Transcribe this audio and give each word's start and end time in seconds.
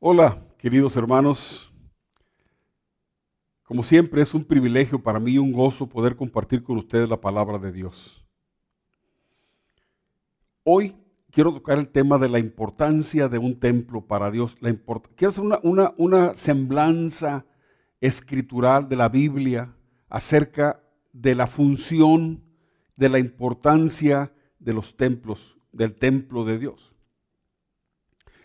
Hola, 0.00 0.46
queridos 0.58 0.96
hermanos. 0.96 1.72
Como 3.64 3.82
siempre, 3.82 4.22
es 4.22 4.32
un 4.32 4.44
privilegio 4.44 5.02
para 5.02 5.18
mí 5.18 5.32
y 5.32 5.38
un 5.38 5.50
gozo 5.50 5.88
poder 5.88 6.14
compartir 6.14 6.62
con 6.62 6.78
ustedes 6.78 7.08
la 7.08 7.20
palabra 7.20 7.58
de 7.58 7.72
Dios. 7.72 8.24
Hoy 10.62 10.94
quiero 11.32 11.52
tocar 11.52 11.78
el 11.78 11.88
tema 11.88 12.16
de 12.16 12.28
la 12.28 12.38
importancia 12.38 13.28
de 13.28 13.38
un 13.38 13.58
templo 13.58 14.06
para 14.06 14.30
Dios. 14.30 14.56
La 14.60 14.72
quiero 15.16 15.32
hacer 15.32 15.42
una, 15.42 15.58
una, 15.64 15.92
una 15.96 16.34
semblanza 16.34 17.44
escritural 18.00 18.88
de 18.88 18.94
la 18.94 19.08
Biblia 19.08 19.74
acerca 20.08 20.80
de 21.12 21.34
la 21.34 21.48
función, 21.48 22.44
de 22.94 23.08
la 23.08 23.18
importancia 23.18 24.32
de 24.60 24.74
los 24.74 24.96
templos, 24.96 25.58
del 25.72 25.96
templo 25.96 26.44
de 26.44 26.60
Dios. 26.60 26.94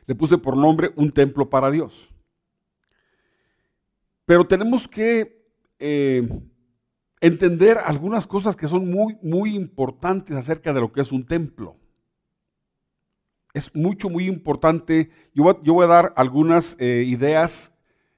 Le 0.05 0.15
puse 0.15 0.37
por 0.37 0.57
nombre 0.57 0.91
un 0.95 1.11
templo 1.11 1.49
para 1.49 1.71
Dios. 1.71 2.09
Pero 4.25 4.45
tenemos 4.45 4.87
que 4.87 5.43
eh, 5.79 6.27
entender 7.21 7.77
algunas 7.77 8.27
cosas 8.27 8.55
que 8.55 8.67
son 8.67 8.89
muy, 8.89 9.17
muy 9.21 9.55
importantes 9.55 10.35
acerca 10.35 10.73
de 10.73 10.81
lo 10.81 10.91
que 10.91 11.01
es 11.01 11.11
un 11.11 11.25
templo. 11.25 11.77
Es 13.53 13.73
mucho, 13.75 14.09
muy 14.09 14.25
importante. 14.25 15.11
Yo 15.33 15.43
voy, 15.43 15.83
a 15.83 15.87
dar 15.87 16.13
algunas 16.15 16.75
eh, 16.79 17.03
ideas 17.05 17.71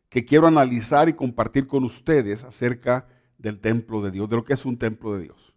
que 0.10 0.26
quiero 0.26 0.48
analizar 0.48 1.10
y 1.10 1.14
compartir 1.14 1.68
con 1.68 1.84
ustedes 1.84 2.44
acerca 2.44 3.08
del 3.38 3.60
templo 3.60 4.02
de 4.02 4.12
Dios, 4.12 4.30
de 4.30 4.38
lo 4.38 4.46
que 4.46 4.54
es 4.54 4.64
un 4.66 4.78
templo 4.78 5.16
de 5.16 5.24
Dios. 5.24 5.54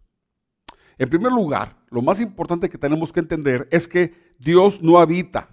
En 0.97 1.09
primer 1.09 1.31
lugar, 1.31 1.77
lo 1.89 2.01
más 2.01 2.19
importante 2.19 2.67
que 2.67 2.77
tenemos 2.77 3.13
que 3.13 3.21
entender 3.21 3.67
es 3.71 3.87
que 3.87 4.13
Dios 4.37 4.81
no 4.81 4.99
habita 4.99 5.47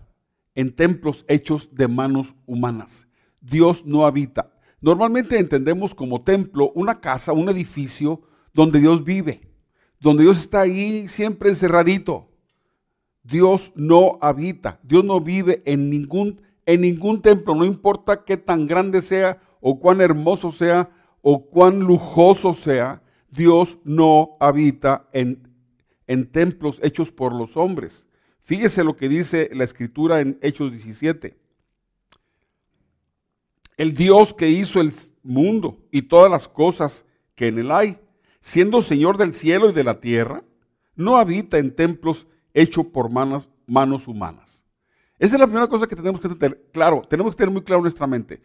en 0.56 0.74
templos 0.74 1.24
hechos 1.28 1.68
de 1.70 1.86
manos 1.86 2.34
humanas. 2.46 3.06
Dios 3.40 3.86
no 3.86 4.04
habita. 4.04 4.52
Normalmente 4.80 5.38
entendemos 5.38 5.94
como 5.94 6.22
templo 6.22 6.72
una 6.74 7.00
casa, 7.00 7.32
un 7.32 7.48
edificio 7.48 8.22
donde 8.52 8.80
Dios 8.80 9.04
vive, 9.04 9.42
donde 10.00 10.24
Dios 10.24 10.38
está 10.38 10.62
ahí 10.62 11.06
siempre 11.08 11.50
encerradito. 11.50 12.28
Dios 13.22 13.72
no 13.74 14.18
habita, 14.20 14.80
Dios 14.82 15.04
no 15.04 15.20
vive 15.20 15.62
en 15.66 15.90
ningún, 15.90 16.40
en 16.64 16.80
ningún 16.80 17.20
templo, 17.22 17.54
no 17.54 17.64
importa 17.64 18.24
qué 18.24 18.36
tan 18.36 18.66
grande 18.66 19.02
sea 19.02 19.40
o 19.60 19.80
cuán 19.80 20.00
hermoso 20.00 20.52
sea 20.52 20.90
o 21.22 21.44
cuán 21.44 21.80
lujoso 21.80 22.54
sea, 22.54 23.02
Dios 23.30 23.78
no 23.82 24.36
habita 24.38 25.08
en, 25.12 25.48
en 26.06 26.30
templos 26.30 26.78
hechos 26.82 27.10
por 27.10 27.34
los 27.34 27.56
hombres. 27.56 28.05
Fíjese 28.46 28.84
lo 28.84 28.94
que 28.96 29.08
dice 29.08 29.50
la 29.52 29.64
escritura 29.64 30.20
en 30.20 30.38
Hechos 30.40 30.70
17. 30.70 31.36
El 33.76 33.92
Dios 33.92 34.32
que 34.32 34.48
hizo 34.48 34.80
el 34.80 34.92
mundo 35.24 35.78
y 35.90 36.02
todas 36.02 36.30
las 36.30 36.46
cosas 36.46 37.04
que 37.34 37.48
en 37.48 37.58
él 37.58 37.72
hay, 37.72 37.98
siendo 38.40 38.82
Señor 38.82 39.18
del 39.18 39.34
cielo 39.34 39.68
y 39.68 39.72
de 39.72 39.82
la 39.82 40.00
tierra, 40.00 40.44
no 40.94 41.16
habita 41.16 41.58
en 41.58 41.74
templos 41.74 42.28
hechos 42.54 42.86
por 42.86 43.10
manos, 43.10 43.48
humanas. 44.06 44.62
Esa 45.18 45.34
es 45.34 45.40
la 45.40 45.46
primera 45.46 45.66
cosa 45.66 45.88
que 45.88 45.96
tenemos 45.96 46.20
que 46.20 46.28
tener 46.28 46.68
claro, 46.72 47.02
tenemos 47.10 47.34
que 47.34 47.38
tener 47.38 47.52
muy 47.52 47.62
claro 47.62 47.80
en 47.80 47.84
nuestra 47.84 48.06
mente. 48.06 48.40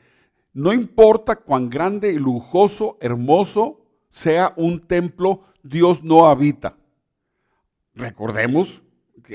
No 0.52 0.74
importa 0.74 1.36
cuán 1.36 1.70
grande, 1.70 2.12
lujoso, 2.14 2.98
hermoso 3.02 3.86
sea 4.10 4.52
un 4.58 4.80
templo, 4.80 5.44
Dios 5.62 6.04
no 6.04 6.26
habita. 6.26 6.76
Recordemos 7.94 8.82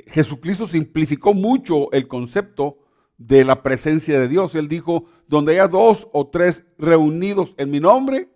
Jesucristo 0.08 0.66
simplificó 0.66 1.34
mucho 1.34 1.90
el 1.92 2.08
concepto 2.08 2.78
de 3.18 3.44
la 3.44 3.62
presencia 3.62 4.20
de 4.20 4.28
Dios. 4.28 4.54
Él 4.54 4.68
dijo, 4.68 5.06
donde 5.26 5.52
haya 5.52 5.68
dos 5.68 6.08
o 6.12 6.28
tres 6.28 6.64
reunidos 6.78 7.54
en 7.56 7.70
mi 7.70 7.80
nombre, 7.80 8.28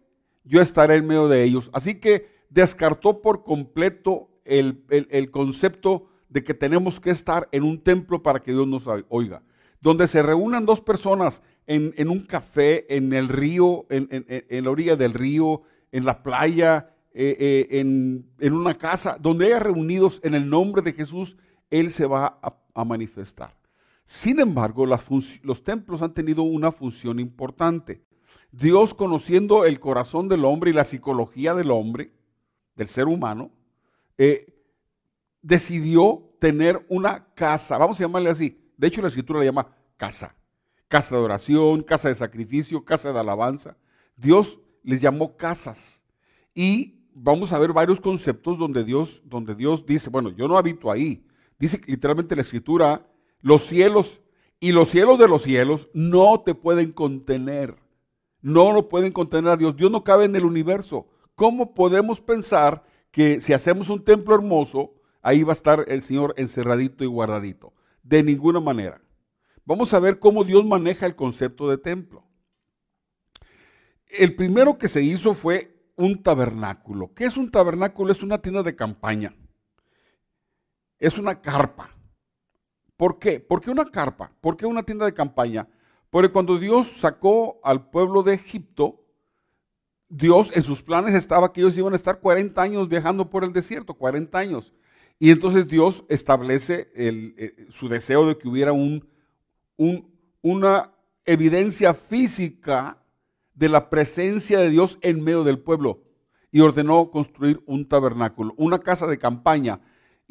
yo 0.44 0.60
estaré 0.60 0.96
en 0.96 1.06
medio 1.06 1.28
de 1.28 1.44
ellos. 1.44 1.70
Así 1.72 1.96
que 1.96 2.28
descartó 2.48 3.20
por 3.20 3.44
completo 3.44 4.28
el, 4.44 5.30
concepto 5.30 6.08
de 6.28 6.42
que 6.42 6.54
tenemos 6.54 7.00
que 7.00 7.10
estar 7.10 7.48
en 7.52 7.62
un 7.62 7.82
templo 7.82 8.22
para 8.22 8.40
que 8.40 8.52
Dios 8.52 8.66
nos 8.66 8.84
oiga. 9.08 9.42
Donde 9.80 10.08
se 10.08 10.22
reúnan 10.22 10.66
dos 10.66 10.80
personas 10.80 11.42
en, 11.66 12.08
un 12.08 12.20
café, 12.26 12.94
en 12.94 13.12
el 13.12 13.28
río, 13.28 13.86
en, 13.90 14.64
la 14.64 14.70
orilla 14.70 14.96
del 14.96 15.14
río, 15.14 15.62
en 15.92 16.04
la 16.04 16.22
playa, 16.22 16.90
eh, 17.12 17.66
eh, 17.70 17.80
en, 17.80 18.52
una 18.52 18.76
casa, 18.76 19.16
donde 19.20 19.46
haya 19.46 19.60
reunidos 19.60 20.20
en 20.22 20.34
el 20.34 20.48
nombre 20.48 20.82
de 20.82 20.92
Jesús, 20.92 21.36
Él 21.70 21.90
se 21.90 22.06
va 22.06 22.38
a, 22.42 22.84
manifestar. 22.84 23.54
Sin 24.06 24.40
embargo, 24.40 24.86
los 24.86 25.62
templos 25.62 26.02
han 26.02 26.14
tenido 26.14 26.42
una 26.42 26.72
función 26.72 27.20
importante. 27.20 28.02
Dios, 28.50 28.94
conociendo 28.94 29.64
el 29.64 29.78
corazón 29.78 30.28
del 30.28 30.44
hombre 30.44 30.70
y 30.70 30.74
la 30.74 30.84
psicología 30.84 31.54
del 31.54 31.70
hombre, 31.70 32.12
del 32.74 32.88
ser 32.88 33.06
humano, 33.06 33.50
eh, 34.18 34.60
decidió 35.42 36.30
tener 36.38 36.84
una 36.88 37.32
casa, 37.34 37.78
vamos 37.78 37.98
a 37.98 38.04
llamarle 38.04 38.30
así, 38.30 38.58
de 38.76 38.86
hecho 38.86 39.02
la 39.02 39.08
escritura 39.08 39.38
la 39.38 39.44
llama 39.44 39.68
casa, 39.96 40.34
casa 40.88 41.14
de 41.14 41.22
oración, 41.22 41.82
casa 41.82 42.08
de 42.08 42.14
sacrificio, 42.14 42.84
casa 42.84 43.12
de 43.12 43.20
alabanza. 43.20 43.76
Dios 44.16 44.58
les 44.82 45.00
llamó 45.00 45.36
casas 45.36 46.02
y 46.54 47.00
vamos 47.14 47.52
a 47.52 47.58
ver 47.58 47.72
varios 47.72 48.00
conceptos 48.00 48.58
donde 48.58 48.82
Dios, 48.84 49.22
donde 49.24 49.54
Dios 49.54 49.84
dice, 49.84 50.10
bueno, 50.10 50.30
yo 50.30 50.48
no 50.48 50.56
habito 50.56 50.90
ahí. 50.90 51.24
Dice 51.60 51.80
literalmente 51.86 52.34
la 52.34 52.42
escritura, 52.42 53.06
los 53.42 53.66
cielos 53.66 54.22
y 54.58 54.72
los 54.72 54.88
cielos 54.88 55.18
de 55.18 55.28
los 55.28 55.42
cielos 55.42 55.88
no 55.92 56.40
te 56.40 56.54
pueden 56.54 56.92
contener. 56.92 57.76
No 58.40 58.72
lo 58.72 58.88
pueden 58.88 59.12
contener 59.12 59.50
a 59.52 59.56
Dios. 59.58 59.76
Dios 59.76 59.90
no 59.90 60.02
cabe 60.02 60.24
en 60.24 60.34
el 60.34 60.46
universo. 60.46 61.06
¿Cómo 61.34 61.74
podemos 61.74 62.20
pensar 62.20 62.84
que 63.10 63.42
si 63.42 63.52
hacemos 63.52 63.90
un 63.90 64.02
templo 64.02 64.34
hermoso, 64.34 64.94
ahí 65.20 65.42
va 65.42 65.52
a 65.52 65.54
estar 65.54 65.84
el 65.88 66.00
Señor 66.00 66.32
encerradito 66.38 67.04
y 67.04 67.08
guardadito? 67.08 67.74
De 68.02 68.22
ninguna 68.22 68.60
manera. 68.60 69.02
Vamos 69.66 69.92
a 69.92 70.00
ver 70.00 70.18
cómo 70.18 70.44
Dios 70.44 70.64
maneja 70.64 71.04
el 71.04 71.14
concepto 71.14 71.68
de 71.68 71.76
templo. 71.76 72.24
El 74.06 74.34
primero 74.34 74.78
que 74.78 74.88
se 74.88 75.02
hizo 75.02 75.34
fue 75.34 75.92
un 75.96 76.22
tabernáculo. 76.22 77.12
¿Qué 77.14 77.24
es 77.24 77.36
un 77.36 77.50
tabernáculo? 77.50 78.12
Es 78.12 78.22
una 78.22 78.38
tienda 78.38 78.62
de 78.62 78.74
campaña. 78.74 79.34
Es 81.00 81.18
una 81.18 81.40
carpa. 81.40 81.90
¿Por 82.96 83.18
qué? 83.18 83.40
¿Por 83.40 83.60
qué 83.60 83.70
una 83.70 83.86
carpa? 83.86 84.32
¿Por 84.40 84.56
qué 84.56 84.66
una 84.66 84.84
tienda 84.84 85.06
de 85.06 85.14
campaña? 85.14 85.66
Porque 86.10 86.30
cuando 86.30 86.58
Dios 86.58 86.92
sacó 86.98 87.58
al 87.64 87.88
pueblo 87.90 88.22
de 88.22 88.34
Egipto, 88.34 89.00
Dios 90.08 90.50
en 90.54 90.62
sus 90.62 90.82
planes 90.82 91.14
estaba 91.14 91.52
que 91.52 91.60
ellos 91.60 91.78
iban 91.78 91.94
a 91.94 91.96
estar 91.96 92.20
40 92.20 92.60
años 92.60 92.88
viajando 92.88 93.30
por 93.30 93.44
el 93.44 93.52
desierto, 93.52 93.94
40 93.94 94.38
años. 94.38 94.72
Y 95.18 95.30
entonces 95.30 95.68
Dios 95.68 96.04
establece 96.08 96.90
eh, 96.94 97.66
su 97.70 97.88
deseo 97.88 98.26
de 98.26 98.36
que 98.36 98.48
hubiera 98.48 98.72
un, 98.72 99.08
una 100.42 100.92
evidencia 101.24 101.94
física 101.94 102.98
de 103.54 103.68
la 103.68 103.88
presencia 103.88 104.58
de 104.58 104.70
Dios 104.70 104.98
en 105.02 105.22
medio 105.22 105.44
del 105.44 105.58
pueblo 105.58 106.02
y 106.50 106.60
ordenó 106.60 107.10
construir 107.10 107.62
un 107.66 107.88
tabernáculo, 107.88 108.54
una 108.56 108.78
casa 108.78 109.06
de 109.06 109.18
campaña. 109.18 109.80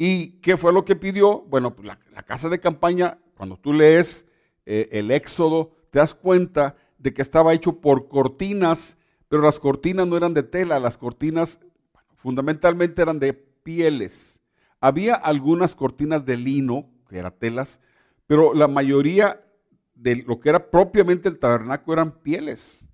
¿Y 0.02 0.40
qué 0.40 0.56
fue 0.56 0.72
lo 0.72 0.86
que 0.86 0.96
pidió? 0.96 1.42
Bueno, 1.42 1.76
pues 1.76 1.86
la, 1.86 2.24
casa 2.24 2.48
de 2.48 2.62
campaña, 2.62 3.20
cuando 3.36 3.58
tú 3.58 3.74
lees 3.74 4.26
eh, 4.66 4.88
el 4.94 5.12
Éxodo, 5.12 5.76
te 5.90 6.00
das 6.00 6.16
cuenta 6.16 6.78
de 6.98 7.14
que 7.14 7.22
estaba 7.22 7.54
hecho 7.54 7.82
por 7.82 8.08
cortinas, 8.08 8.98
pero 9.28 9.42
las 9.42 9.60
cortinas 9.60 10.08
no 10.08 10.16
eran 10.16 10.34
de 10.34 10.44
tela, 10.44 10.80
las 10.80 10.98
cortinas 10.98 11.60
fundamentalmente 12.16 13.02
eran 13.02 13.20
de 13.20 13.34
pieles. 13.34 14.40
Había 14.80 15.16
algunas 15.16 15.76
cortinas 15.76 16.24
de 16.24 16.38
lino, 16.38 16.90
que 17.10 17.18
eran 17.18 17.38
telas, 17.38 17.82
pero 18.26 18.54
la 18.54 18.70
mayoría 18.70 19.44
de 19.96 20.24
lo 20.26 20.40
que 20.40 20.48
era 20.48 20.72
propiamente 20.72 21.28
el 21.28 21.40
tabernáculo 21.40 21.96
eran 21.96 22.20
pieles. 22.20 22.88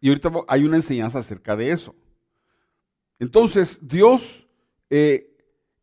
Y 0.00 0.08
ahorita 0.08 0.32
hay 0.48 0.64
una 0.64 0.76
enseñanza 0.76 1.18
acerca 1.18 1.56
de 1.56 1.72
eso. 1.72 1.94
Entonces, 3.18 3.86
Dios, 3.86 4.48
eh, 4.88 5.28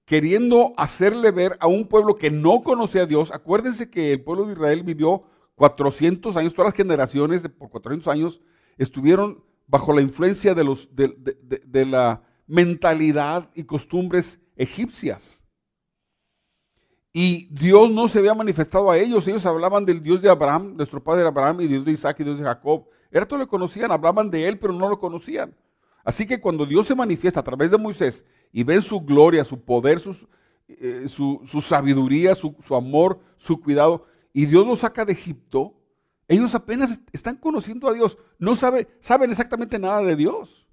queriendo 0.10 0.74
hacerle 0.76 1.30
ver 1.30 1.56
a 1.60 1.68
un 1.68 1.88
pueblo 1.88 2.16
que 2.16 2.32
no 2.32 2.64
conocía 2.64 3.04
a 3.04 3.06
Dios, 3.06 3.32
acuérdense 3.32 3.92
que 3.92 4.12
el 4.12 4.24
pueblo 4.24 4.48
de 4.48 4.54
Israel 4.54 4.82
vivió 4.82 5.22
400 5.54 6.36
años, 6.36 6.56
todas 6.56 6.70
las 6.70 6.76
generaciones 6.76 7.48
por 7.48 7.70
400 7.70 8.08
años 8.12 8.42
estuvieron 8.80 9.44
bajo 9.68 9.94
la 9.94 10.02
influencia 10.02 10.56
de, 10.56 10.66
de 11.64 11.86
la 11.86 12.24
mentalidad 12.48 13.52
y 13.54 13.66
costumbres 13.66 14.40
egipcias. 14.56 15.44
Y 17.14 17.54
Dios 17.54 17.92
no 17.92 18.08
se 18.08 18.18
había 18.18 18.34
manifestado 18.34 18.90
a 18.90 18.98
ellos. 18.98 19.28
Ellos 19.28 19.46
hablaban 19.46 19.86
del 19.86 20.02
Dios 20.02 20.24
de 20.24 20.30
Abraham, 20.32 20.76
nuestro 20.76 21.04
padre 21.04 21.28
Abraham, 21.28 21.62
y 21.62 21.68
Dios 21.68 21.86
de 21.86 21.92
Isaac 21.92 22.20
y 22.22 22.24
Dios 22.24 22.40
de 22.40 22.46
Jacob. 22.46 22.88
Esto 23.12 23.38
lo 23.38 23.48
conocían, 23.48 23.92
hablaban 23.92 24.32
de 24.32 24.48
él, 24.48 24.58
pero 24.58 24.74
no 24.74 24.90
lo 24.90 25.00
conocían. 25.00 25.56
Así 26.04 26.26
que 26.26 26.40
cuando 26.40 26.66
Dios 26.66 26.88
se 26.88 26.96
manifiesta 26.96 27.42
a 27.42 27.44
través 27.44 27.70
de 27.70 27.78
Moisés 27.78 28.26
y 28.52 28.64
ven 28.64 28.82
su 28.82 29.02
gloria, 29.02 29.46
su 29.46 29.60
poder, 29.60 30.02
eh, 30.68 31.06
su, 31.08 31.62
sabiduría, 31.62 32.36
su, 32.36 32.56
amor, 32.76 33.20
su 33.38 33.60
cuidado, 33.60 34.06
y 34.34 34.46
Dios 34.46 34.66
los 34.66 34.80
saca 34.80 35.06
de 35.06 35.14
Egipto, 35.14 35.76
ellos 36.28 36.54
apenas 36.54 37.00
están 37.12 37.36
conociendo 37.36 37.88
a 37.90 37.94
Dios, 37.94 38.18
no 38.38 38.56
saben 38.56 38.88
exactamente 39.32 39.80
nada 39.80 40.02
de 40.02 40.16
Dios. 40.16 40.68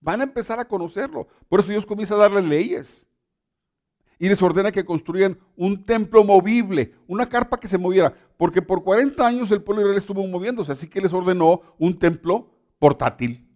Van 0.00 0.20
a 0.20 0.24
empezar 0.24 0.60
a 0.60 0.68
conocerlo. 0.68 1.26
Por 1.48 1.60
eso 1.60 1.70
Dios 1.70 1.86
comienza 1.86 2.14
a 2.14 2.18
darles 2.18 2.44
leyes. 2.44 3.08
Y 4.18 4.28
les 4.28 4.42
ordena 4.42 4.72
que 4.72 4.84
construyan 4.84 5.38
un 5.56 5.84
templo 5.84 6.24
movible, 6.24 6.94
una 7.06 7.28
carpa 7.28 7.58
que 7.58 7.68
se 7.68 7.78
moviera. 7.78 8.14
Porque 8.36 8.62
por 8.62 8.82
40 8.82 9.26
años 9.26 9.50
el 9.50 9.62
pueblo 9.62 9.82
Israel 9.82 9.98
estuvo 9.98 10.26
moviéndose. 10.26 10.72
Así 10.72 10.88
que 10.88 11.00
les 11.00 11.12
ordenó 11.12 11.62
un 11.78 11.98
templo 11.98 12.50
portátil. 12.78 13.48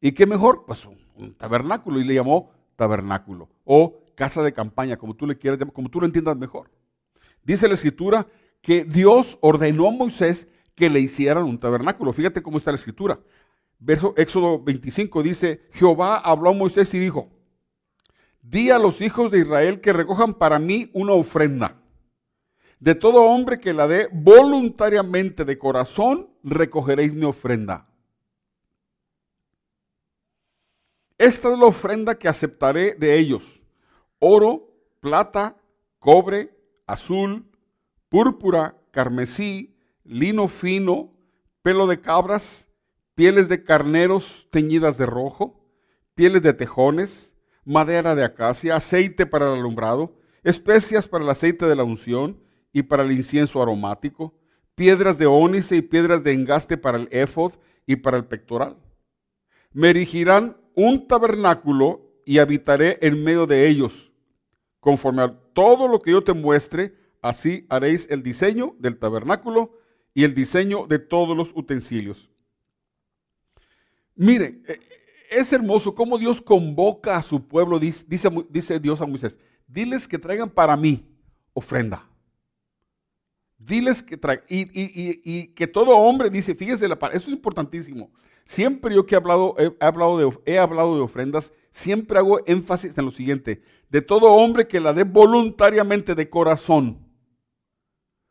¿Y 0.00 0.12
qué 0.12 0.26
mejor? 0.26 0.64
Pues 0.66 0.84
un 1.14 1.34
tabernáculo. 1.34 2.00
Y 2.00 2.04
le 2.04 2.14
llamó 2.14 2.50
tabernáculo. 2.76 3.48
O 3.64 3.98
casa 4.14 4.42
de 4.42 4.52
campaña, 4.52 4.96
como 4.96 5.14
tú 5.14 5.26
le 5.26 5.36
quieras 5.36 5.58
como 5.72 5.88
tú 5.88 6.00
lo 6.00 6.06
entiendas 6.06 6.36
mejor. 6.36 6.70
Dice 7.42 7.68
la 7.68 7.74
escritura 7.74 8.26
que 8.62 8.84
Dios 8.84 9.38
ordenó 9.40 9.88
a 9.88 9.92
Moisés 9.92 10.48
que 10.74 10.90
le 10.90 11.00
hicieran 11.00 11.44
un 11.44 11.58
tabernáculo. 11.58 12.12
Fíjate 12.12 12.42
cómo 12.42 12.58
está 12.58 12.70
la 12.70 12.78
escritura. 12.78 13.18
Verso 13.78 14.14
Éxodo 14.16 14.62
25 14.62 15.22
dice, 15.22 15.62
Jehová 15.72 16.18
habló 16.18 16.50
a 16.50 16.54
Moisés 16.54 16.92
y 16.94 16.98
dijo, 16.98 17.28
di 18.42 18.70
a 18.70 18.78
los 18.78 19.00
hijos 19.00 19.30
de 19.30 19.40
Israel 19.40 19.80
que 19.80 19.92
recojan 19.92 20.34
para 20.34 20.58
mí 20.58 20.90
una 20.94 21.12
ofrenda. 21.12 21.82
De 22.78 22.94
todo 22.94 23.24
hombre 23.24 23.58
que 23.58 23.72
la 23.72 23.86
dé 23.86 24.08
voluntariamente 24.12 25.44
de 25.44 25.58
corazón, 25.58 26.28
recogeréis 26.42 27.14
mi 27.14 27.24
ofrenda. 27.24 27.88
Esta 31.18 31.52
es 31.52 31.58
la 31.58 31.66
ofrenda 31.66 32.18
que 32.18 32.28
aceptaré 32.28 32.94
de 32.94 33.18
ellos. 33.18 33.62
Oro, 34.18 34.68
plata, 35.00 35.56
cobre, 35.98 36.54
azul, 36.86 37.50
púrpura, 38.08 38.76
carmesí, 38.90 39.76
lino 40.04 40.48
fino, 40.48 41.14
pelo 41.62 41.86
de 41.86 42.00
cabras, 42.00 42.68
pieles 43.14 43.48
de 43.48 43.64
carneros 43.64 44.46
teñidas 44.50 44.98
de 44.98 45.06
rojo, 45.06 45.66
pieles 46.14 46.42
de 46.42 46.52
tejones, 46.52 47.34
madera 47.64 48.14
de 48.14 48.24
acacia, 48.24 48.76
aceite 48.76 49.26
para 49.26 49.46
el 49.46 49.58
alumbrado, 49.58 50.14
especias 50.44 51.08
para 51.08 51.24
el 51.24 51.30
aceite 51.30 51.66
de 51.66 51.76
la 51.76 51.84
unción 51.84 52.40
y 52.72 52.82
para 52.82 53.02
el 53.02 53.12
incienso 53.12 53.62
aromático, 53.62 54.38
piedras 54.74 55.16
de 55.18 55.26
ónice 55.26 55.76
y 55.76 55.82
piedras 55.82 56.22
de 56.22 56.32
engaste 56.32 56.76
para 56.76 56.98
el 56.98 57.08
éfod 57.10 57.54
y 57.86 57.96
para 57.96 58.18
el 58.18 58.26
pectoral. 58.26 58.76
Me 59.72 59.90
erigirán 59.90 60.56
un 60.76 61.08
tabernáculo 61.08 62.02
y 62.24 62.38
habitaré 62.38 62.98
en 63.00 63.24
medio 63.24 63.46
de 63.46 63.66
ellos. 63.66 64.12
Conforme 64.78 65.22
a 65.22 65.34
todo 65.52 65.88
lo 65.88 66.00
que 66.00 66.12
yo 66.12 66.22
te 66.22 66.32
muestre, 66.32 66.94
así 67.22 67.66
haréis 67.68 68.06
el 68.10 68.22
diseño 68.22 68.76
del 68.78 68.98
tabernáculo 68.98 69.72
y 70.14 70.22
el 70.22 70.34
diseño 70.34 70.86
de 70.86 70.98
todos 70.98 71.36
los 71.36 71.50
utensilios. 71.54 72.28
Mire, 74.14 74.60
e, 74.68 74.80
es 75.30 75.52
hermoso 75.52 75.94
cómo 75.94 76.18
Dios 76.18 76.40
convoca 76.40 77.16
a 77.16 77.22
su 77.22 77.46
pueblo, 77.46 77.78
dice, 77.78 78.04
dice 78.50 78.78
Dios 78.78 79.00
a 79.00 79.06
Moisés, 79.06 79.36
diles 79.66 80.06
que 80.06 80.18
traigan 80.18 80.50
para 80.50 80.76
mí 80.76 81.06
ofrenda. 81.52 82.06
Diles 83.58 84.02
que 84.02 84.16
traigan, 84.16 84.44
y, 84.48 85.48
que 85.48 85.66
todo 85.66 85.96
hombre 85.96 86.28
dice, 86.28 86.54
fíjese, 86.54 86.86
la, 86.86 86.98
eso 87.12 87.26
es 87.26 87.28
importantísimo. 87.28 88.10
Siempre 88.46 88.94
yo 88.94 89.04
que 89.04 89.16
he 89.16 89.18
hablado, 89.18 89.56
he, 89.58 89.74
hablado 89.84 90.18
de, 90.18 90.38
he 90.46 90.58
hablado 90.58 90.94
de 90.94 91.02
ofrendas, 91.02 91.52
siempre 91.72 92.16
hago 92.18 92.38
énfasis 92.46 92.96
en 92.96 93.04
lo 93.04 93.10
siguiente, 93.10 93.62
de 93.90 94.02
todo 94.02 94.32
hombre 94.32 94.68
que 94.68 94.80
la 94.80 94.92
dé 94.92 95.02
voluntariamente 95.02 96.14
de 96.14 96.30
corazón, 96.30 97.06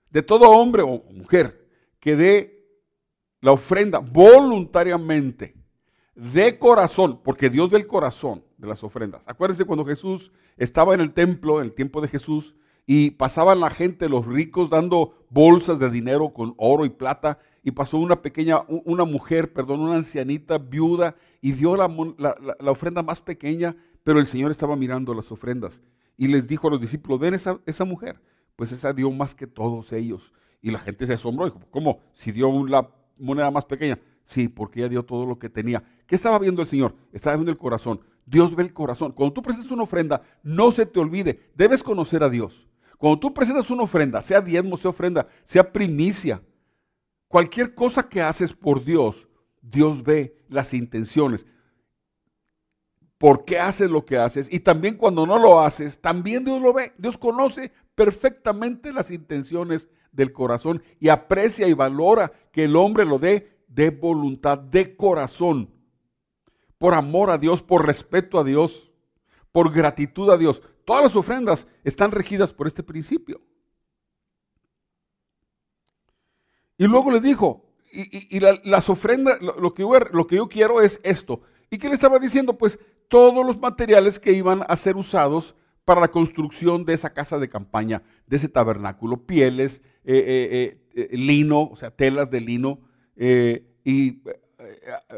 de 0.09 0.23
todo 0.23 0.49
hombre 0.49 0.83
o 0.83 1.03
mujer 1.11 1.67
que 1.99 2.15
dé 2.15 2.65
la 3.41 3.51
ofrenda 3.51 3.99
voluntariamente, 3.99 5.53
de 6.15 6.57
corazón, 6.57 7.19
porque 7.21 7.49
Dios 7.49 7.69
ve 7.69 7.77
el 7.77 7.87
corazón 7.87 8.41
de 8.57 8.67
las 8.67 8.85
ofrendas. 8.85 9.21
Acuérdense 9.27 9.65
cuando 9.65 9.85
Jesús 9.85 10.31
estaba 10.55 10.93
en 10.93 11.01
el 11.01 11.13
templo, 11.13 11.59
en 11.59 11.65
el 11.65 11.73
tiempo 11.73 11.99
de 11.99 12.07
Jesús, 12.07 12.55
y 12.87 13.11
pasaban 13.11 13.59
la 13.59 13.69
gente, 13.69 14.07
los 14.07 14.25
ricos, 14.25 14.69
dando 14.69 15.25
bolsas 15.29 15.77
de 15.77 15.89
dinero 15.89 16.31
con 16.33 16.53
oro 16.57 16.85
y 16.85 16.89
plata, 16.89 17.39
y 17.65 17.71
pasó 17.71 17.97
una 17.97 18.21
pequeña, 18.21 18.61
una 18.67 19.05
mujer, 19.05 19.51
perdón, 19.51 19.79
una 19.79 19.95
ancianita 19.95 20.59
viuda, 20.59 21.15
y 21.41 21.51
dio 21.53 21.75
la, 21.75 21.87
ofrenda 22.69 23.01
más 23.01 23.19
pequeña, 23.19 23.75
pero 24.03 24.19
el 24.19 24.27
Señor 24.27 24.51
estaba 24.51 24.75
mirando 24.75 25.15
las 25.15 25.31
ofrendas, 25.31 25.81
y 26.15 26.27
les 26.27 26.47
dijo 26.47 26.67
a 26.67 26.71
los 26.71 26.79
discípulos, 26.79 27.19
ven 27.19 27.33
esa, 27.33 27.59
esa 27.65 27.83
mujer, 27.83 28.21
pues 28.55 28.71
esa 28.71 28.93
dio 28.93 29.09
más 29.09 29.33
que 29.33 29.47
todos 29.47 29.91
ellos. 29.93 30.31
Y 30.61 30.69
la 30.69 30.79
gente 30.79 31.05
se 31.07 31.13
asombró. 31.13 31.45
Dijo, 31.45 31.59
¿cómo? 31.71 31.99
Si 32.13 32.31
dio 32.31 32.65
la 32.65 32.89
moneda 33.17 33.51
más 33.51 33.65
pequeña. 33.65 33.99
Sí, 34.23 34.47
porque 34.47 34.79
ella 34.79 34.89
dio 34.89 35.03
todo 35.03 35.25
lo 35.25 35.37
que 35.37 35.49
tenía. 35.49 35.83
¿Qué 36.07 36.15
estaba 36.15 36.39
viendo 36.39 36.61
el 36.61 36.67
Señor? 36.67 36.95
Estaba 37.11 37.35
viendo 37.35 37.51
el 37.51 37.57
corazón. 37.57 37.99
Dios 38.25 38.55
ve 38.55 38.63
el 38.63 38.73
corazón. 38.73 39.11
Cuando 39.11 39.33
tú 39.33 39.41
presentas 39.41 39.71
una 39.71 39.83
ofrenda, 39.83 40.21
no 40.41 40.71
se 40.71 40.85
te 40.85 40.99
olvide. 40.99 41.49
Debes 41.55 41.83
conocer 41.83 42.23
a 42.23 42.29
Dios. 42.29 42.67
Cuando 42.97 43.19
tú 43.19 43.33
presentas 43.33 43.69
una 43.69 43.83
ofrenda, 43.83 44.21
sea 44.21 44.39
diezmo, 44.39 44.77
sea 44.77 44.89
ofrenda, 44.89 45.27
sea 45.43 45.71
primicia, 45.71 46.41
cualquier 47.27 47.73
cosa 47.75 48.07
que 48.07 48.21
haces 48.21 48.53
por 48.53 48.83
Dios, 48.83 49.27
Dios 49.61 50.03
ve 50.03 50.37
las 50.47 50.73
intenciones. 50.73 51.45
¿Por 53.17 53.45
qué 53.45 53.59
haces 53.59 53.89
lo 53.89 54.05
que 54.05 54.17
haces? 54.17 54.51
Y 54.51 54.59
también 54.59 54.97
cuando 54.97 55.25
no 55.25 55.39
lo 55.39 55.61
haces, 55.61 55.99
también 55.99 56.43
Dios 56.43 56.61
lo 56.61 56.73
ve. 56.73 56.93
Dios 56.97 57.17
conoce 57.17 57.71
perfectamente 57.95 58.91
las 58.91 59.09
intenciones 59.09 59.87
del 60.11 60.31
corazón 60.31 60.83
y 60.99 61.09
aprecia 61.09 61.67
y 61.67 61.73
valora 61.73 62.31
que 62.51 62.65
el 62.65 62.75
hombre 62.75 63.05
lo 63.05 63.19
dé 63.19 63.55
de 63.67 63.89
voluntad, 63.89 64.57
de 64.57 64.95
corazón, 64.95 65.69
por 66.77 66.93
amor 66.93 67.29
a 67.29 67.37
Dios, 67.37 67.61
por 67.61 67.85
respeto 67.85 68.39
a 68.39 68.43
Dios, 68.43 68.91
por 69.51 69.71
gratitud 69.71 70.29
a 70.29 70.37
Dios. 70.37 70.61
Todas 70.85 71.03
las 71.03 71.15
ofrendas 71.15 71.67
están 71.83 72.11
regidas 72.11 72.53
por 72.53 72.67
este 72.67 72.83
principio. 72.83 73.41
Y 76.77 76.85
luego 76.87 77.11
le 77.11 77.19
dijo, 77.21 77.65
y, 77.91 78.39
las 78.39 78.89
ofrendas, 78.89 79.41
lo, 79.41 79.73
que 79.73 79.83
yo, 79.83 79.97
lo 80.11 80.27
que 80.27 80.35
yo 80.35 80.49
quiero 80.49 80.81
es 80.81 80.99
esto. 81.03 81.41
¿Y 81.69 81.77
qué 81.77 81.87
le 81.87 81.95
estaba 81.95 82.19
diciendo? 82.19 82.57
Pues 82.57 82.77
todos 83.07 83.45
los 83.45 83.59
materiales 83.59 84.19
que 84.19 84.33
iban 84.33 84.63
a 84.67 84.75
ser 84.75 84.97
usados 84.97 85.55
para 85.85 86.01
la 86.01 86.09
construcción 86.09 86.83
de 86.83 86.93
esa 86.93 87.13
casa 87.13 87.37
de 87.37 87.47
campaña, 87.47 88.01
de 88.25 88.37
ese 88.37 88.49
tabernáculo, 88.49 89.25
pieles, 89.25 89.83
eh, 90.03 90.23
eh, 90.27 90.81
eh, 90.95 91.17
lino, 91.17 91.61
o 91.63 91.75
sea, 91.75 91.91
telas 91.91 92.29
de 92.31 92.41
lino 92.41 92.79
y 93.15 94.21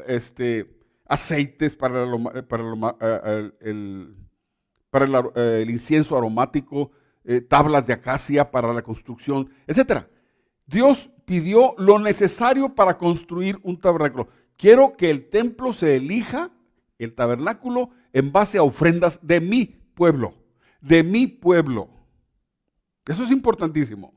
este, 0.08 0.70
aceites 1.06 1.76
para, 1.76 2.04
el, 2.04 3.54
el, 5.36 5.70
incienso 5.70 6.18
aromático, 6.18 6.92
tablas 7.48 7.88
de 7.88 7.94
acacia 7.94 8.52
para 8.52 8.74
la 8.74 8.82
construcción, 8.82 9.50
etc. 9.68 10.04
Dios 10.66 11.10
pidió 11.28 11.76
lo 11.78 12.00
necesario 12.00 12.74
para 12.74 12.98
construir 12.98 13.60
un 13.62 13.80
tabernáculo. 13.80 14.30
Quiero 14.58 14.98
que 14.98 15.12
el 15.12 15.30
templo 15.30 15.74
se 15.74 15.98
elija, 15.98 16.50
el 16.98 17.14
tabernáculo, 17.14 17.92
en 18.14 18.32
base 18.32 18.58
a 18.58 18.64
ofrendas 18.64 19.20
de 19.22 19.40
mi 19.40 19.66
pueblo 19.94 20.34
de 20.82 21.04
mi 21.04 21.28
pueblo. 21.28 21.90
Eso 23.06 23.24
es 23.24 23.32
importantísimo. 23.32 24.14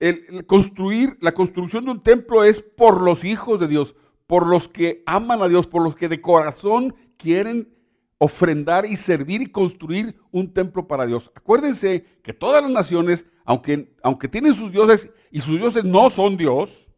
El, 0.00 0.46
construir, 0.46 1.16
la 1.20 1.32
construcción 1.32 1.84
de 1.84 1.92
un 1.92 2.02
templo 2.02 2.44
es 2.44 2.60
por 2.60 3.00
los 3.00 3.24
hijos 3.24 3.58
de 3.60 3.68
Dios, 3.68 3.94
por 4.26 4.46
los 4.46 4.68
que 4.68 5.02
aman 5.06 5.42
a 5.42 5.48
Dios, 5.48 5.66
por 5.66 5.82
los 5.82 5.96
que 5.96 6.08
de 6.08 6.20
corazón 6.20 6.94
quieren 7.16 7.73
ofrendar 8.18 8.86
y 8.86 8.96
servir 8.96 9.42
y 9.42 9.46
construir 9.46 10.16
un 10.30 10.52
templo 10.52 10.86
para 10.86 11.06
Dios. 11.06 11.30
Acuérdense 11.34 12.04
que 12.22 12.32
todas 12.32 12.62
las 12.62 12.70
naciones, 12.70 13.26
aunque, 13.44 13.94
aunque 14.02 14.28
tienen 14.28 14.54
sus 14.54 14.70
dioses 14.70 15.10
y 15.30 15.40
sus 15.40 15.58
dioses 15.58 15.84
no 15.84 16.10
son 16.10 16.36
Dios, 16.36 16.88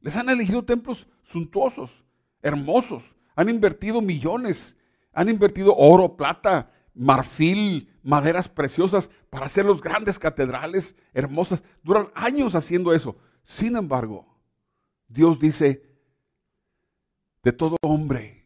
les 0.00 0.16
han 0.16 0.28
elegido 0.28 0.64
templos 0.64 1.06
suntuosos, 1.22 2.04
hermosos, 2.42 3.16
han 3.34 3.48
invertido 3.48 4.00
millones 4.00 4.76
han 5.16 5.30
invertido 5.30 5.74
oro, 5.74 6.14
plata, 6.14 6.70
marfil, 6.94 7.90
maderas 8.02 8.48
preciosas 8.48 9.10
para 9.30 9.46
hacer 9.46 9.64
los 9.64 9.80
grandes 9.80 10.18
catedrales 10.18 10.94
hermosas. 11.14 11.64
Duran 11.82 12.10
años 12.14 12.54
haciendo 12.54 12.92
eso. 12.92 13.16
Sin 13.42 13.76
embargo, 13.76 14.26
Dios 15.08 15.40
dice, 15.40 15.82
de 17.42 17.52
todo 17.52 17.76
hombre, 17.80 18.44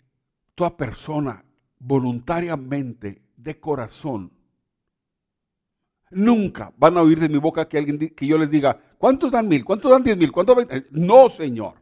toda 0.55 0.77
persona, 0.77 1.45
voluntariamente, 1.81 3.23
de 3.37 3.59
corazón, 3.59 4.31
nunca 6.11 6.73
van 6.77 6.97
a 6.97 7.03
oír 7.03 7.19
de 7.19 7.29
mi 7.29 7.39
boca 7.39 7.69
que 7.69 7.79
alguien 7.79 7.99
que 7.99 8.27
yo 8.27 8.39
les 8.39 8.51
diga, 8.51 8.81
¿cuántos 8.99 9.33
dan 9.33 9.49
mil? 9.49 9.65
¿Cuántos 9.65 9.91
dan 9.91 10.05
diez 10.05 10.17
mil? 10.17 10.31
¿Cuántos 10.31 10.57
No, 10.93 11.29
Señor. 11.29 11.75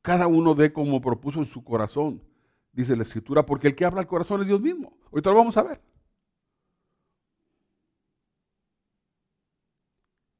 Cada 0.00 0.26
uno 0.26 0.54
dé 0.54 0.72
como 0.72 1.00
propuso 1.00 1.40
en 1.40 1.44
su 1.44 1.62
corazón 1.62 2.22
dice 2.72 2.96
la 2.96 3.02
escritura, 3.02 3.44
porque 3.44 3.68
el 3.68 3.74
que 3.74 3.84
habla 3.84 4.00
al 4.00 4.06
corazón 4.06 4.40
es 4.40 4.46
Dios 4.46 4.60
mismo. 4.60 4.96
Ahorita 5.10 5.30
lo 5.30 5.36
vamos 5.36 5.56
a 5.56 5.62
ver. 5.62 5.80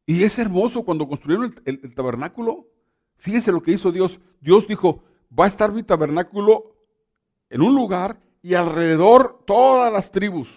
Y 0.06 0.24
es 0.24 0.38
hermoso 0.38 0.84
cuando 0.84 1.06
construyeron 1.06 1.54
el, 1.64 1.94
tabernáculo. 1.94 2.66
Fíjense 3.16 3.52
lo 3.52 3.62
que 3.62 3.72
hizo 3.72 3.92
Dios. 3.92 4.18
Dios 4.40 4.66
dijo, 4.66 5.04
va 5.38 5.44
a 5.44 5.48
estar 5.48 5.70
mi 5.70 5.82
tabernáculo 5.82 6.71
en 7.52 7.60
un 7.60 7.74
lugar 7.74 8.18
y 8.40 8.54
alrededor 8.54 9.44
todas 9.46 9.92
las 9.92 10.10
tribus. 10.10 10.48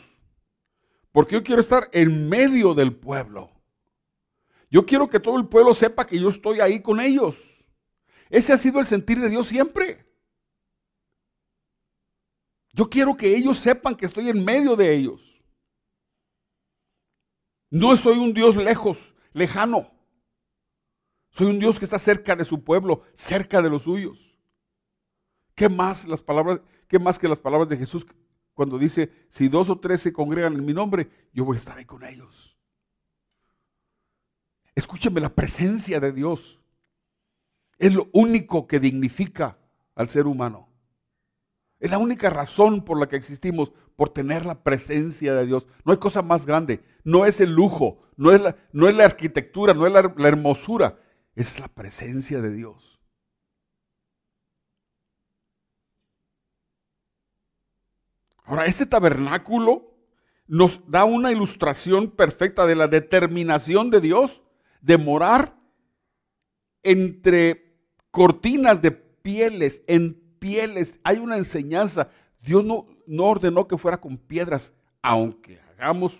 Porque 1.11 1.35
yo 1.35 1.43
quiero 1.43 1.59
estar 1.59 1.89
en 1.91 2.29
medio 2.29 2.73
del 2.73 2.95
pueblo. 2.95 3.51
Yo 4.71 4.85
quiero 4.85 5.09
que 5.09 5.19
todo 5.19 5.37
el 5.37 5.45
pueblo 5.45 5.73
sepa 5.73 6.07
que 6.07 6.17
yo 6.17 6.29
estoy 6.29 6.61
ahí 6.61 6.81
con 6.81 7.01
ellos. 7.01 7.35
Ese 8.29 8.53
ha 8.53 8.57
sido 8.57 8.79
el 8.79 8.85
sentir 8.85 9.19
de 9.19 9.27
Dios 9.27 9.47
siempre. 9.47 10.05
Yo 12.71 12.89
quiero 12.89 13.17
que 13.17 13.35
ellos 13.35 13.59
sepan 13.59 13.95
que 13.95 14.05
estoy 14.05 14.29
en 14.29 14.43
medio 14.43 14.77
de 14.77 14.93
ellos. 14.95 15.21
No 17.69 17.97
soy 17.97 18.17
un 18.19 18.33
Dios 18.33 18.55
lejos, 18.55 19.13
lejano. 19.33 19.91
Soy 21.31 21.47
un 21.47 21.59
Dios 21.59 21.77
que 21.77 21.83
está 21.83 21.99
cerca 21.99 22.37
de 22.37 22.45
su 22.45 22.63
pueblo, 22.63 23.03
cerca 23.13 23.61
de 23.61 23.69
los 23.69 23.83
suyos. 23.83 24.24
¿Qué 25.55 25.69
más 25.69 26.05
las 26.05 26.21
palabras, 26.21 26.59
qué 26.87 26.99
más 26.99 27.17
que 27.17 27.29
las 27.29 27.39
palabras 27.39 27.69
de 27.69 27.77
Jesús 27.77 28.05
cuando 28.53 28.77
dice, 28.77 29.11
si 29.29 29.47
dos 29.47 29.69
o 29.69 29.79
tres 29.79 30.01
se 30.01 30.13
congregan 30.13 30.53
en 30.53 30.65
mi 30.65 30.73
nombre, 30.73 31.09
yo 31.33 31.45
voy 31.45 31.55
a 31.55 31.59
estar 31.59 31.77
ahí 31.77 31.85
con 31.85 32.03
ellos? 32.03 32.55
Escúcheme 34.75 35.21
la 35.21 35.33
presencia 35.33 36.01
de 36.01 36.11
Dios. 36.11 36.59
Es 37.77 37.93
lo 37.93 38.09
único 38.11 38.67
que 38.67 38.79
dignifica 38.79 39.57
al 39.95 40.09
ser 40.09 40.27
humano. 40.27 40.69
Es 41.79 41.91
la 41.91 41.97
única 41.97 42.29
razón 42.29 42.83
por 42.83 42.99
la 42.99 43.07
que 43.07 43.15
existimos, 43.15 43.71
por 43.95 44.09
tener 44.09 44.45
la 44.45 44.63
presencia 44.63 45.33
de 45.33 45.45
Dios. 45.45 45.67
No 45.85 45.93
hay 45.93 45.99
cosa 45.99 46.21
más 46.21 46.45
grande. 46.45 46.83
No 47.03 47.25
es 47.25 47.39
el 47.39 47.53
lujo, 47.53 47.99
no 48.17 48.31
es 48.31 48.41
la, 48.41 48.55
no 48.73 48.89
es 48.89 48.95
la 48.95 49.05
arquitectura, 49.05 49.73
no 49.73 49.85
es 49.87 49.93
la, 49.93 50.13
la 50.17 50.27
hermosura. 50.27 50.99
Es 51.35 51.59
la 51.59 51.67
presencia 51.67 52.41
de 52.41 52.51
Dios. 52.51 52.94
Ahora, 58.45 58.65
este 58.65 58.85
tabernáculo 58.85 59.95
nos 60.47 60.81
da 60.89 61.05
una 61.05 61.31
ilustración 61.31 62.11
perfecta 62.11 62.65
de 62.65 62.75
la 62.75 62.87
determinación 62.87 63.89
de 63.89 64.01
Dios 64.01 64.41
de 64.81 64.97
morar 64.97 65.57
entre 66.83 67.79
cortinas 68.11 68.81
de 68.81 68.91
pieles, 68.91 69.81
en 69.87 70.13
pieles. 70.37 70.99
Hay 71.03 71.17
una 71.17 71.37
enseñanza. 71.37 72.09
Dios 72.39 72.63
no, 72.63 72.85
no 73.07 73.23
ordenó 73.23 73.67
que 73.67 73.77
fuera 73.77 73.99
con 73.99 74.17
piedras, 74.17 74.73
aunque 75.01 75.59
hagamos, 75.59 76.13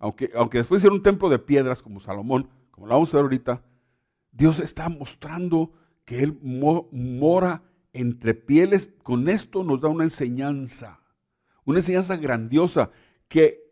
aunque, 0.00 0.32
aunque 0.34 0.58
después 0.58 0.80
hiciera 0.80 0.94
un 0.96 1.02
templo 1.02 1.28
de 1.28 1.38
piedras 1.38 1.80
como 1.80 2.00
Salomón, 2.00 2.48
como 2.72 2.88
lo 2.88 2.94
vamos 2.94 3.14
a 3.14 3.18
ver 3.18 3.22
ahorita, 3.22 3.62
Dios 4.32 4.58
está 4.58 4.88
mostrando 4.88 5.72
que 6.04 6.24
Él 6.24 6.36
mora 6.42 7.62
entre 7.92 8.34
pieles. 8.34 8.90
Con 9.04 9.28
esto 9.28 9.62
nos 9.62 9.80
da 9.80 9.88
una 9.88 10.02
enseñanza, 10.02 11.00
una 11.64 11.78
enseñanza 11.78 12.16
grandiosa 12.16 12.90
que, 13.28 13.62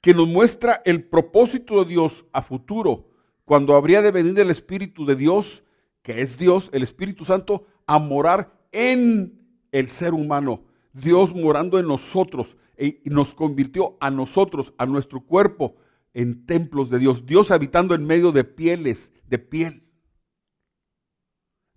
que 0.00 0.14
nos 0.14 0.28
muestra 0.28 0.82
el 0.84 1.04
propósito 1.04 1.84
de 1.84 1.90
Dios 1.90 2.24
a 2.32 2.42
futuro, 2.42 3.10
cuando 3.44 3.74
habría 3.74 4.02
de 4.02 4.10
venir 4.10 4.38
el 4.38 4.50
Espíritu 4.50 5.04
de 5.04 5.16
Dios, 5.16 5.64
que 6.02 6.20
es 6.20 6.38
Dios, 6.38 6.70
el 6.72 6.82
Espíritu 6.82 7.24
Santo, 7.24 7.66
a 7.86 7.98
morar 7.98 8.52
en 8.72 9.38
el 9.70 9.88
ser 9.88 10.14
humano. 10.14 10.64
Dios 10.92 11.34
morando 11.34 11.78
en 11.78 11.86
nosotros 11.86 12.56
e, 12.76 13.00
y 13.04 13.10
nos 13.10 13.34
convirtió 13.34 13.96
a 14.00 14.10
nosotros, 14.10 14.72
a 14.78 14.86
nuestro 14.86 15.20
cuerpo, 15.20 15.76
en 16.14 16.46
templos 16.46 16.90
de 16.90 16.98
Dios. 16.98 17.26
Dios 17.26 17.50
habitando 17.50 17.94
en 17.94 18.04
medio 18.04 18.32
de 18.32 18.44
pieles, 18.44 19.12
de 19.26 19.38
piel. 19.38 19.82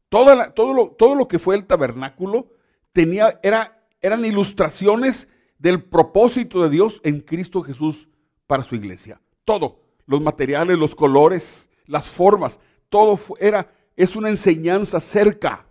todo, 0.10 0.36
lo, 0.74 0.92
todo, 0.92 1.16
lo, 1.16 1.28
que 1.28 1.40
fue 1.40 1.56
el 1.56 1.66
tabernáculo 1.66 2.52
tenía, 2.92 3.40
era, 3.44 3.75
eran 4.06 4.24
ilustraciones 4.24 5.28
del 5.58 5.84
propósito 5.84 6.62
de 6.62 6.70
Dios 6.70 7.02
en 7.04 7.22
Cristo 7.22 7.64
Jesús 7.64 8.08
para 8.46 8.64
su 8.64 8.76
iglesia. 8.76 9.20
Todo, 9.44 9.82
los 10.06 10.22
materiales, 10.22 10.78
los 10.78 10.94
colores, 10.94 11.70
las 11.88 12.08
formas, 12.08 12.60
todo 12.90 13.20
era, 13.40 13.74
es 13.96 14.16
una 14.16 14.30
enseñanza 14.30 15.00
cerca 15.00 15.68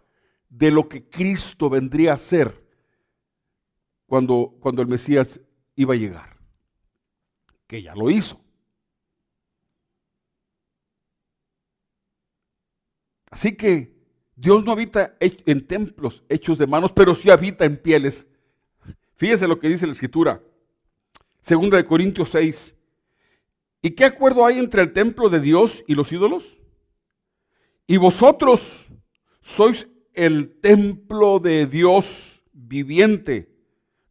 de 0.49 0.73
lo 0.73 0.88
que 0.88 1.09
Cristo 1.09 1.71
vendría 1.71 2.14
a 2.14 2.19
ser 2.19 2.64
cuando, 4.07 4.57
cuando 4.59 4.83
el 4.83 4.88
Mesías 4.88 5.41
iba 5.76 5.95
a 5.95 5.97
llegar, 5.97 6.37
que 7.69 7.83
ya 7.83 7.95
lo 7.95 8.11
hizo. 8.11 8.41
Así 13.31 13.57
que 13.57 13.94
Dios 14.37 14.64
no 14.64 14.73
habita 14.73 15.17
en 15.21 15.67
templos 15.67 16.23
hechos 16.29 16.59
de 16.59 16.67
manos, 16.67 16.93
pero 16.93 17.14
sí 17.14 17.31
habita 17.31 17.64
en 17.64 17.76
pieles. 17.76 18.26
Fíjese 19.17 19.47
lo 19.47 19.59
que 19.59 19.69
dice 19.69 19.87
la 19.87 19.93
Escritura. 19.93 20.43
Segunda 21.41 21.76
de 21.76 21.85
Corintios 21.85 22.31
6. 22.31 22.75
¿Y 23.83 23.91
qué 23.91 24.05
acuerdo 24.05 24.45
hay 24.47 24.59
entre 24.59 24.83
el 24.83 24.93
templo 24.93 25.29
de 25.29 25.41
Dios 25.41 25.85
y 25.87 25.95
los 25.95 26.11
ídolos? 26.11 26.59
Y 27.87 27.99
vosotros 27.99 28.87
sois 29.43 29.87
el 30.14 30.59
templo 30.61 31.38
de 31.38 31.67
Dios 31.67 32.43
viviente, 32.53 33.50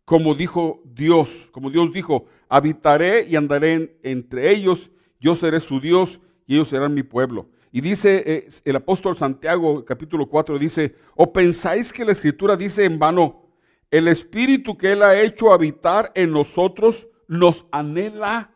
como 0.05 0.35
dijo 0.35 0.83
Dios, 0.85 1.49
como 1.51 1.71
Dios 1.71 1.91
dijo, 1.91 2.27
habitaré 2.49 3.25
y 3.27 3.35
andaré 3.35 3.97
entre 4.03 4.51
ellos, 4.51 4.91
yo 5.19 5.33
seré 5.33 5.59
su 5.59 5.79
Dios 5.79 6.19
y 6.45 6.55
ellos 6.55 6.67
serán 6.67 6.93
mi 6.93 7.03
pueblo. 7.03 7.49
Y 7.75 7.81
dice 7.81 8.23
eh, 8.23 8.49
el 8.65 8.75
apóstol 8.75 9.17
Santiago, 9.17 9.83
capítulo 9.83 10.29
4, 10.29 10.59
dice, 10.59 10.95
¿o 11.15 11.33
pensáis 11.33 11.91
que 11.91 12.05
la 12.05 12.11
escritura 12.11 12.55
dice 12.55 12.85
en 12.85 12.99
vano, 12.99 13.49
el 13.89 14.07
espíritu 14.07 14.77
que 14.77 14.91
él 14.91 15.01
ha 15.01 15.19
hecho 15.19 15.51
habitar 15.51 16.11
en 16.13 16.31
nosotros 16.31 17.07
nos 17.27 17.65
anhela 17.71 18.53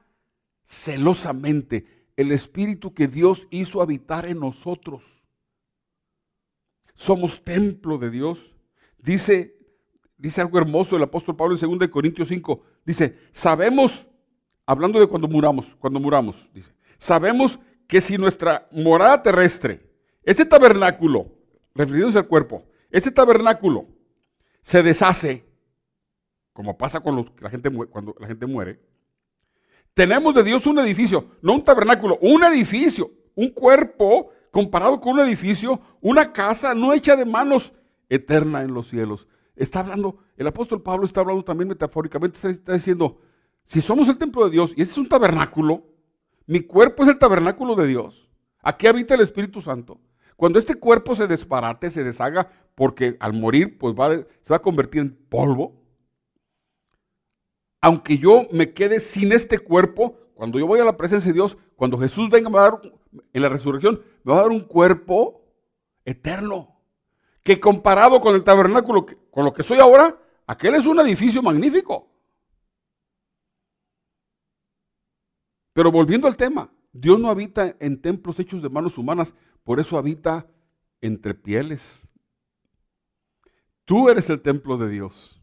celosamente? 0.68 1.88
El 2.16 2.32
espíritu 2.32 2.94
que 2.94 3.08
Dios 3.08 3.48
hizo 3.50 3.82
habitar 3.82 4.28
en 4.28 4.40
nosotros 4.40 5.04
somos 6.94 7.44
templo 7.44 7.98
de 7.98 8.12
Dios. 8.12 8.54
Dice, 9.00 9.58
dice 10.16 10.42
algo 10.42 10.60
hermoso 10.60 10.96
el 10.96 11.02
apóstol 11.02 11.36
Pablo 11.36 11.58
en 11.60 11.80
2 11.80 11.90
Corintios 11.90 12.28
5. 12.28 12.64
Dice, 12.86 13.18
sabemos, 13.32 14.06
hablando 14.64 15.00
de 15.00 15.08
cuando 15.08 15.28
muramos, 15.28 15.76
cuando 15.80 16.00
muramos, 16.00 16.48
dice, 16.54 16.72
sabemos 17.00 17.58
que 17.88 18.02
si 18.02 18.18
nuestra 18.18 18.68
morada 18.72 19.24
terrestre, 19.24 19.90
este 20.24 20.46
tabernáculo, 20.46 21.28
refiriéndose 21.74 22.20
al 22.20 22.28
cuerpo, 22.28 22.66
este 22.92 23.12
tabernáculo 23.12 23.88
se 24.62 24.84
deshace, 24.84 25.46
como 26.54 26.78
pasa 26.78 27.00
con 27.00 27.32
la 27.40 27.50
gente, 27.50 27.70
cuando 27.88 28.16
la 28.20 28.28
gente 28.28 28.46
muere, 28.46 28.80
tenemos 29.94 30.36
de 30.36 30.44
Dios 30.44 30.68
un 30.68 30.80
edificio, 30.80 31.32
no 31.42 31.54
un 31.54 31.64
tabernáculo, 31.64 32.18
un 32.22 32.44
edificio, 32.44 33.12
un 33.36 33.50
cuerpo 33.50 34.32
comparado 34.52 35.00
con 35.00 35.14
un 35.14 35.20
edificio, 35.22 35.80
una 36.02 36.32
casa 36.34 36.76
no 36.76 36.94
hecha 36.94 37.16
de 37.16 37.26
manos, 37.26 37.74
eterna 38.10 38.62
en 38.62 38.74
los 38.74 38.90
cielos. 38.90 39.28
Está 39.56 39.80
hablando, 39.80 40.20
el 40.36 40.48
apóstol 40.48 40.82
Pablo 40.82 41.06
está 41.06 41.22
hablando 41.22 41.44
también 41.44 41.68
metafóricamente, 41.68 42.38
está, 42.48 42.74
diciendo, 42.74 43.20
si 43.66 43.82
somos 43.82 44.08
el 44.08 44.18
templo 44.18 44.46
de 44.46 44.52
Dios 44.52 44.74
y 44.76 44.82
ese 44.82 44.92
es 44.92 44.98
un 44.98 45.10
tabernáculo, 45.10 45.84
mi 46.48 46.62
cuerpo 46.62 47.04
es 47.04 47.10
el 47.10 47.20
tabernáculo 47.20 47.76
de 47.76 47.88
Dios, 47.88 48.28
aquí 48.62 48.88
habita 48.88 49.14
el 49.14 49.22
Espíritu 49.22 49.62
Santo. 49.62 50.00
Cuando 50.36 50.60
este 50.60 50.76
cuerpo 50.76 51.16
se 51.16 51.28
desbarate, 51.28 51.90
se 51.90 52.04
deshaga, 52.04 52.52
porque 52.76 53.18
al 53.20 53.34
morir 53.34 53.78
pues 53.78 53.94
va, 53.96 54.16
se 54.16 54.50
va 54.50 54.58
a 54.58 54.62
convertir 54.62 55.02
en 55.02 55.16
polvo, 55.30 55.74
aunque 57.82 58.18
yo 58.18 58.48
me 58.52 58.74
quede 58.74 59.00
sin 59.00 59.32
este 59.32 59.60
cuerpo, 59.60 60.18
cuando 60.34 60.60
yo 60.60 60.68
voy 60.68 60.80
a 60.80 60.86
la 60.86 60.98
presencia 60.98 61.30
de 61.30 61.36
Dios, 61.36 61.58
cuando 61.76 61.98
Jesús 61.98 62.30
venga 62.30 62.50
a 62.50 62.64
dar 62.64 62.82
en 63.34 63.42
la 63.42 63.50
resurrección, 63.50 64.02
me 64.24 64.34
va 64.34 64.40
a 64.40 64.42
dar 64.44 64.52
un 64.52 64.62
cuerpo 64.62 65.42
eterno. 66.06 66.80
Que 67.44 67.60
comparado 67.60 68.20
con 68.20 68.36
el 68.36 68.44
tabernáculo, 68.44 69.06
con 69.32 69.46
lo 69.46 69.54
que 69.54 69.64
soy 69.64 69.80
ahora, 69.80 70.18
aquel 70.46 70.76
es 70.76 70.86
un 70.86 71.00
edificio 71.00 71.42
magnífico. 71.42 72.10
Pero 75.78 75.92
volviendo 75.92 76.28
al 76.28 76.36
tema, 76.36 76.72
Dios 76.92 77.20
no 77.20 77.30
habita 77.30 77.76
en 77.80 78.02
templos 78.02 78.40
hechos 78.40 78.64
de 78.64 78.70
manos 78.70 78.98
humanas, 78.98 79.36
por 79.64 79.80
eso 79.80 79.96
habita 79.96 80.48
entre 81.02 81.36
pieles. 81.36 82.02
Tú 83.86 84.10
eres 84.10 84.28
el 84.32 84.42
templo 84.42 84.80
de 84.80 84.90
Dios. 84.90 85.40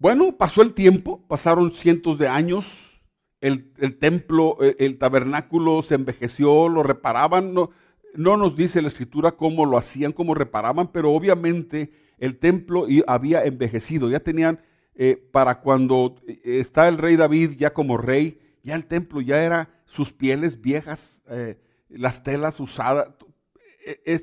Bueno, 0.00 0.36
pasó 0.36 0.62
el 0.62 0.74
tiempo, 0.74 1.24
pasaron 1.28 1.70
cientos 1.70 2.18
de 2.18 2.26
años, 2.26 3.00
el, 3.40 3.72
templo, 4.00 4.56
eh, 4.60 4.74
el, 4.80 4.98
tabernáculo 4.98 5.82
se 5.82 5.94
envejeció, 5.94 6.68
lo 6.68 6.82
reparaban, 6.82 7.54
no, 7.54 7.70
no 8.16 8.36
nos 8.36 8.56
dice 8.56 8.82
la 8.82 8.88
escritura 8.88 9.30
cómo 9.30 9.64
lo 9.64 9.78
hacían, 9.78 10.10
cómo 10.10 10.34
reparaban, 10.34 10.90
pero 10.90 11.12
obviamente 11.12 11.92
el 12.22 12.38
templo 12.38 12.86
había 13.08 13.42
envejecido, 13.44 14.08
ya 14.08 14.20
tenían, 14.20 14.60
eh, 14.94 15.16
para 15.32 15.60
cuando 15.60 16.14
eh, 16.28 16.40
está 16.44 16.86
el 16.86 16.96
rey 16.96 17.16
David 17.16 17.56
ya 17.58 17.74
como 17.74 17.98
rey, 17.98 18.40
ya 18.62 18.76
el 18.76 18.86
templo 18.86 19.20
ya 19.20 19.42
era 19.42 19.82
sus 19.86 20.12
pieles 20.12 20.60
viejas, 20.60 21.20
eh, 21.28 21.60
las 21.88 22.22
telas 22.22 22.60
usadas, 22.60 23.08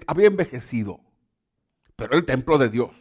había 0.08 0.28
envejecido, 0.28 1.02
pero 1.98 2.14
el 2.14 2.24
templo 2.24 2.58
de 2.58 2.70
Dios. 2.70 2.96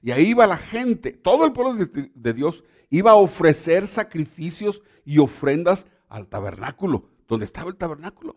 Y 0.00 0.12
ahí 0.12 0.28
iba 0.28 0.46
la 0.46 0.56
gente, 0.56 1.12
todo 1.12 1.44
el 1.44 1.52
pueblo 1.52 1.84
de 2.14 2.32
Dios 2.32 2.64
iba 2.88 3.10
a 3.10 3.16
ofrecer 3.16 3.86
sacrificios 3.86 4.80
y 5.04 5.18
ofrendas 5.18 5.86
al 6.08 6.26
tabernáculo, 6.26 7.06
donde 7.28 7.44
estaba 7.44 7.68
el 7.68 7.76
tabernáculo. 7.76 8.34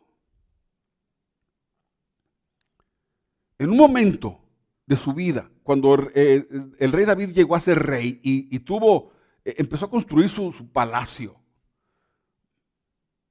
En 3.58 3.70
un 3.70 3.78
momento 3.78 4.42
de 4.86 4.96
su 4.96 5.14
vida, 5.14 5.50
cuando 5.64 5.98
eh, 6.14 6.48
el 6.78 6.92
rey 6.92 7.06
David 7.06 7.32
llegó 7.32 7.56
a 7.56 7.60
ser 7.60 7.80
rey 7.80 8.20
y, 8.22 8.60
tuvo, 8.60 9.12
eh, 9.44 9.56
empezó 9.58 9.86
a 9.86 9.90
construir 9.90 10.30
su, 10.30 10.54
palacio, 10.72 11.36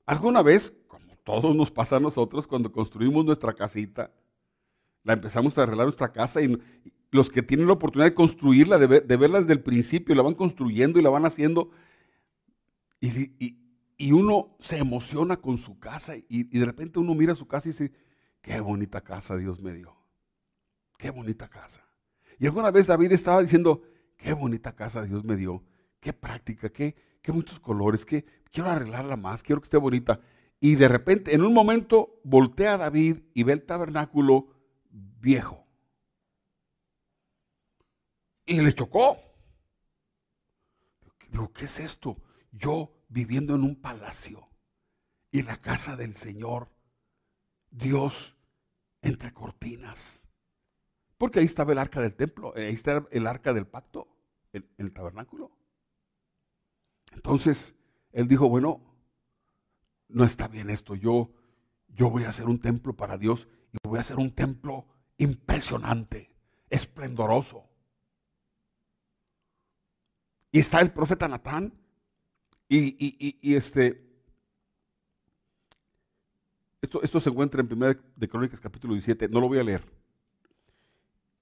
alguna 0.05 0.43
vez, 0.43 0.73
como 0.89 1.17
todos 1.23 1.55
nos 1.57 1.71
pasa 1.71 1.97
a 1.97 2.01
nosotros, 2.01 2.47
cuando 2.47 2.73
construimos 2.73 3.25
nuestra 3.25 3.53
casita, 3.55 4.11
la 5.05 5.13
empezamos 5.13 5.57
a 5.57 5.63
arreglar 5.63 5.87
nuestra 5.87 6.13
casa 6.13 6.43
y, 6.43 6.59
los 7.13 7.31
que 7.31 7.43
tienen 7.43 7.69
la 7.69 7.75
oportunidad 7.75 8.11
de 8.11 8.15
construirla, 8.15 8.77
de, 8.77 9.17
verla 9.17 9.39
desde 9.39 9.53
el 9.53 9.63
principio, 9.63 10.17
la 10.17 10.23
van 10.23 10.35
construyendo 10.35 10.99
y 10.99 11.03
la 11.03 11.11
van 11.11 11.25
haciendo, 11.25 11.71
y, 13.01 14.13
uno 14.13 14.57
se 14.59 14.79
emociona 14.79 15.37
con 15.37 15.57
su 15.59 15.79
casa 15.79 16.15
y, 16.29 16.43
de 16.43 16.65
repente 16.65 16.99
uno 16.99 17.15
mira 17.15 17.37
su 17.37 17.47
casa 17.47 17.69
y 17.69 17.71
dice, 17.71 17.93
qué 18.43 18.59
bonita 18.59 19.01
casa 19.03 19.37
Dios 19.37 19.61
me 19.61 19.73
dio, 19.73 19.97
qué 20.99 21.11
bonita 21.11 21.49
casa. 21.49 21.85
Y 22.39 22.47
alguna 22.47 22.71
vez 22.71 22.87
David 22.87 23.13
estaba 23.13 23.41
diciendo, 23.41 23.83
qué 24.17 24.33
bonita 24.33 24.75
casa 24.75 25.03
Dios 25.03 25.25
me 25.25 25.37
dio, 25.37 25.63
qué 26.01 26.13
práctica, 26.13 26.71
qué, 26.71 26.97
qué 27.23 27.33
muchos 27.33 27.61
colores, 27.61 28.05
qué, 28.05 28.25
quiero 28.51 28.71
arreglarla 28.71 29.17
más, 29.17 29.43
quiero 29.43 29.61
que 29.61 29.67
esté 29.67 29.77
bonita. 29.77 30.21
Y 30.61 30.77
de 30.77 30.89
repente, 30.89 31.35
en 31.35 31.43
un 31.43 31.53
momento, 31.53 32.21
voltea 32.25 32.75
a 32.75 32.79
David 32.79 33.19
y 33.35 33.43
ve 33.43 33.53
el 33.53 33.63
tabernáculo 33.63 34.49
viejo 34.91 35.65
y 38.47 38.61
le 38.61 38.75
chocó. 38.75 39.19
Digo, 41.29 41.53
¿qué 41.53 41.65
es 41.65 41.79
esto? 41.81 42.17
Yo 42.53 42.93
viviendo 43.09 43.55
en 43.55 43.63
un 43.63 43.81
palacio 43.81 44.49
y 45.31 45.43
la 45.43 45.61
casa 45.61 45.97
del 45.97 46.15
Señor, 46.15 46.71
Dios 47.71 48.37
entre 49.03 49.33
cortinas. 49.33 50.24
Porque 51.19 51.39
ahí 51.39 51.45
estaba 51.45 51.73
el 51.73 51.79
arca 51.79 52.01
del 52.01 52.15
templo, 52.15 52.53
ahí 52.57 52.75
estaba 52.75 53.07
el 53.11 53.27
arca 53.27 53.53
del 53.53 53.67
pacto, 53.67 54.09
en, 54.53 54.69
el 54.79 54.93
tabernáculo. 54.93 55.51
Entonces, 57.13 57.75
él 58.13 58.27
dijo, 58.29 58.49
bueno, 58.49 58.81
no 60.09 60.25
está 60.25 60.49
bien 60.49 60.71
esto, 60.71 60.95
yo, 60.95 61.31
yo 61.89 62.11
voy 62.11 62.25
a 62.25 62.31
hacer 62.31 62.47
un 62.47 62.61
templo 62.61 62.95
para 62.95 63.17
Dios 63.17 63.49
y 63.73 63.89
voy 63.89 63.99
a 63.99 64.03
hacer 64.03 64.17
un 64.17 64.33
templo 64.33 64.87
impresionante, 65.19 66.33
esplendoroso. 66.69 67.69
Y 70.51 70.61
está 70.61 70.81
el 70.81 70.93
profeta 70.93 71.27
Natán. 71.27 71.73
Y, 72.69 73.55
este. 73.55 74.03
Esto, 76.81 77.03
esto, 77.03 77.21
se 77.21 77.31
encuentra 77.31 77.61
en 77.61 77.73
1 77.73 77.87
de 78.15 78.29
Crónicas 78.29 78.61
capítulo 78.61 78.95
17. 78.95 79.29
No 79.29 79.41
lo 79.41 79.49
voy 79.49 79.59
a 79.59 79.65
leer. 79.65 79.85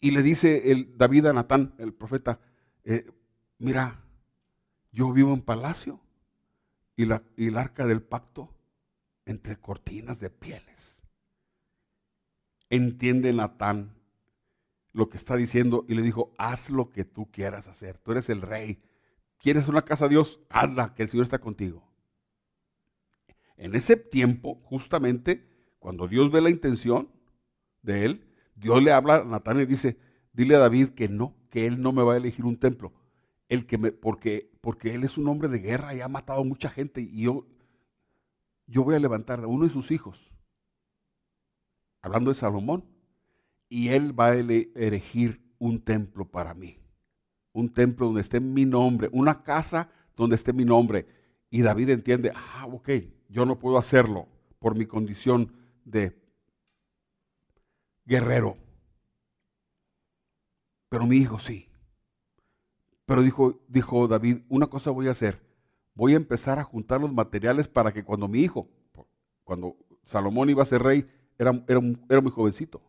Y 0.02 0.10
le 0.10 0.22
dice 0.22 0.70
el 0.70 0.98
David 0.98 1.24
a 1.26 1.32
Natán, 1.32 1.74
el 1.78 1.94
profeta, 1.94 2.38
eh, 2.84 3.10
mira, 3.56 4.04
yo 4.90 5.10
vivo 5.14 5.32
en 5.32 5.40
palacio 5.40 5.98
y, 6.94 7.06
la, 7.06 7.22
y 7.38 7.46
el 7.46 7.56
arca 7.56 7.86
del 7.86 8.02
pacto 8.02 8.54
entre 9.24 9.56
cortinas 9.56 10.20
de 10.20 10.28
pieles. 10.28 11.02
Entiende 12.68 13.32
Natán 13.32 13.94
lo 14.92 15.08
que 15.08 15.16
está 15.16 15.36
diciendo 15.36 15.86
y 15.88 15.94
le 15.94 16.02
dijo, 16.02 16.34
haz 16.36 16.68
lo 16.68 16.90
que 16.90 17.06
tú 17.06 17.30
quieras 17.30 17.66
hacer. 17.66 17.96
Tú 17.96 18.12
eres 18.12 18.28
el 18.28 18.42
rey 18.42 18.82
¿Quieres 19.42 19.66
una 19.66 19.82
casa 19.82 20.04
de 20.04 20.10
Dios? 20.10 20.38
Hazla, 20.48 20.94
que 20.94 21.02
el 21.02 21.08
Señor 21.08 21.24
está 21.24 21.40
contigo. 21.40 21.82
En 23.56 23.74
ese 23.74 23.96
tiempo, 23.96 24.60
justamente, 24.62 25.44
cuando 25.80 26.06
Dios 26.06 26.30
ve 26.30 26.40
la 26.40 26.48
intención 26.48 27.10
de 27.82 28.04
él, 28.04 28.31
Dios 28.62 28.82
le 28.82 28.92
habla 28.92 29.16
a 29.16 29.24
Natán 29.24 29.60
y 29.60 29.66
dice, 29.66 29.98
dile 30.32 30.54
a 30.54 30.58
David 30.58 30.90
que 30.90 31.08
no, 31.08 31.34
que 31.50 31.66
él 31.66 31.82
no 31.82 31.92
me 31.92 32.02
va 32.02 32.14
a 32.14 32.16
elegir 32.16 32.44
un 32.44 32.58
templo. 32.58 32.92
El 33.48 33.66
que 33.66 33.76
me, 33.76 33.92
porque, 33.92 34.50
porque 34.60 34.94
él 34.94 35.04
es 35.04 35.18
un 35.18 35.28
hombre 35.28 35.48
de 35.48 35.58
guerra 35.58 35.94
y 35.94 36.00
ha 36.00 36.08
matado 36.08 36.40
a 36.40 36.44
mucha 36.44 36.70
gente 36.70 37.00
y 37.00 37.22
yo, 37.22 37.46
yo 38.66 38.84
voy 38.84 38.94
a 38.94 38.98
levantar 38.98 39.40
a 39.40 39.46
uno 39.46 39.64
de 39.64 39.72
sus 39.72 39.90
hijos, 39.90 40.32
hablando 42.00 42.30
de 42.30 42.36
Salomón, 42.36 42.84
y 43.68 43.88
él 43.88 44.18
va 44.18 44.28
a 44.28 44.36
elegir 44.36 45.42
un 45.58 45.82
templo 45.82 46.24
para 46.30 46.54
mí 46.54 46.82
un 47.52 47.72
templo 47.72 48.06
donde 48.06 48.22
esté 48.22 48.40
mi 48.40 48.64
nombre, 48.64 49.08
una 49.12 49.42
casa 49.42 49.90
donde 50.16 50.36
esté 50.36 50.52
mi 50.52 50.64
nombre. 50.64 51.06
Y 51.50 51.62
David 51.62 51.90
entiende, 51.90 52.32
ah, 52.34 52.66
ok, 52.66 52.90
yo 53.28 53.46
no 53.46 53.58
puedo 53.58 53.78
hacerlo 53.78 54.28
por 54.58 54.76
mi 54.76 54.86
condición 54.86 55.52
de 55.84 56.18
guerrero. 58.04 58.56
Pero 60.88 61.06
mi 61.06 61.16
hijo 61.16 61.38
sí. 61.38 61.68
Pero 63.06 63.22
dijo, 63.22 63.60
dijo 63.68 64.08
David, 64.08 64.42
una 64.48 64.66
cosa 64.66 64.90
voy 64.90 65.08
a 65.08 65.12
hacer. 65.12 65.40
Voy 65.94 66.14
a 66.14 66.16
empezar 66.16 66.58
a 66.58 66.64
juntar 66.64 67.00
los 67.00 67.12
materiales 67.12 67.68
para 67.68 67.92
que 67.92 68.04
cuando 68.04 68.28
mi 68.28 68.40
hijo, 68.40 68.68
cuando 69.44 69.76
Salomón 70.04 70.50
iba 70.50 70.62
a 70.62 70.66
ser 70.66 70.82
rey, 70.82 71.10
era, 71.38 71.50
era, 71.68 71.80
era 72.08 72.20
muy 72.20 72.30
jovencito. 72.30 72.80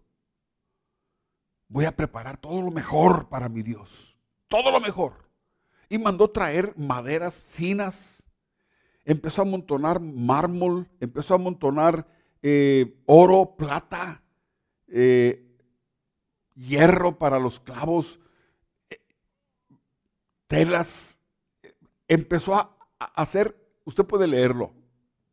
Voy 1.68 1.86
a 1.86 1.96
preparar 1.96 2.38
todo 2.38 2.62
lo 2.62 2.72
mejor 2.72 3.28
para 3.30 3.50
mi 3.50 3.64
Dios 3.64 4.14
todo 4.54 4.70
lo 4.70 4.80
mejor. 4.80 5.14
Y 5.90 5.98
mandó 5.98 6.30
traer 6.30 6.76
maderas 6.78 7.40
finas, 7.50 8.24
empezó 9.04 9.42
a 9.42 9.46
amontonar 9.46 10.00
mármol, 10.00 10.88
empezó 11.00 11.34
a 11.34 11.38
amontonar 11.38 12.06
eh, 12.44 13.02
oro, 13.08 13.56
plata, 13.58 14.23
eh, 14.96 15.44
hierro 16.54 17.18
para 17.18 17.40
los 17.40 17.60
clavos, 17.60 18.20
eh, 18.92 19.02
telas. 20.46 21.20
Empezó 22.08 22.54
a, 22.54 22.78
hacer, 23.00 23.58
usted 23.86 24.06
puede 24.06 24.28
leerlo 24.28 24.72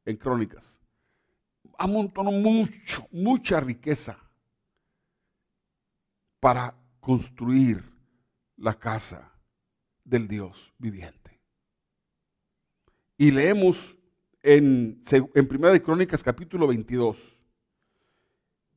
en 0.06 0.16
crónicas, 0.16 0.80
amontonó 1.76 2.32
mucho, 2.32 3.06
mucha 3.12 3.60
riqueza 3.60 4.18
para 6.40 6.74
construir 6.98 7.84
la 8.56 8.72
casa 8.72 9.30
del 10.04 10.26
Dios 10.26 10.72
viviente. 10.78 11.38
Y 13.18 13.30
leemos 13.30 13.94
en, 14.42 15.02
en 15.10 15.48
Primera 15.48 15.74
de 15.74 15.82
Crónicas 15.82 16.22
capítulo 16.22 16.66
22. 16.66 17.39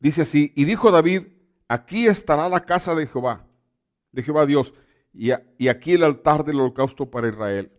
Dice 0.04 0.24
así, 0.24 0.52
y 0.54 0.66
dijo 0.66 0.92
David, 0.92 1.28
aquí 1.70 2.08
estará 2.08 2.50
la 2.50 2.66
casa 2.66 2.94
de 2.94 3.08
Jehová, 3.08 3.48
de 4.12 4.22
Jehová 4.22 4.46
Dios, 4.46 4.74
y, 5.14 5.30
y 5.58 5.70
aquí 5.70 5.94
el 5.94 6.04
altar 6.04 6.44
del 6.44 6.60
holocausto 6.60 7.10
para 7.10 7.30
Israel. 7.30 7.72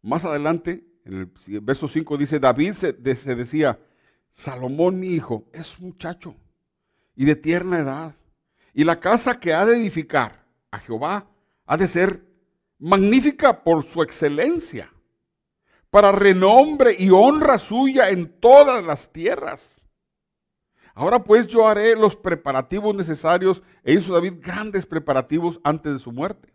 Más 0.00 0.24
adelante, 0.24 0.86
en 1.04 1.30
el 1.48 1.60
verso 1.60 1.86
5 1.86 2.16
dice, 2.16 2.40
David 2.40 2.72
se, 2.72 3.16
se 3.16 3.34
decía, 3.34 3.78
Salomón 4.32 4.98
mi 4.98 5.08
hijo 5.08 5.50
es 5.52 5.78
muchacho 5.78 6.34
y 7.14 7.26
de 7.26 7.36
tierna 7.36 7.80
edad 7.80 8.14
y 8.72 8.84
la 8.84 8.98
casa 8.98 9.38
que 9.38 9.52
ha 9.52 9.66
de 9.66 9.76
edificar 9.76 10.46
a 10.70 10.78
Jehová 10.78 11.28
ha 11.66 11.76
de 11.76 11.88
ser 11.88 12.24
magnífica 12.78 13.62
por 13.62 13.84
su 13.84 14.02
excelencia, 14.02 14.90
para 15.90 16.10
renombre 16.10 16.96
y 16.98 17.10
honra 17.10 17.58
suya 17.58 18.08
en 18.08 18.40
todas 18.40 18.82
las 18.82 19.12
tierras. 19.12 19.82
Ahora 20.96 21.22
pues 21.22 21.46
yo 21.46 21.68
haré 21.68 21.94
los 21.94 22.16
preparativos 22.16 22.96
necesarios 22.96 23.62
e 23.84 23.92
hizo 23.92 24.14
David 24.14 24.36
grandes 24.40 24.86
preparativos 24.86 25.60
antes 25.62 25.92
de 25.92 25.98
su 25.98 26.10
muerte. 26.10 26.54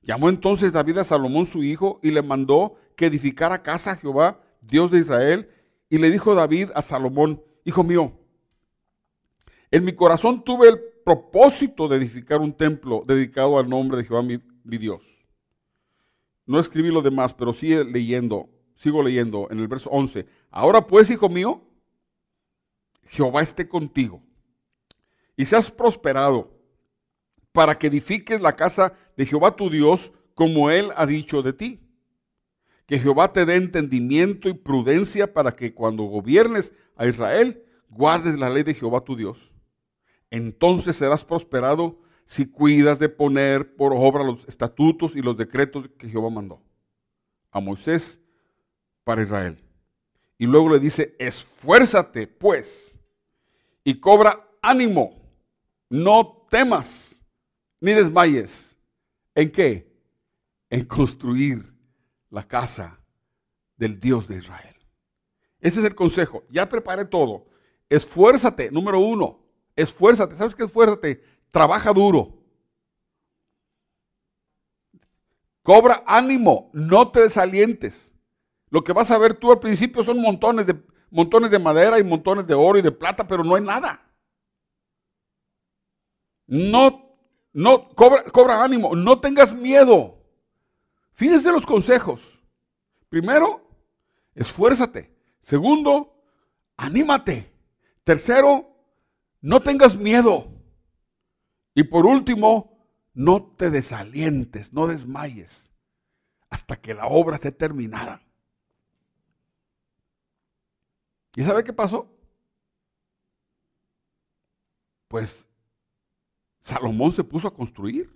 Llamó 0.00 0.28
entonces 0.28 0.72
David 0.72 0.98
a 0.98 1.04
Salomón 1.04 1.46
su 1.46 1.62
hijo 1.62 2.00
y 2.02 2.10
le 2.10 2.20
mandó 2.20 2.74
que 2.96 3.06
edificara 3.06 3.62
casa 3.62 3.92
a 3.92 3.96
Jehová, 3.96 4.42
Dios 4.60 4.90
de 4.90 4.98
Israel, 4.98 5.48
y 5.88 5.98
le 5.98 6.10
dijo 6.10 6.34
David 6.34 6.70
a 6.74 6.82
Salomón, 6.82 7.40
hijo 7.64 7.84
mío, 7.84 8.12
en 9.70 9.84
mi 9.84 9.92
corazón 9.92 10.42
tuve 10.42 10.68
el 10.68 10.80
propósito 11.04 11.86
de 11.86 11.98
edificar 11.98 12.40
un 12.40 12.52
templo 12.52 13.04
dedicado 13.06 13.56
al 13.56 13.68
nombre 13.68 13.98
de 13.98 14.04
Jehová 14.04 14.22
mi, 14.22 14.40
Dios. 14.64 15.00
No 16.44 16.58
escribí 16.58 16.90
lo 16.90 17.02
demás, 17.02 17.34
pero 17.34 17.52
sigue 17.52 17.84
leyendo, 17.84 18.48
sigo 18.74 19.00
leyendo 19.00 19.46
en 19.48 19.60
el 19.60 19.68
verso 19.68 19.90
11. 19.90 20.26
Ahora 20.50 20.88
pues, 20.88 21.08
hijo 21.08 21.28
mío, 21.28 21.62
Jehová 23.06 23.42
esté 23.42 23.68
contigo 23.68 24.22
y 25.36 25.46
seas 25.46 25.70
prosperado 25.70 26.50
para 27.52 27.74
que 27.74 27.86
edifiques 27.86 28.40
la 28.40 28.56
casa 28.56 28.94
de 29.16 29.26
Jehová 29.26 29.56
tu 29.56 29.70
Dios, 29.70 30.12
como 30.34 30.70
él 30.70 30.90
ha 30.96 31.06
dicho 31.06 31.42
de 31.42 31.52
ti. 31.52 31.80
Que 32.86 32.98
Jehová 32.98 33.32
te 33.32 33.44
dé 33.44 33.56
entendimiento 33.56 34.48
y 34.48 34.54
prudencia 34.54 35.32
para 35.32 35.54
que 35.54 35.74
cuando 35.74 36.04
gobiernes 36.04 36.74
a 36.96 37.06
Israel, 37.06 37.62
guardes 37.88 38.38
la 38.38 38.50
ley 38.50 38.62
de 38.62 38.74
Jehová 38.74 39.02
tu 39.02 39.16
Dios. 39.16 39.52
Entonces 40.30 40.96
serás 40.96 41.24
prosperado 41.24 42.00
si 42.24 42.46
cuidas 42.46 42.98
de 42.98 43.10
poner 43.10 43.76
por 43.76 43.92
obra 43.94 44.24
los 44.24 44.46
estatutos 44.48 45.14
y 45.14 45.20
los 45.20 45.36
decretos 45.36 45.90
que 45.98 46.08
Jehová 46.08 46.30
mandó 46.30 46.62
a 47.50 47.60
Moisés 47.60 48.20
para 49.04 49.22
Israel. 49.22 49.58
Y 50.38 50.46
luego 50.46 50.70
le 50.70 50.80
dice, 50.80 51.14
esfuérzate 51.18 52.26
pues 52.26 52.91
y 53.84 53.98
cobra 53.98 54.48
ánimo, 54.60 55.20
no 55.88 56.46
temas 56.50 57.22
ni 57.80 57.92
desmayes. 57.92 58.76
¿En 59.34 59.50
qué? 59.50 59.92
En 60.70 60.84
construir 60.84 61.72
la 62.30 62.46
casa 62.46 62.98
del 63.76 63.98
Dios 63.98 64.28
de 64.28 64.38
Israel. 64.38 64.76
Ese 65.60 65.80
es 65.80 65.86
el 65.86 65.94
consejo. 65.94 66.44
Ya 66.50 66.68
preparé 66.68 67.04
todo. 67.04 67.46
Esfuérzate, 67.88 68.70
número 68.70 68.98
uno. 68.98 69.40
Esfuérzate. 69.76 70.36
¿Sabes 70.36 70.54
qué? 70.54 70.64
Esfuérzate. 70.64 71.22
Trabaja 71.50 71.92
duro. 71.92 72.42
Cobra 75.62 76.02
ánimo. 76.06 76.70
No 76.72 77.10
te 77.10 77.20
desalientes. 77.20 78.12
Lo 78.70 78.82
que 78.82 78.92
vas 78.92 79.10
a 79.10 79.18
ver 79.18 79.34
tú 79.34 79.52
al 79.52 79.60
principio 79.60 80.02
son 80.02 80.20
montones 80.20 80.66
de, 80.66 80.82
montones 81.12 81.50
de 81.50 81.58
madera 81.58 81.98
y 81.98 82.04
montones 82.04 82.46
de 82.46 82.54
oro 82.54 82.78
y 82.78 82.82
de 82.82 82.90
plata, 82.90 83.26
pero 83.26 83.44
no 83.44 83.54
hay 83.54 83.62
nada. 83.62 84.02
No, 86.46 87.16
no, 87.52 87.88
cobra, 87.94 88.64
ánimo. 88.64 88.96
No 88.96 89.20
tengas 89.20 89.54
miedo. 89.54 90.18
Fíjense 91.12 91.52
los 91.52 91.64
consejos. 91.64 92.20
Primero, 93.08 93.70
esfuérzate. 94.34 95.14
Segundo, 95.38 96.24
anímate. 96.76 97.52
Tercero, 98.02 98.74
no 99.40 99.62
tengas 99.62 99.94
miedo. 99.94 100.48
Y 101.74 101.84
por 101.84 102.06
último, 102.06 102.84
no 103.14 103.54
te 103.56 103.70
desalientes, 103.70 104.72
no 104.72 104.88
desmayes 104.88 105.72
hasta 106.52 106.76
que 106.76 106.92
la 106.92 107.06
obra 107.06 107.36
esté 107.36 107.50
terminada. 107.50 108.20
¿Y 111.34 111.42
sabe 111.42 111.64
qué 111.64 111.72
pasó? 111.72 112.08
Pues 115.08 115.46
Salomón 116.60 117.12
se 117.12 117.24
puso 117.24 117.48
a 117.48 117.54
construir. 117.54 118.14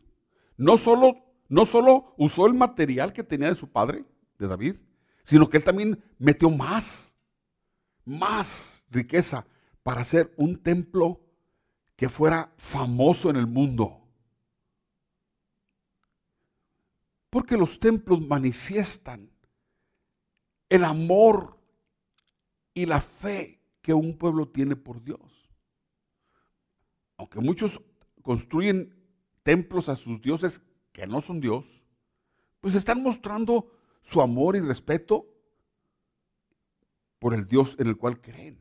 No 0.56 0.78
solo, 0.78 1.24
no 1.48 1.66
solo 1.66 2.14
usó 2.16 2.46
el 2.46 2.54
material 2.54 3.12
que 3.12 3.24
tenía 3.24 3.48
de 3.48 3.54
su 3.54 3.68
padre, 3.68 4.04
de 4.38 4.48
David, 4.48 4.76
sino 5.24 5.48
que 5.48 5.58
él 5.58 5.64
también 5.64 6.02
metió 6.18 6.50
más, 6.50 7.14
más 8.04 8.86
riqueza 8.90 9.46
para 9.82 10.02
hacer 10.02 10.32
un 10.36 10.62
templo 10.62 11.20
que 11.96 12.08
fuera 12.08 12.52
famoso 12.58 13.30
en 13.30 13.36
el 13.36 13.46
mundo. 13.46 14.02
Porque 17.30 17.56
los 17.56 17.80
templos 17.80 18.20
manifiestan 18.20 19.30
el 20.68 20.84
amor 20.84 21.55
y 22.76 22.84
la 22.84 23.00
fe 23.00 23.58
que 23.80 23.94
un 23.94 24.18
pueblo 24.18 24.46
tiene 24.46 24.76
por 24.76 25.02
Dios. 25.02 25.50
Aunque 27.16 27.40
muchos 27.40 27.80
construyen 28.20 28.94
templos 29.42 29.88
a 29.88 29.96
sus 29.96 30.20
dioses 30.20 30.60
que 30.92 31.06
no 31.06 31.22
son 31.22 31.40
Dios, 31.40 31.64
pues 32.60 32.74
están 32.74 33.02
mostrando 33.02 33.72
su 34.02 34.20
amor 34.20 34.56
y 34.56 34.60
respeto 34.60 35.26
por 37.18 37.32
el 37.32 37.46
Dios 37.46 37.76
en 37.78 37.86
el 37.86 37.96
cual 37.96 38.20
creen. 38.20 38.58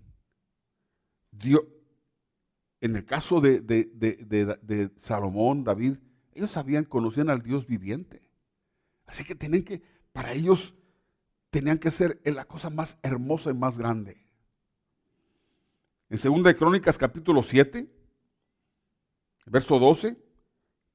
En 2.79 2.95
el 2.95 3.03
caso 3.03 3.41
de, 3.41 3.59
de, 3.59 4.91
Salomón, 4.97 5.65
David, 5.65 5.97
ellos 6.33 6.51
sabían, 6.51 6.85
conocían 6.85 7.29
al 7.29 7.41
Dios 7.41 7.67
viviente. 7.67 8.29
Así 9.07 9.25
que 9.25 9.35
tenían 9.35 9.63
que, 9.63 9.81
para 10.13 10.31
ellos, 10.31 10.73
tenían 11.55 11.77
que 11.77 11.89
ser 11.89 12.19
la 12.25 12.43
cosa 12.43 12.69
más 12.69 12.97
hermosa 13.01 13.49
y 13.49 13.53
más 13.53 13.77
grande. 13.77 14.17
En 16.09 16.19
2 16.21 16.43
de 16.43 16.53
Crónicas 16.53 16.97
capítulo 16.97 17.41
7, 17.41 17.89
verso 19.45 19.79
12, 19.79 20.17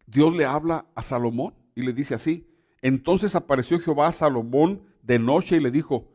Dios 0.04 0.36
le 0.36 0.44
habla 0.44 0.84
a 0.94 1.02
Salomón 1.02 1.54
y 1.74 1.80
le 1.80 1.94
dice 1.94 2.14
así, 2.14 2.46
entonces 2.82 3.34
apareció 3.34 3.80
Jehová 3.80 4.08
a 4.08 4.12
Salomón 4.12 4.82
de 5.00 5.18
noche 5.18 5.56
y 5.56 5.60
le 5.60 5.70
dijo, 5.70 6.12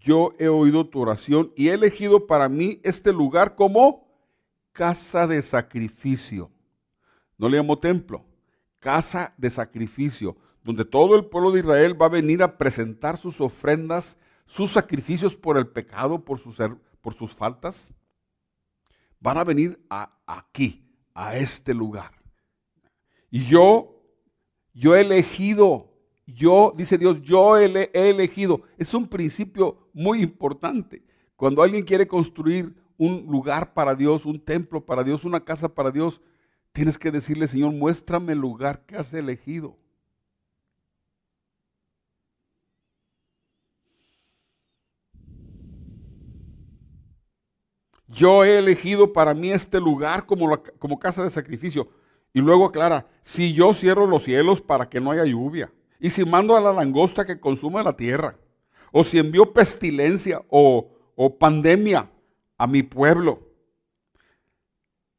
yo 0.00 0.32
he 0.38 0.48
oído 0.48 0.88
tu 0.88 0.98
oración 0.98 1.52
y 1.54 1.68
he 1.68 1.74
elegido 1.74 2.26
para 2.26 2.48
mí 2.48 2.80
este 2.84 3.12
lugar 3.12 3.56
como 3.56 4.08
casa 4.72 5.26
de 5.26 5.42
sacrificio. 5.42 6.50
No 7.36 7.46
le 7.46 7.58
llamo 7.58 7.78
templo, 7.78 8.24
casa 8.78 9.34
de 9.36 9.50
sacrificio 9.50 10.34
donde 10.64 10.84
todo 10.84 11.16
el 11.16 11.24
pueblo 11.26 11.50
de 11.50 11.60
Israel 11.60 12.00
va 12.00 12.06
a 12.06 12.10
venir 12.10 12.42
a 12.42 12.56
presentar 12.56 13.16
sus 13.16 13.40
ofrendas, 13.40 14.16
sus 14.46 14.70
sacrificios 14.70 15.34
por 15.34 15.56
el 15.56 15.66
pecado, 15.66 16.24
por 16.24 16.38
sus, 16.38 16.56
por 17.00 17.14
sus 17.14 17.34
faltas, 17.34 17.92
van 19.20 19.38
a 19.38 19.44
venir 19.44 19.80
a, 19.88 20.16
aquí, 20.26 20.84
a 21.14 21.36
este 21.36 21.74
lugar. 21.74 22.12
Y 23.30 23.44
yo, 23.44 24.02
yo 24.74 24.94
he 24.94 25.00
elegido, 25.00 25.90
yo, 26.26 26.74
dice 26.76 26.98
Dios, 26.98 27.20
yo 27.22 27.58
he, 27.58 27.90
he 27.92 28.10
elegido. 28.10 28.62
Es 28.76 28.94
un 28.94 29.08
principio 29.08 29.88
muy 29.92 30.22
importante. 30.22 31.02
Cuando 31.36 31.62
alguien 31.62 31.84
quiere 31.84 32.06
construir 32.06 32.74
un 32.98 33.26
lugar 33.26 33.74
para 33.74 33.94
Dios, 33.94 34.26
un 34.26 34.38
templo 34.38 34.84
para 34.84 35.02
Dios, 35.02 35.24
una 35.24 35.44
casa 35.44 35.68
para 35.68 35.90
Dios, 35.90 36.20
tienes 36.72 36.98
que 36.98 37.10
decirle, 37.10 37.48
Señor, 37.48 37.72
muéstrame 37.72 38.32
el 38.32 38.38
lugar 38.38 38.84
que 38.86 38.96
has 38.96 39.12
elegido. 39.12 39.76
Yo 48.12 48.44
he 48.44 48.58
elegido 48.58 49.12
para 49.12 49.32
mí 49.32 49.50
este 49.50 49.80
lugar 49.80 50.26
como, 50.26 50.62
como 50.78 50.98
casa 50.98 51.24
de 51.24 51.30
sacrificio. 51.30 51.88
Y 52.34 52.40
luego 52.40 52.66
aclara, 52.66 53.06
si 53.22 53.52
yo 53.54 53.72
cierro 53.74 54.06
los 54.06 54.24
cielos 54.24 54.60
para 54.60 54.88
que 54.88 55.00
no 55.00 55.10
haya 55.10 55.24
lluvia, 55.24 55.72
y 55.98 56.10
si 56.10 56.24
mando 56.24 56.56
a 56.56 56.60
la 56.60 56.72
langosta 56.72 57.24
que 57.24 57.40
consume 57.40 57.82
la 57.82 57.96
tierra, 57.96 58.36
o 58.90 59.02
si 59.02 59.18
envío 59.18 59.52
pestilencia 59.52 60.42
o, 60.48 60.90
o 61.14 61.38
pandemia 61.38 62.10
a 62.58 62.66
mi 62.66 62.82
pueblo, 62.82 63.48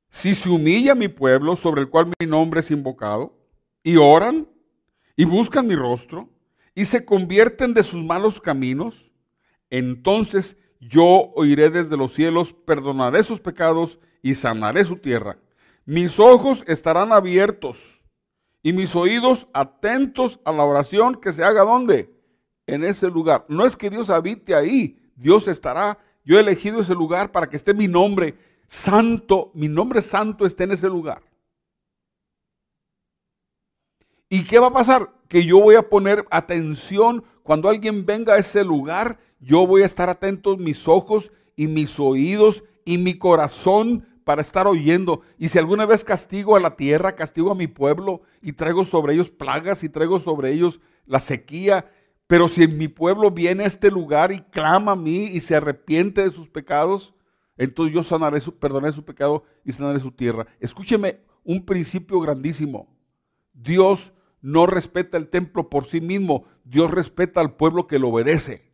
si 0.09 0.35
se 0.35 0.49
humilla 0.49 0.93
mi 0.93 1.07
pueblo 1.07 1.55
sobre 1.55 1.81
el 1.81 1.89
cual 1.89 2.11
mi 2.19 2.27
nombre 2.27 2.59
es 2.59 2.69
invocado, 2.69 3.35
y 3.81 3.97
oran 3.97 4.47
y 5.15 5.25
buscan 5.25 5.67
mi 5.67 5.75
rostro, 5.75 6.29
y 6.75 6.85
se 6.85 7.05
convierten 7.05 7.73
de 7.73 7.83
sus 7.83 8.03
malos 8.03 8.39
caminos, 8.39 9.11
entonces 9.69 10.57
yo 10.89 11.31
oiré 11.35 11.69
desde 11.69 11.97
los 11.97 12.13
cielos, 12.13 12.53
perdonaré 12.65 13.23
sus 13.23 13.39
pecados 13.39 13.99
y 14.21 14.35
sanaré 14.35 14.85
su 14.85 14.97
tierra. 14.97 15.37
Mis 15.85 16.19
ojos 16.19 16.63
estarán 16.67 17.11
abiertos 17.11 18.01
y 18.61 18.71
mis 18.71 18.95
oídos 18.95 19.47
atentos 19.53 20.39
a 20.45 20.51
la 20.51 20.63
oración 20.63 21.15
que 21.15 21.33
se 21.33 21.43
haga 21.43 21.63
donde? 21.63 22.09
En 22.65 22.83
ese 22.83 23.09
lugar. 23.09 23.45
No 23.49 23.65
es 23.65 23.75
que 23.75 23.89
Dios 23.89 24.09
habite 24.09 24.55
ahí, 24.55 24.97
Dios 25.15 25.47
estará. 25.49 25.99
Yo 26.23 26.37
he 26.37 26.39
elegido 26.39 26.79
ese 26.79 26.93
lugar 26.93 27.31
para 27.31 27.49
que 27.49 27.57
esté 27.57 27.73
mi 27.73 27.89
nombre 27.89 28.37
santo, 28.67 29.51
mi 29.53 29.67
nombre 29.67 30.01
santo 30.01 30.45
esté 30.45 30.63
en 30.63 30.71
ese 30.71 30.87
lugar. 30.87 31.21
¿Y 34.29 34.45
qué 34.45 34.57
va 34.57 34.67
a 34.67 34.73
pasar? 34.73 35.11
Que 35.27 35.45
yo 35.45 35.59
voy 35.59 35.75
a 35.75 35.87
poner 35.87 36.25
atención 36.31 37.23
cuando 37.43 37.69
alguien 37.69 38.05
venga 38.05 38.33
a 38.33 38.37
ese 38.37 38.63
lugar 38.63 39.19
yo 39.43 39.67
voy 39.67 39.83
a 39.83 39.85
estar 39.85 40.09
atento 40.09 40.57
mis 40.57 40.87
ojos 40.87 41.31
y 41.55 41.67
mis 41.67 41.99
oídos 41.99 42.63
y 42.85 42.97
mi 42.97 43.17
corazón 43.17 44.07
para 44.23 44.41
estar 44.41 44.67
oyendo. 44.67 45.21
Y 45.37 45.49
si 45.49 45.59
alguna 45.59 45.85
vez 45.85 46.03
castigo 46.03 46.55
a 46.55 46.61
la 46.61 46.75
tierra, 46.75 47.15
castigo 47.15 47.51
a 47.51 47.55
mi 47.55 47.67
pueblo 47.67 48.21
y 48.41 48.53
traigo 48.53 48.85
sobre 48.85 49.13
ellos 49.13 49.29
plagas 49.29 49.83
y 49.83 49.89
traigo 49.89 50.19
sobre 50.19 50.51
ellos 50.51 50.79
la 51.05 51.19
sequía, 51.19 51.91
pero 52.27 52.47
si 52.47 52.67
mi 52.67 52.87
pueblo 52.87 53.31
viene 53.31 53.65
a 53.65 53.67
este 53.67 53.91
lugar 53.91 54.31
y 54.31 54.39
clama 54.39 54.93
a 54.93 54.95
mí 54.95 55.25
y 55.25 55.41
se 55.41 55.55
arrepiente 55.55 56.23
de 56.23 56.31
sus 56.31 56.47
pecados, 56.47 57.13
entonces 57.57 57.93
yo 57.93 58.01
sanaré 58.01 58.39
su, 58.39 58.57
perdonaré 58.57 58.93
su 58.93 59.03
pecado 59.03 59.43
y 59.65 59.73
sanaré 59.73 59.99
su 59.99 60.11
tierra. 60.11 60.47
Escúcheme 60.61 61.19
un 61.43 61.65
principio 61.65 62.19
grandísimo. 62.21 62.87
Dios 63.53 64.13
no 64.41 64.65
respeta 64.65 65.17
el 65.17 65.27
templo 65.27 65.69
por 65.69 65.85
sí 65.85 65.99
mismo, 65.99 66.45
Dios 66.63 66.89
respeta 66.89 67.41
al 67.41 67.55
pueblo 67.55 67.87
que 67.87 67.99
lo 67.99 68.07
obedece. 68.07 68.72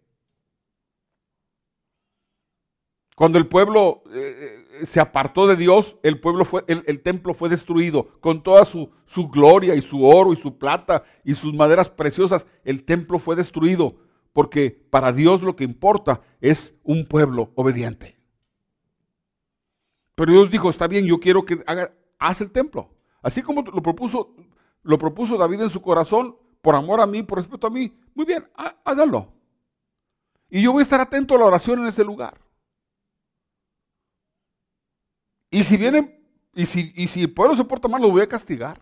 Cuando 3.19 3.37
el 3.37 3.47
pueblo 3.47 4.01
eh, 4.13 4.65
eh, 4.79 4.85
se 4.85 5.01
apartó 5.01 5.45
de 5.45 5.57
Dios, 5.57 5.97
el, 6.03 6.21
pueblo 6.21 6.45
fue, 6.45 6.63
el, 6.67 7.01
templo 7.01 7.33
fue 7.33 7.49
destruido 7.49 8.07
con 8.21 8.41
toda 8.43 8.63
su, 8.63 8.91
su 9.05 9.27
gloria 9.27 9.75
y 9.75 9.81
su 9.81 10.05
oro 10.05 10.31
y 10.31 10.37
su 10.37 10.57
plata 10.57 11.03
y 11.25 11.33
sus 11.33 11.53
maderas 11.53 11.89
preciosas. 11.89 12.45
El 12.63 12.85
templo 12.85 13.19
fue 13.19 13.35
destruido 13.35 13.97
porque 14.31 14.71
para 14.71 15.11
Dios 15.11 15.41
lo 15.41 15.57
que 15.57 15.65
importa 15.65 16.21
es 16.39 16.73
un 16.83 17.05
pueblo 17.05 17.51
obediente. 17.55 18.17
Pero 20.15 20.31
Dios 20.31 20.49
dijo, 20.49 20.69
está 20.69 20.87
bien, 20.87 21.05
yo 21.05 21.19
quiero 21.19 21.43
que 21.43 21.61
haga, 21.67 21.91
haz 22.19 22.39
el 22.39 22.51
templo. 22.51 22.89
Así 23.21 23.41
como 23.41 23.63
lo 23.63 23.81
propuso, 23.81 24.33
lo 24.81 24.97
propuso 24.97 25.35
David 25.35 25.63
en 25.63 25.69
su 25.69 25.81
corazón, 25.81 26.37
por 26.61 26.73
amor 26.73 27.01
a 27.01 27.05
mí, 27.05 27.21
por 27.23 27.39
respeto 27.39 27.67
a 27.67 27.69
mí, 27.69 27.93
muy 28.15 28.25
bien, 28.25 28.47
hágalo. 28.85 29.33
Y 30.49 30.61
yo 30.61 30.71
voy 30.71 30.79
a 30.79 30.83
estar 30.83 31.01
atento 31.01 31.35
a 31.35 31.37
la 31.37 31.47
oración 31.47 31.81
en 31.81 31.87
ese 31.87 32.05
lugar. 32.05 32.47
Y 35.51 35.63
si 35.63 35.77
vienen, 35.77 36.23
y 36.53 36.65
si, 36.65 36.91
y 36.95 37.07
si 37.07 37.21
el 37.21 37.33
pueblo 37.33 37.55
se 37.55 37.65
porta 37.65 37.87
mal, 37.87 38.01
los 38.01 38.11
voy 38.11 38.21
a 38.21 38.27
castigar. 38.27 38.81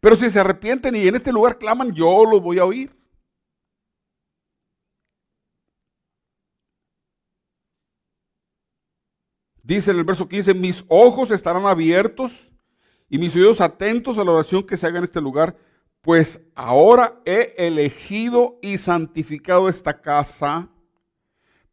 Pero 0.00 0.16
si 0.16 0.30
se 0.30 0.40
arrepienten 0.40 0.94
y 0.96 1.06
en 1.06 1.16
este 1.16 1.32
lugar 1.32 1.58
claman, 1.58 1.92
yo 1.92 2.24
los 2.24 2.42
voy 2.42 2.58
a 2.58 2.64
oír. 2.64 2.94
Dice 9.62 9.90
en 9.90 9.98
el 9.98 10.04
verso 10.04 10.28
15, 10.28 10.54
mis 10.54 10.84
ojos 10.86 11.30
estarán 11.32 11.66
abiertos 11.66 12.52
y 13.08 13.18
mis 13.18 13.34
oídos 13.34 13.60
atentos 13.60 14.16
a 14.16 14.24
la 14.24 14.30
oración 14.30 14.64
que 14.64 14.76
se 14.76 14.86
haga 14.86 14.98
en 14.98 15.04
este 15.04 15.20
lugar, 15.20 15.56
pues 16.02 16.40
ahora 16.54 17.20
he 17.24 17.52
elegido 17.58 18.60
y 18.62 18.78
santificado 18.78 19.68
esta 19.68 20.00
casa 20.00 20.70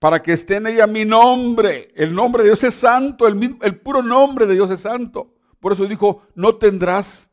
para 0.03 0.21
que 0.21 0.33
esté 0.33 0.57
en 0.57 0.67
ella 0.67 0.85
mi 0.85 1.05
nombre. 1.05 1.93
El 1.95 2.13
nombre 2.13 2.43
de 2.43 2.49
Dios 2.49 2.61
es 2.65 2.73
santo, 2.73 3.25
el, 3.25 3.79
puro 3.79 4.03
nombre 4.03 4.45
de 4.45 4.55
Dios 4.55 4.69
es 4.69 4.81
santo. 4.81 5.33
Por 5.61 5.71
eso 5.71 5.85
dijo, 5.85 6.23
no 6.35 6.57
tendrás... 6.57 7.31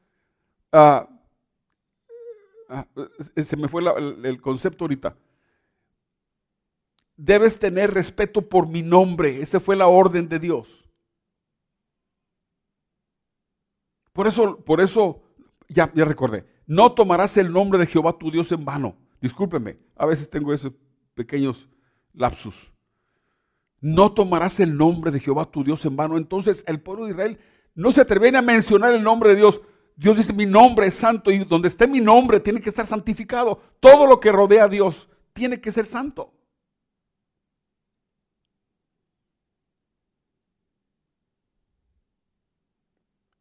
Ah, 0.70 1.08
ah, 2.68 2.86
se 3.34 3.56
me 3.56 3.66
fue 3.66 3.82
el, 4.22 4.40
concepto 4.40 4.84
ahorita. 4.84 5.16
Debes 7.16 7.58
tener 7.58 7.92
respeto 7.92 8.40
por 8.40 8.68
mi 8.68 8.84
nombre. 8.84 9.42
Esa 9.42 9.58
fue 9.58 9.74
la 9.74 9.88
orden 9.88 10.28
de 10.28 10.38
Dios. 10.38 10.68
Por 14.12 14.28
eso, 14.28 14.58
por 14.58 14.80
eso, 14.80 15.20
ya, 15.68 15.90
ya 15.92 16.04
recordé. 16.04 16.46
No 16.68 16.92
tomarás 16.92 17.36
el 17.36 17.52
nombre 17.52 17.80
de 17.80 17.86
Jehová 17.86 18.16
tu 18.16 18.30
Dios 18.30 18.52
en 18.52 18.64
vano. 18.64 18.96
Discúlpeme, 19.20 19.76
a 19.96 20.06
veces 20.06 20.30
tengo 20.30 20.54
esos 20.54 20.72
pequeños 21.16 21.68
lapsus. 22.12 22.54
No 23.80 24.12
tomarás 24.12 24.60
el 24.60 24.76
nombre 24.76 25.10
de 25.10 25.20
Jehová 25.20 25.50
tu 25.50 25.64
Dios 25.64 25.84
en 25.84 25.96
vano. 25.96 26.16
Entonces 26.16 26.64
el 26.66 26.80
pueblo 26.80 27.06
de 27.06 27.12
Israel 27.12 27.38
no 27.74 27.92
se 27.92 28.02
atreven 28.02 28.36
a 28.36 28.42
mencionar 28.42 28.92
el 28.94 29.02
nombre 29.02 29.30
de 29.30 29.36
Dios. 29.36 29.60
Dios 29.96 30.16
dice, 30.16 30.32
mi 30.32 30.46
nombre 30.46 30.86
es 30.86 30.94
santo 30.94 31.30
y 31.30 31.44
donde 31.44 31.68
esté 31.68 31.86
mi 31.86 32.00
nombre 32.00 32.40
tiene 32.40 32.60
que 32.60 32.68
estar 32.68 32.86
santificado. 32.86 33.60
Todo 33.80 34.06
lo 34.06 34.20
que 34.20 34.32
rodea 34.32 34.64
a 34.64 34.68
Dios 34.68 35.08
tiene 35.32 35.60
que 35.60 35.72
ser 35.72 35.86
santo. 35.86 36.34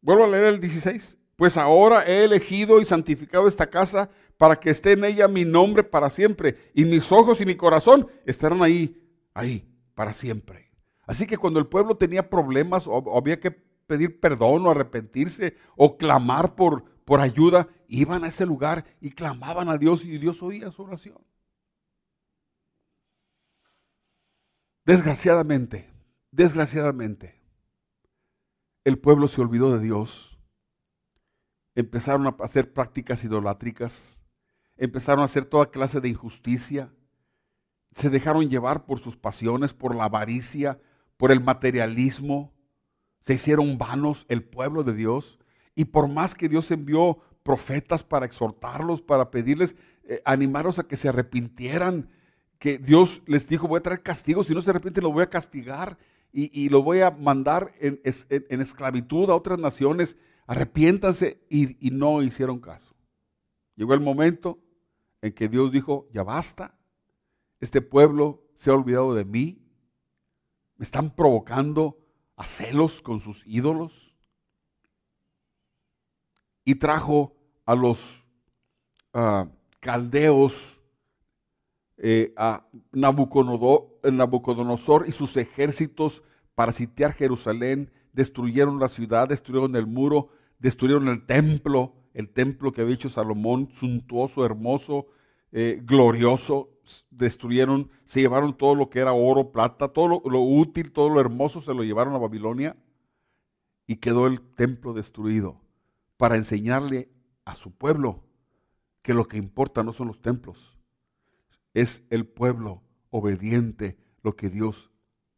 Vuelvo 0.02 0.24
a 0.24 0.28
leer 0.28 0.46
el 0.46 0.60
16. 0.60 1.18
Pues 1.36 1.56
ahora 1.56 2.06
he 2.06 2.24
elegido 2.24 2.82
y 2.82 2.86
santificado 2.86 3.48
esta 3.48 3.70
casa 3.70 4.10
para 4.40 4.58
que 4.58 4.70
esté 4.70 4.94
en 4.94 5.04
ella 5.04 5.28
mi 5.28 5.44
nombre 5.44 5.84
para 5.84 6.10
siempre, 6.10 6.72
y 6.74 6.86
mis 6.86 7.12
ojos 7.12 7.42
y 7.42 7.46
mi 7.46 7.56
corazón 7.56 8.08
estarán 8.26 8.64
ahí, 8.64 8.98
ahí, 9.34 9.70
para 9.94 10.14
siempre. 10.14 10.72
Así 11.06 11.28
que 11.28 11.38
cuando 11.38 11.60
el 11.60 11.68
pueblo 11.68 11.98
tenía 11.98 12.30
problemas 12.30 12.88
o, 12.88 13.18
había 13.18 13.42
que 13.42 13.52
pedir 13.52 14.22
perdón 14.22 14.66
o 14.66 14.72
arrepentirse 14.72 15.58
o 15.76 15.98
clamar 15.98 16.56
por, 16.56 16.86
por 17.04 17.20
ayuda, 17.20 17.68
iban 17.90 18.24
a 18.24 18.30
ese 18.30 18.46
lugar 18.46 18.86
y 19.02 19.12
clamaban 19.12 19.68
a 19.68 19.78
Dios 19.78 20.06
y 20.06 20.18
Dios 20.18 20.42
oía 20.42 20.72
su 20.72 20.84
oración. 20.84 21.18
Desgraciadamente, 24.86 25.92
desgraciadamente, 26.32 27.42
el 28.86 28.98
pueblo 28.98 29.28
se 29.28 29.42
olvidó 29.42 29.78
de 29.78 29.84
Dios. 29.84 30.40
Empezaron 31.76 32.26
a 32.26 32.38
hacer 32.40 32.72
prácticas 32.72 33.26
idolátricas 33.26 34.19
empezaron 34.80 35.22
a 35.22 35.26
hacer 35.26 35.46
toda 35.46 35.70
clase 35.70 36.02
de 36.02 36.10
injusticia, 36.10 36.92
se 37.96 38.10
dejaron 38.10 38.50
llevar 38.50 38.86
por 38.86 39.00
sus 39.00 39.18
pasiones, 39.18 39.74
por 39.74 39.96
la 39.96 40.06
avaricia, 40.06 40.80
por 41.18 41.32
el 41.32 41.42
materialismo, 41.42 42.54
se 43.22 43.34
hicieron 43.34 43.78
vanos 43.78 44.26
el 44.30 44.42
pueblo 44.44 44.84
de 44.84 44.94
Dios 44.94 45.38
y 45.76 45.86
por 45.86 46.08
más 46.08 46.34
que 46.34 46.48
Dios 46.48 46.72
envió 46.72 47.20
profetas 47.44 48.04
para 48.04 48.26
exhortarlos, 48.26 49.02
para 49.02 49.32
pedirles, 49.32 49.76
eh, 50.08 50.22
animarlos 50.24 50.80
a 50.80 50.84
que 50.84 50.96
se 50.96 51.10
arrepintieran, 51.10 52.10
que 52.58 52.78
Dios 52.78 53.22
les 53.26 53.48
dijo, 53.48 53.68
voy 53.68 53.80
a 53.80 53.84
traer 53.84 54.02
castigo, 54.02 54.44
si 54.44 54.54
no 54.54 54.62
se 54.62 54.70
arrepienten 54.70 55.04
lo 55.04 55.12
voy 55.12 55.24
a 55.24 55.30
castigar 55.30 55.98
y, 56.32 56.58
y 56.58 56.70
lo 56.70 56.84
voy 56.84 57.02
a 57.02 57.12
mandar 57.12 57.74
en, 57.80 58.00
esclavitud 58.04 59.30
a 59.30 59.36
otras 59.36 59.60
naciones, 59.60 60.16
arrepiéntanse 60.48 61.42
y, 61.50 61.86
y 61.86 61.92
no 61.92 62.22
hicieron 62.22 62.60
caso. 62.60 62.96
Llegó 63.76 63.94
el 63.94 64.02
momento 64.02 64.60
en 65.22 65.34
que 65.34 65.48
Dios 65.48 65.72
dijo, 65.72 66.08
ya 66.14 66.24
basta, 66.24 66.76
este 67.60 67.82
pueblo 67.82 68.44
se 68.56 68.70
ha 68.70 68.74
olvidado 68.74 69.14
de 69.14 69.26
mí, 69.26 69.66
me 70.78 70.84
están 70.84 71.14
provocando 71.14 71.98
a 72.36 72.46
celos 72.46 73.02
con 73.02 73.20
sus 73.20 73.44
ídolos. 73.46 74.16
Y 76.64 76.76
trajo 76.76 77.36
a 77.66 77.76
los 77.76 78.24
ah, 79.14 79.50
caldeos, 79.80 80.80
eh, 81.98 82.34
a 82.38 82.66
Nabucodonosor 82.94 85.08
y 85.08 85.12
sus 85.12 85.36
ejércitos 85.36 86.24
para 86.56 86.72
sitiar 86.72 87.12
Jerusalén, 87.14 87.92
destruyeron 88.14 88.80
la 88.80 88.88
ciudad, 88.88 89.28
destruyeron 89.28 89.76
el 89.76 89.86
muro, 89.86 90.30
destruyeron 90.60 91.10
el 91.10 91.26
templo, 91.26 91.99
el 92.14 92.30
templo 92.30 92.72
que 92.72 92.82
había 92.82 92.96
hecho 92.96 93.10
Salomón, 93.10 93.70
suntuoso, 93.74 94.46
hermoso, 94.46 95.08
eh, 95.52 95.82
glorioso. 95.84 96.70
Destruyeron, 97.12 97.92
se 98.06 98.22
llevaron 98.22 98.58
todo 98.58 98.74
lo 98.74 98.90
que 98.90 99.00
era 99.00 99.14
oro, 99.14 99.52
plata, 99.52 99.90
todo 99.90 100.22
lo, 100.26 100.42
útil, 100.42 100.92
todo 100.92 101.10
lo 101.10 101.20
hermoso, 101.20 101.62
se 101.62 101.74
lo 101.74 101.84
llevaron 101.84 102.16
a 102.16 102.20
Babilonia 102.20 102.76
y 103.86 103.98
quedó 103.98 104.26
el 104.26 104.42
templo 104.42 104.94
destruido 104.94 105.62
para 106.18 106.36
enseñarle 106.36 107.10
a 107.46 107.56
su 107.56 107.72
pueblo 107.72 108.24
que 109.04 109.14
lo 109.14 109.28
que 109.28 109.38
importa 109.38 109.84
no 109.84 109.94
son 109.94 110.08
los 110.08 110.22
templos, 110.22 110.78
es 111.76 112.04
el 112.10 112.26
pueblo 112.26 112.82
obediente, 113.12 113.98
lo 114.24 114.36
que 114.36 114.50
Dios 114.50 114.90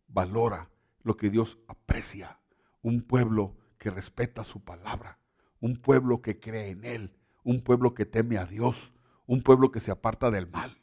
valora, 0.08 0.72
lo 1.04 1.18
que 1.18 1.30
Dios 1.30 1.60
aprecia, 1.68 2.40
un 2.82 3.02
pueblo 3.02 3.58
que 3.78 3.92
respeta 3.92 4.44
su 4.46 4.64
palabra 4.64 5.21
un 5.62 5.78
pueblo 5.78 6.22
que 6.22 6.40
cree 6.40 6.72
en 6.72 6.84
Él, 6.84 7.12
un 7.44 7.62
pueblo 7.62 7.94
que 7.94 8.06
teme 8.06 8.38
a 8.38 8.46
Dios, 8.46 8.92
un 9.26 9.42
pueblo 9.42 9.72
que 9.72 9.80
se 9.80 9.92
aparta 9.92 10.30
del 10.30 10.48
mal. 10.48 10.78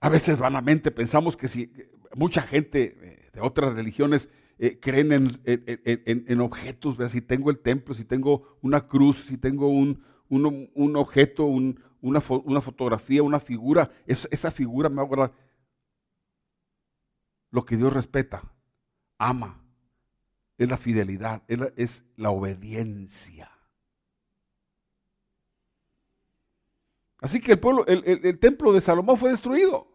A 0.00 0.08
veces 0.08 0.38
vanamente 0.38 0.90
pensamos 0.90 1.36
que 1.36 1.48
si 1.48 1.72
mucha 2.14 2.42
gente 2.42 2.96
eh, 3.00 3.30
de 3.32 3.40
otras 3.40 3.74
religiones 3.74 4.28
eh, 4.58 4.78
creen 4.80 5.12
en, 5.12 6.40
objetos, 6.40 6.96
si 7.10 7.20
tengo 7.20 7.50
el 7.50 7.58
templo, 7.58 7.94
si 7.94 8.04
tengo 8.04 8.58
una 8.62 8.86
cruz, 8.86 9.24
si 9.26 9.36
tengo 9.36 9.68
un, 9.68 10.02
objeto, 10.96 11.46
una, 11.46 12.20
fotografía, 12.20 13.22
una 13.22 13.40
figura, 13.40 13.90
esa 14.06 14.50
figura 14.50 14.88
me 14.88 14.96
va 14.96 15.02
a 15.02 15.06
guardar 15.06 15.32
lo 17.50 17.64
que 17.64 17.76
Dios 17.76 17.92
respeta, 17.92 18.42
ama, 19.18 19.61
es 20.62 20.70
la 20.70 20.76
fidelidad, 20.76 21.42
es 21.76 22.04
la, 22.16 22.30
obediencia. 22.30 23.50
Así 27.20 27.40
que 27.40 27.52
el 27.52 27.60
pueblo, 27.60 27.86
el, 27.86 28.38
templo 28.38 28.72
de 28.72 28.80
Salomón 28.80 29.16
fue 29.16 29.30
destruido. 29.30 29.88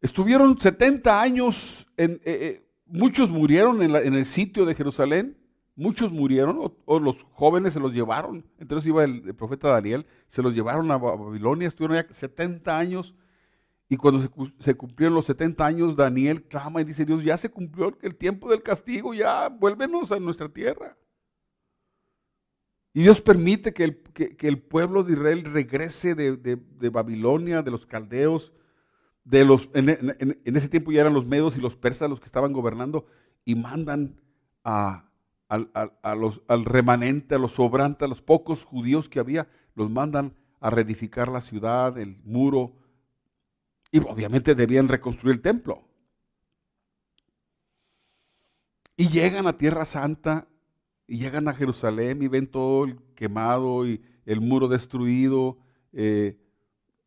Estuvieron 0.00 0.58
70 0.58 1.20
años, 1.20 1.86
eh, 1.96 2.20
eh, 2.24 2.68
muchos 2.86 3.28
murieron 3.28 3.82
en, 3.82 4.14
el 4.14 4.24
sitio 4.24 4.64
de 4.64 4.74
Jerusalén, 4.74 5.36
muchos 5.74 6.12
murieron, 6.12 6.72
o, 6.84 7.00
los 7.00 7.16
jóvenes 7.32 7.72
se 7.72 7.80
los 7.80 7.92
llevaron, 7.92 8.46
entonces 8.58 8.86
iba 8.86 9.02
el, 9.04 9.22
el, 9.26 9.34
profeta 9.34 9.68
Daniel, 9.68 10.06
se 10.28 10.42
los 10.42 10.54
llevaron 10.54 10.90
a 10.90 10.96
Babilonia, 10.96 11.68
estuvieron 11.68 11.96
ya 11.96 12.12
70 12.12 12.78
años 12.78 13.14
y 13.88 13.96
cuando 13.96 14.28
se, 14.58 14.74
cumplieron 14.74 15.14
los 15.14 15.26
70 15.26 15.64
años, 15.64 15.96
Daniel 15.96 16.42
clama 16.42 16.80
y 16.80 16.84
dice, 16.84 17.04
Dios, 17.04 17.22
ya 17.22 17.36
se 17.36 17.50
cumplió 17.50 17.96
el 18.02 18.16
tiempo 18.16 18.50
del 18.50 18.62
castigo, 18.62 19.14
ya 19.14 19.48
vuélvenos 19.48 20.10
a 20.10 20.18
nuestra 20.18 20.48
tierra. 20.48 20.96
Y 22.92 23.02
Dios 23.02 23.20
permite 23.20 23.72
que 23.72 23.84
el, 24.40 24.58
pueblo 24.58 25.04
de 25.04 25.12
Israel 25.12 25.44
regrese 25.44 26.14
de, 26.16 26.90
Babilonia, 26.90 27.62
de 27.62 27.70
los 27.70 27.86
caldeos, 27.86 28.52
de 29.22 29.44
los, 29.44 29.68
en, 29.74 30.40
ese 30.44 30.68
tiempo 30.68 30.90
ya 30.90 31.02
eran 31.02 31.14
los 31.14 31.26
medos 31.26 31.56
y 31.56 31.60
los 31.60 31.76
persas 31.76 32.10
los 32.10 32.18
que 32.18 32.26
estaban 32.26 32.52
gobernando, 32.52 33.06
y 33.44 33.54
mandan 33.54 34.20
al 34.64 35.04
remanente, 36.64 37.36
a 37.36 37.38
los 37.38 37.52
sobrantes, 37.52 38.06
a 38.06 38.08
los 38.08 38.22
pocos 38.22 38.64
judíos 38.64 39.08
que 39.08 39.20
había, 39.20 39.46
los 39.76 39.90
mandan 39.90 40.34
a 40.58 40.70
reedificar 40.70 41.28
la 41.28 41.42
ciudad, 41.42 41.96
el 41.98 42.16
muro, 42.24 42.72
y 43.90 43.98
obviamente 43.98 44.54
debían 44.54 44.88
reconstruir 44.88 45.36
el 45.36 45.42
templo. 45.42 45.82
Y 48.96 49.08
llegan 49.08 49.46
a 49.46 49.56
Tierra 49.58 49.84
Santa 49.84 50.48
y 51.06 51.18
llegan 51.18 51.48
a 51.48 51.54
Jerusalén 51.54 52.22
y 52.22 52.28
ven 52.28 52.46
todo 52.46 52.84
el 52.84 52.98
quemado 53.14 53.86
y 53.86 54.02
el 54.24 54.40
muro 54.40 54.68
destruido. 54.68 55.58
Eh, 55.92 56.36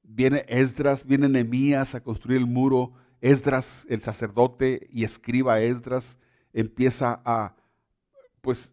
viene 0.03 0.43
Esdras, 0.47 1.05
viene 1.05 1.29
Nehemías 1.29 1.95
a 1.95 2.03
construir 2.03 2.39
el 2.39 2.47
muro. 2.47 2.93
Esdras, 3.21 3.85
el 3.89 4.01
sacerdote 4.01 4.87
y 4.91 5.03
escriba 5.03 5.59
Esdras, 5.59 6.17
empieza 6.53 7.21
a, 7.25 7.55
pues, 8.41 8.71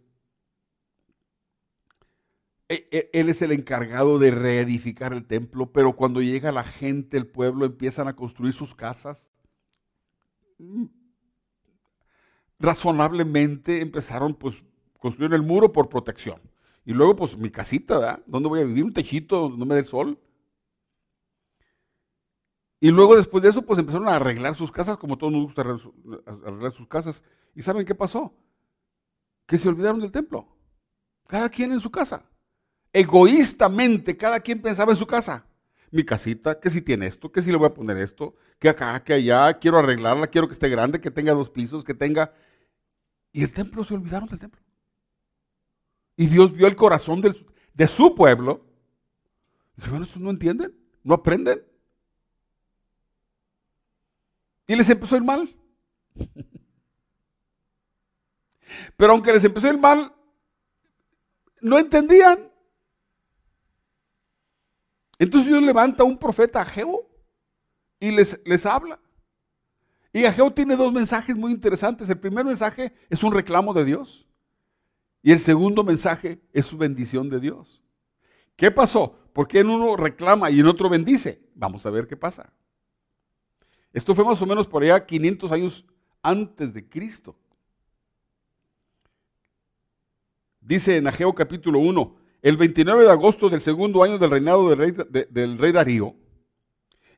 él 2.68 3.28
es 3.28 3.42
el 3.42 3.52
encargado 3.52 4.18
de 4.18 4.30
reedificar 4.30 5.12
el 5.12 5.26
templo, 5.26 5.72
pero 5.72 5.94
cuando 5.94 6.20
llega 6.20 6.50
la 6.52 6.64
gente, 6.64 7.16
el 7.16 7.26
pueblo, 7.26 7.64
empiezan 7.64 8.08
a 8.08 8.16
construir 8.16 8.52
sus 8.52 8.74
casas. 8.74 9.30
Mm, 10.58 10.86
razonablemente 12.58 13.80
empezaron, 13.80 14.34
pues, 14.34 14.56
construir 14.98 15.32
el 15.34 15.42
muro 15.42 15.72
por 15.72 15.88
protección. 15.88 16.40
Y 16.84 16.92
luego, 16.92 17.16
pues, 17.16 17.36
mi 17.36 17.50
casita, 17.50 17.98
¿verdad? 17.98 18.22
¿Dónde 18.26 18.48
voy 18.48 18.60
a 18.60 18.64
vivir? 18.64 18.84
Un 18.84 18.92
techito 18.92 19.40
donde 19.40 19.58
no 19.58 19.66
me 19.66 19.74
dé 19.74 19.84
sol. 19.84 20.18
Y 22.80 22.90
luego, 22.90 23.16
después 23.16 23.42
de 23.42 23.50
eso, 23.50 23.62
pues 23.62 23.78
empezaron 23.78 24.08
a 24.08 24.16
arreglar 24.16 24.54
sus 24.54 24.70
casas, 24.70 24.96
como 24.96 25.16
todos 25.16 25.32
nos 25.32 25.44
gusta 25.44 25.62
arreglar 25.62 26.72
sus 26.72 26.86
casas. 26.88 27.22
¿Y 27.54 27.62
saben 27.62 27.86
qué 27.86 27.94
pasó? 27.94 28.34
Que 29.46 29.58
se 29.58 29.68
olvidaron 29.68 30.00
del 30.00 30.12
templo. 30.12 30.46
Cada 31.26 31.48
quien 31.48 31.72
en 31.72 31.80
su 31.80 31.90
casa. 31.90 32.28
Egoístamente, 32.98 34.16
cada 34.16 34.40
quien 34.40 34.62
pensaba 34.62 34.90
en 34.90 34.96
su 34.96 35.06
casa. 35.06 35.44
Mi 35.90 36.02
casita, 36.02 36.58
que 36.58 36.70
si 36.70 36.80
tiene 36.80 37.06
esto, 37.06 37.30
que 37.30 37.42
si 37.42 37.50
le 37.50 37.58
voy 37.58 37.66
a 37.66 37.74
poner 37.74 37.98
esto, 37.98 38.34
que 38.58 38.70
acá, 38.70 39.04
que 39.04 39.12
allá, 39.12 39.58
quiero 39.58 39.78
arreglarla, 39.78 40.28
quiero 40.28 40.48
que 40.48 40.54
esté 40.54 40.70
grande, 40.70 40.98
que 40.98 41.10
tenga 41.10 41.34
dos 41.34 41.50
pisos, 41.50 41.84
que 41.84 41.92
tenga... 41.92 42.32
Y 43.32 43.42
el 43.42 43.52
templo, 43.52 43.84
se 43.84 43.92
olvidaron 43.92 44.30
del 44.30 44.38
templo. 44.38 44.62
Y 46.16 46.26
Dios 46.26 46.50
vio 46.54 46.66
el 46.66 46.74
corazón 46.74 47.20
de 47.20 47.86
su 47.86 48.14
pueblo. 48.14 48.64
Y 49.74 49.80
dice, 49.82 49.90
bueno, 49.90 50.06
¿estos 50.06 50.22
no 50.22 50.30
entienden? 50.30 50.74
¿No 51.04 51.12
aprenden? 51.12 51.62
Y 54.66 54.74
les 54.74 54.88
empezó 54.88 55.16
el 55.16 55.22
mal. 55.22 55.46
Pero 58.96 59.12
aunque 59.12 59.34
les 59.34 59.44
empezó 59.44 59.68
el 59.68 59.76
mal, 59.76 60.14
no 61.60 61.78
entendían. 61.78 62.55
Entonces 65.18 65.48
Dios 65.48 65.62
levanta 65.62 66.02
a 66.02 66.06
un 66.06 66.18
profeta 66.18 66.60
Ageo 66.60 67.08
y 67.98 68.10
les, 68.10 68.40
les 68.44 68.66
habla. 68.66 69.00
Y 70.12 70.24
Ageo 70.24 70.50
tiene 70.52 70.76
dos 70.76 70.92
mensajes 70.92 71.36
muy 71.36 71.52
interesantes. 71.52 72.08
El 72.08 72.18
primer 72.18 72.44
mensaje 72.44 72.92
es 73.10 73.22
un 73.22 73.32
reclamo 73.32 73.74
de 73.74 73.84
Dios. 73.84 74.26
Y 75.22 75.32
el 75.32 75.40
segundo 75.40 75.82
mensaje 75.84 76.40
es 76.52 76.66
su 76.66 76.76
bendición 76.76 77.28
de 77.28 77.40
Dios. 77.40 77.82
¿Qué 78.56 78.70
pasó? 78.70 79.18
¿Por 79.32 79.48
qué 79.48 79.60
en 79.60 79.70
uno 79.70 79.96
reclama 79.96 80.50
y 80.50 80.60
en 80.60 80.66
otro 80.66 80.88
bendice? 80.88 81.42
Vamos 81.54 81.84
a 81.84 81.90
ver 81.90 82.06
qué 82.06 82.16
pasa. 82.16 82.52
Esto 83.92 84.14
fue 84.14 84.24
más 84.24 84.40
o 84.40 84.46
menos 84.46 84.66
por 84.66 84.82
allá 84.82 85.04
500 85.04 85.52
años 85.52 85.84
antes 86.22 86.72
de 86.72 86.88
Cristo. 86.88 87.36
Dice 90.60 90.96
en 90.96 91.06
Ageo 91.06 91.34
capítulo 91.34 91.78
1, 91.78 92.16
el 92.42 92.56
29 92.56 93.04
de 93.04 93.10
agosto 93.10 93.48
del 93.48 93.60
segundo 93.60 94.02
año 94.02 94.18
del 94.18 94.30
reinado 94.30 94.68
del 94.68 95.58
rey, 95.58 95.72
Darío, 95.72 96.14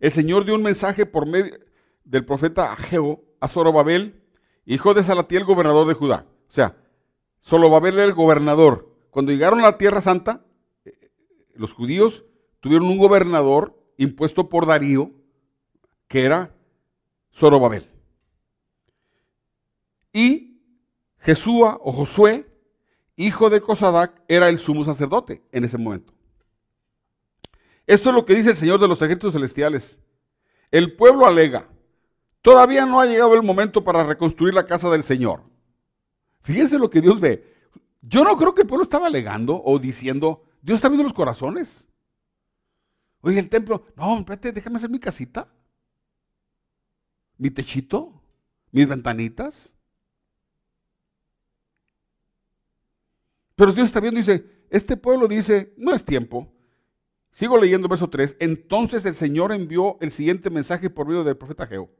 el 0.00 0.10
Señor 0.12 0.44
dio 0.44 0.54
un 0.54 0.62
mensaje 0.62 1.06
por 1.06 1.26
medio 1.26 1.58
del 2.04 2.24
profeta 2.24 2.72
Ageo 2.72 3.22
a 3.40 3.48
Zorobabel, 3.48 4.22
hijo 4.64 4.94
de 4.94 5.02
Salatiel, 5.02 5.44
gobernador 5.44 5.86
de 5.86 5.94
Judá. 5.94 6.26
O 6.48 6.52
sea, 6.52 6.76
Zorobabel 7.42 7.94
era 7.94 8.04
el 8.04 8.14
gobernador. 8.14 8.94
Cuando 9.10 9.32
llegaron 9.32 9.60
a 9.60 9.64
la 9.64 9.78
Tierra 9.78 10.00
Santa, 10.00 10.44
eh, 10.84 11.10
los 11.54 11.72
judíos 11.72 12.24
tuvieron 12.60 12.88
un 12.88 12.98
gobernador 12.98 13.78
impuesto 13.96 14.48
por 14.48 14.66
Darío, 14.66 15.10
que 16.06 16.24
era 16.24 16.54
Zorobabel. 17.32 17.90
Y 20.12 20.62
Jesúa 21.18 21.78
o 21.82 21.92
Josué, 21.92 22.47
hijo 23.18 23.50
de 23.50 23.60
Cosadac, 23.60 24.22
era 24.28 24.48
el 24.48 24.58
sumo 24.58 24.84
sacerdote 24.84 25.42
en 25.52 25.64
ese 25.64 25.76
momento. 25.76 26.14
Esto 27.86 28.08
es 28.08 28.14
lo 28.14 28.24
que 28.24 28.34
dice 28.34 28.50
el 28.50 28.56
Señor 28.56 28.80
de 28.80 28.88
los 28.88 29.00
ejércitos 29.02 29.34
celestiales. 29.34 29.98
El 30.70 30.96
pueblo 30.96 31.26
alega, 31.26 31.68
todavía 32.40 32.86
no 32.86 33.00
ha 33.00 33.06
llegado 33.06 33.34
el 33.34 33.42
momento 33.42 33.84
para 33.84 34.04
reconstruir 34.04 34.54
la 34.54 34.64
casa 34.64 34.90
del 34.90 35.02
Señor. 35.02 35.42
Fíjense 36.42 36.78
lo 36.78 36.88
que 36.88 37.00
Dios 37.00 37.20
ve. 37.20 37.54
Yo 38.00 38.24
no 38.24 38.36
creo 38.36 38.54
que 38.54 38.62
el 38.62 38.66
pueblo 38.66 38.84
estaba 38.84 39.06
alegando 39.06 39.60
o 39.62 39.78
diciendo, 39.78 40.44
Dios 40.62 40.76
está 40.76 40.88
viendo 40.88 41.04
los 41.04 41.12
corazones. 41.12 41.88
Oye, 43.20 43.38
el 43.38 43.48
templo, 43.48 43.84
no, 43.96 44.18
espérate, 44.18 44.52
déjame 44.52 44.76
hacer 44.76 44.88
mi 44.88 44.98
casita 44.98 45.48
mi 47.38 47.50
techito, 47.50 48.20
mis 48.72 48.86
ventanitas. 48.86 49.74
Pero 53.58 53.72
Dios 53.72 53.86
está 53.86 53.98
viendo 53.98 54.20
y 54.20 54.22
dice, 54.22 54.48
este 54.70 54.96
pueblo 54.96 55.26
dice, 55.26 55.74
no 55.76 55.92
es 55.92 56.04
tiempo. 56.04 56.48
Sigo 57.32 57.58
leyendo 57.58 57.88
verso 57.88 58.08
3. 58.08 58.36
Entonces 58.38 59.04
el 59.04 59.16
Señor 59.16 59.50
envió 59.50 59.98
el 60.00 60.12
siguiente 60.12 60.48
mensaje 60.48 60.88
por 60.88 61.08
medio 61.08 61.24
del 61.24 61.36
profeta 61.36 61.66
Geo. 61.66 61.90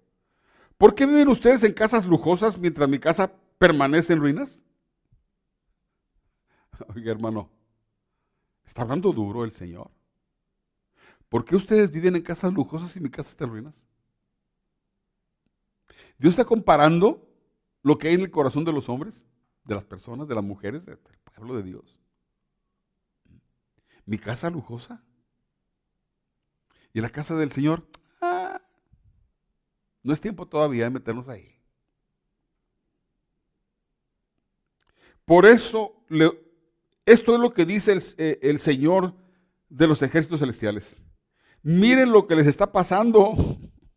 ¿Por 0.77 0.95
qué 0.95 1.05
viven 1.05 1.27
ustedes 1.27 1.65
en 1.65 1.73
casas 1.73 2.07
lujosas 2.07 2.57
mientras 2.59 2.89
mi 2.89 3.01
casa 3.01 3.33
permanece 3.59 4.13
en 4.13 4.21
ruinas? 4.21 4.63
Oiga, 6.95 7.11
hermano, 7.11 7.51
está 8.65 8.83
hablando 8.83 9.13
duro 9.13 9.43
el 9.43 9.51
Señor. 9.51 9.91
¿Por 11.29 11.45
qué 11.45 11.57
ustedes 11.57 11.91
viven 11.91 12.15
en 12.15 12.23
casas 12.23 12.53
lujosas 12.53 12.95
y 12.95 13.01
mi 13.01 13.11
casa 13.11 13.31
está 13.31 13.43
en 13.47 13.51
ruinas? 13.51 13.85
Dios 16.19 16.35
está 16.35 16.45
comparando 16.45 17.29
lo 17.83 17.99
que 17.99 18.07
hay 18.07 18.15
en 18.15 18.21
el 18.21 18.31
corazón 18.31 18.65
de 18.65 18.73
los 18.73 18.89
hombres, 18.89 19.25
de 19.69 19.75
las 19.75 19.85
personas, 19.85 20.27
de 20.27 20.35
las 20.35 20.43
mujeres, 20.43 20.85
del 20.87 20.97
pueblo 20.97 21.55
de 21.55 21.63
Dios. 21.63 22.01
Mi 24.07 24.19
casa 24.19 24.49
lujosa. 24.49 25.05
Y 26.95 27.03
la 27.03 27.11
casa 27.11 27.37
del 27.37 27.53
Señor, 27.53 27.87
ah, 28.23 28.63
no 30.03 30.15
es 30.15 30.23
tiempo 30.23 30.47
todavía 30.47 30.85
de 30.85 30.91
meternos 30.91 31.29
ahí. 31.29 31.55
Por 35.27 35.45
eso, 35.45 36.03
esto 37.05 37.35
es 37.35 37.41
lo 37.41 37.53
que 37.53 37.67
dice 37.67 37.99
eh, 38.17 38.39
el 38.41 38.61
Señor 38.61 39.13
de 39.69 39.87
los 39.87 40.01
ejércitos 40.01 40.41
celestiales. 40.41 41.03
Miren 41.63 42.11
lo 42.11 42.27
que 42.27 42.37
les 42.37 42.47
está 42.47 42.73
pasando. 42.73 43.35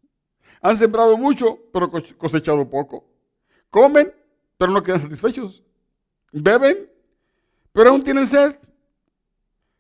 Han 0.62 0.76
sembrado 0.76 1.18
mucho, 1.18 1.60
pero 1.72 1.90
cosechado 2.18 2.70
poco. 2.70 3.10
Comen, 3.70 4.14
pero 4.62 4.74
no 4.74 4.84
quedan 4.84 5.00
satisfechos. 5.00 5.64
Beben, 6.32 6.88
pero 7.74 7.90
aún 7.90 8.04
tienen 8.04 8.28
sed. 8.28 8.60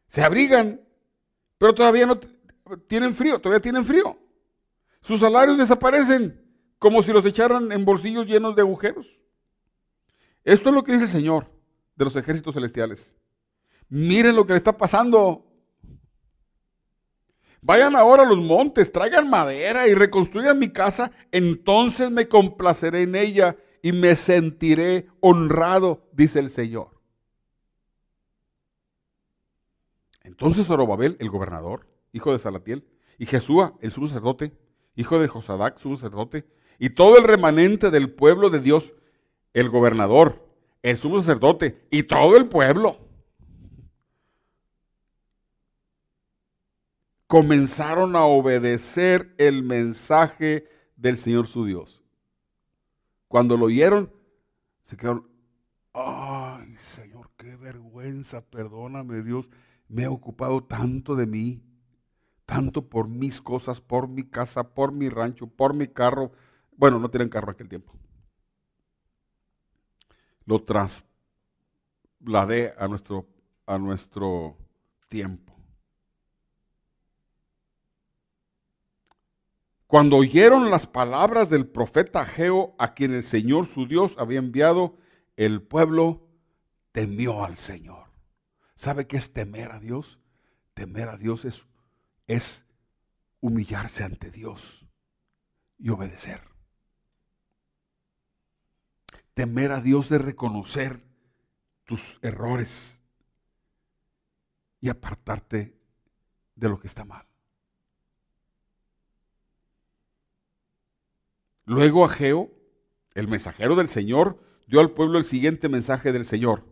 Se 0.08 0.24
abrigan, 0.24 0.82
pero 1.60 1.76
todavía 1.76 2.08
no 2.08 2.20
tienen 2.88 3.14
frío, 3.14 3.38
todavía 3.38 3.62
tienen 3.62 3.86
frío. 3.86 4.18
Sus 5.04 5.20
salarios 5.20 5.60
desaparecen 5.60 6.44
como 6.80 7.04
si 7.04 7.14
los 7.14 7.24
echaran 7.28 7.72
en 7.72 7.86
bolsillos 7.86 8.26
llenos 8.26 8.56
de 8.56 8.64
agujeros. 8.64 9.06
Esto 10.44 10.70
es 10.70 10.74
lo 10.74 10.84
que 10.84 10.94
dice 10.94 11.04
el 11.04 11.12
Señor 11.12 11.46
de 11.96 12.06
los 12.06 12.16
ejércitos 12.16 12.56
celestiales. 12.56 13.16
Miren 13.88 14.36
lo 14.36 14.48
que 14.48 14.54
le 14.54 14.58
está 14.58 14.76
pasando 14.76 15.46
Vayan 17.64 17.96
ahora 17.96 18.24
a 18.24 18.26
los 18.26 18.40
montes, 18.40 18.92
traigan 18.92 19.30
madera 19.30 19.88
y 19.88 19.94
reconstruyan 19.94 20.58
mi 20.58 20.70
casa, 20.70 21.12
entonces 21.32 22.10
me 22.10 22.28
complaceré 22.28 23.04
en 23.04 23.14
ella 23.14 23.56
y 23.82 23.92
me 23.92 24.16
sentiré 24.16 25.08
honrado, 25.20 26.08
dice 26.12 26.40
el 26.40 26.50
Señor. 26.50 27.02
Entonces 30.24 30.68
Zorobabel, 30.68 31.18
el 31.20 31.30
gobernador, 31.30 31.88
hijo 32.14 32.32
de 32.32 32.40
Salatiel, 32.40 32.86
y 33.18 33.26
Jesúa, 33.26 33.78
el 33.82 33.92
sumo 33.92 34.08
sacerdote, 34.08 34.54
hijo 34.96 35.20
de 35.20 35.28
Josadac, 35.28 35.80
sumo 35.80 35.96
sacerdote, 35.96 36.46
y 36.80 36.92
todo 36.92 37.18
el 37.18 37.24
remanente 37.24 37.92
del 37.92 38.12
pueblo 38.12 38.50
de 38.50 38.60
Dios, 38.60 38.94
el 39.54 39.70
gobernador, 39.70 40.48
el 40.82 40.98
sumo 40.98 41.20
sacerdote 41.20 41.86
y 41.92 42.04
todo 42.04 42.38
el 42.38 42.48
pueblo, 42.48 42.98
comenzaron 47.28 48.16
a 48.16 48.26
obedecer 48.26 49.34
el 49.38 49.64
mensaje 49.64 50.68
del 50.98 51.18
Señor 51.18 51.48
su 51.48 51.66
Dios. 51.66 52.01
Cuando 53.32 53.56
lo 53.56 53.68
oyeron, 53.68 54.12
se 54.84 54.98
quedaron, 54.98 55.26
ay 55.94 56.76
Señor, 56.84 57.32
qué 57.38 57.56
vergüenza, 57.56 58.42
perdóname 58.42 59.24
Dios, 59.24 59.50
me 59.88 60.04
he 60.04 60.08
ocupado 60.08 60.66
tanto 60.66 61.16
de 61.16 61.28
mí, 61.28 61.64
tanto 62.46 62.90
por 62.90 63.08
mis 63.08 63.40
cosas, 63.40 63.80
por 63.80 64.10
mi 64.10 64.24
casa, 64.24 64.74
por 64.74 64.92
mi 64.92 65.08
rancho, 65.08 65.48
por 65.48 65.74
mi 65.74 65.88
carro. 65.88 66.34
Bueno, 66.76 67.00
no 67.00 67.10
tienen 67.10 67.30
carro 67.30 67.54
aquel 67.54 67.70
tiempo. 67.70 67.94
Lo 70.46 70.62
trasladé 70.66 71.06
a 72.78 72.90
nuestro, 72.90 73.30
a 73.66 73.78
nuestro 73.78 74.58
tiempo. 75.08 75.51
Cuando 79.92 80.16
oyeron 80.16 80.72
las 80.72 80.88
palabras 80.88 81.50
del 81.50 81.68
profeta 81.68 82.22
Ageo, 82.22 82.76
a 82.80 82.94
quien 82.94 83.14
el 83.14 83.24
Señor 83.24 83.66
su 83.66 83.88
Dios 83.88 84.16
había 84.18 84.40
enviado, 84.40 84.96
el 85.36 85.62
pueblo 85.62 86.30
temió 86.94 87.44
al 87.44 87.58
Señor. 87.58 88.06
¿Sabe 88.78 89.06
qué 89.06 89.18
es 89.18 89.34
temer 89.34 89.74
a 89.74 89.82
Dios? 89.82 90.18
Temer 90.76 91.10
a 91.10 91.18
Dios 91.18 91.44
es, 91.44 91.68
es 92.26 92.66
humillarse 93.42 94.06
ante 94.06 94.32
Dios 94.32 94.88
y 95.78 95.90
obedecer. 95.90 96.40
Temer 99.34 99.74
a 99.74 99.82
Dios 99.82 100.08
de 100.08 100.20
reconocer 100.20 101.04
tus 101.84 102.18
errores 102.22 103.02
y 104.80 104.88
apartarte 104.88 105.78
de 106.56 106.70
lo 106.70 106.80
que 106.80 106.88
está 106.88 107.04
mal. 107.04 107.31
Luego 111.72 112.04
Ageo, 112.04 112.52
el 113.14 113.30
mensajero 113.30 113.78
del 113.78 113.88
Señor, 113.88 114.38
dio 114.68 114.82
al 114.82 114.92
pueblo 114.92 115.18
el 115.18 115.24
siguiente 115.24 115.70
mensaje 115.70 116.12
del 116.12 116.26
Señor. 116.26 116.66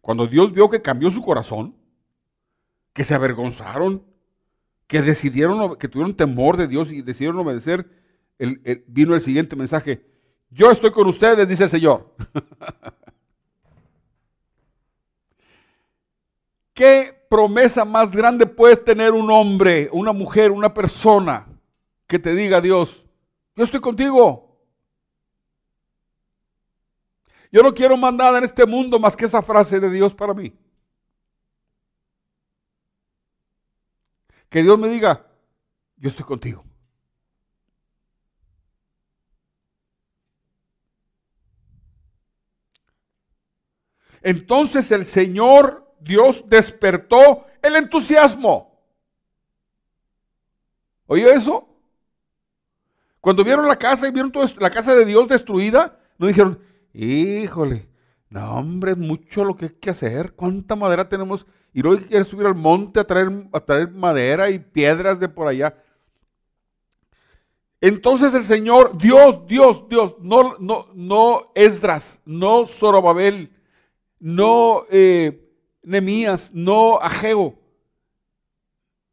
Cuando 0.00 0.26
Dios 0.26 0.54
vio 0.54 0.70
que 0.70 0.80
cambió 0.80 1.10
su 1.10 1.20
corazón, 1.20 1.76
que 2.94 3.04
se 3.04 3.14
avergonzaron, 3.14 4.02
que 4.86 5.02
decidieron, 5.02 5.76
que 5.76 5.86
tuvieron 5.86 6.16
temor 6.16 6.56
de 6.56 6.66
Dios 6.66 6.90
y 6.90 7.02
decidieron 7.02 7.38
obedecer, 7.38 7.86
vino 8.86 9.14
el 9.14 9.20
siguiente 9.20 9.54
mensaje. 9.54 10.06
Yo 10.48 10.70
estoy 10.70 10.90
con 10.90 11.06
ustedes, 11.06 11.46
dice 11.46 11.64
el 11.64 11.70
Señor. 11.70 12.16
¿Qué 16.72 17.26
promesa 17.28 17.84
más 17.84 18.10
grande 18.10 18.46
puedes 18.46 18.82
tener 18.82 19.12
un 19.12 19.30
hombre, 19.30 19.90
una 19.92 20.12
mujer, 20.12 20.52
una 20.52 20.72
persona 20.72 21.46
que 22.06 22.18
te 22.18 22.34
diga 22.34 22.62
Dios, 22.62 23.05
yo 23.56 23.64
estoy 23.64 23.80
contigo. 23.80 24.46
Yo 27.50 27.62
no 27.62 27.72
quiero 27.72 27.96
más 27.96 28.12
nada 28.12 28.38
en 28.38 28.44
este 28.44 28.66
mundo 28.66 28.98
más 29.00 29.16
que 29.16 29.24
esa 29.24 29.40
frase 29.40 29.80
de 29.80 29.90
Dios 29.90 30.14
para 30.14 30.34
mí. 30.34 30.52
Que 34.50 34.62
Dios 34.62 34.78
me 34.78 34.88
diga, 34.88 35.26
yo 35.96 36.10
estoy 36.10 36.24
contigo. 36.24 36.64
Entonces 44.22 44.90
el 44.90 45.06
Señor 45.06 45.94
Dios 46.00 46.44
despertó 46.48 47.46
el 47.62 47.76
entusiasmo. 47.76 48.76
¿Oye 51.06 51.32
eso? 51.32 51.75
Cuando 53.26 53.42
vieron 53.42 53.66
la 53.66 53.74
casa 53.74 54.06
y 54.06 54.12
vieron 54.12 54.30
la 54.60 54.70
casa 54.70 54.94
de 54.94 55.04
Dios 55.04 55.26
destruida, 55.26 55.98
no 56.16 56.28
dijeron, 56.28 56.60
híjole, 56.94 57.88
no 58.28 58.54
hombre, 58.54 58.92
es 58.92 58.96
mucho 58.96 59.42
lo 59.42 59.56
que 59.56 59.64
hay 59.64 59.72
que 59.72 59.90
hacer. 59.90 60.34
¿Cuánta 60.34 60.76
madera 60.76 61.08
tenemos? 61.08 61.44
Y 61.72 61.82
luego 61.82 62.06
quiere 62.06 62.24
subir 62.24 62.46
al 62.46 62.54
monte 62.54 63.00
a 63.00 63.04
traer, 63.04 63.32
a 63.52 63.58
traer 63.58 63.90
madera 63.90 64.48
y 64.48 64.60
piedras 64.60 65.18
de 65.18 65.28
por 65.28 65.48
allá. 65.48 65.76
Entonces 67.80 68.32
el 68.32 68.44
Señor, 68.44 68.96
Dios, 68.96 69.44
Dios, 69.48 69.88
Dios, 69.88 70.14
no, 70.20 70.56
no, 70.60 70.86
no 70.94 71.46
Esdras, 71.56 72.20
no 72.24 72.64
Zorobabel, 72.64 73.50
no 74.20 74.84
eh, 74.88 75.50
Nemías, 75.82 76.52
no 76.54 77.00
Ageo, 77.00 77.58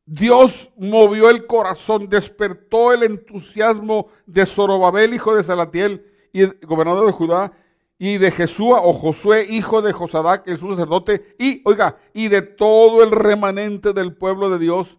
Dios 0.05 0.71
movió 0.77 1.29
el 1.29 1.45
corazón, 1.45 2.09
despertó 2.09 2.91
el 2.91 3.03
entusiasmo 3.03 4.07
de 4.25 4.45
Zorobabel, 4.45 5.13
hijo 5.13 5.35
de 5.35 5.43
Salatiel, 5.43 6.05
y 6.33 6.45
gobernador 6.65 7.05
de 7.05 7.13
Judá, 7.13 7.53
y 7.97 8.17
de 8.17 8.31
Jesúa 8.31 8.81
o 8.81 8.91
Josué, 8.91 9.47
hijo 9.49 9.81
de 9.81 9.93
Josadac, 9.93 10.45
el 10.47 10.59
sacerdote, 10.59 11.35
y, 11.39 11.61
oiga, 11.63 11.97
y 12.13 12.27
de 12.27 12.41
todo 12.41 13.01
el 13.03 13.11
remanente 13.11 13.93
del 13.93 14.13
pueblo 14.13 14.49
de 14.49 14.59
Dios. 14.59 14.97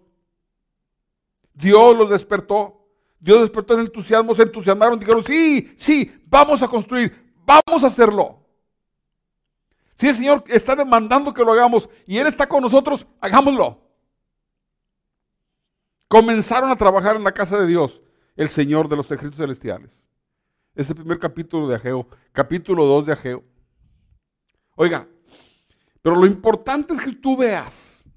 Dios 1.52 1.96
los 1.96 2.08
despertó. 2.08 2.80
Dios 3.20 3.40
despertó 3.40 3.74
el 3.74 3.80
entusiasmo, 3.86 4.34
se 4.34 4.42
entusiasmaron, 4.42 4.98
dijeron, 4.98 5.22
sí, 5.22 5.74
sí, 5.76 6.12
vamos 6.26 6.62
a 6.62 6.68
construir, 6.68 7.32
vamos 7.44 7.82
a 7.82 7.86
hacerlo. 7.86 8.38
Si 9.96 10.08
el 10.08 10.14
Señor 10.14 10.44
está 10.46 10.76
demandando 10.76 11.32
que 11.32 11.42
lo 11.42 11.52
hagamos 11.52 11.88
y 12.06 12.18
Él 12.18 12.26
está 12.26 12.46
con 12.46 12.62
nosotros, 12.62 13.06
hagámoslo 13.20 13.83
comenzaron 16.14 16.70
a 16.70 16.76
trabajar 16.76 17.16
en 17.16 17.24
la 17.24 17.32
casa 17.32 17.58
de 17.58 17.66
Dios, 17.66 18.00
el 18.36 18.48
Señor 18.48 18.88
de 18.88 18.94
los 18.94 19.06
ejércitos 19.06 19.36
celestiales. 19.36 20.06
Es 20.72 20.88
el 20.88 20.94
primer 20.94 21.18
capítulo 21.18 21.66
de 21.66 21.74
Ageo, 21.74 22.06
capítulo 22.30 22.84
2 22.84 23.06
de 23.06 23.12
Ageo. 23.14 23.44
Oiga, 24.76 25.08
pero 26.00 26.14
lo 26.14 26.24
importante 26.24 26.94
es 26.94 27.00
que 27.00 27.16
tú 27.16 27.36
veas, 27.36 28.08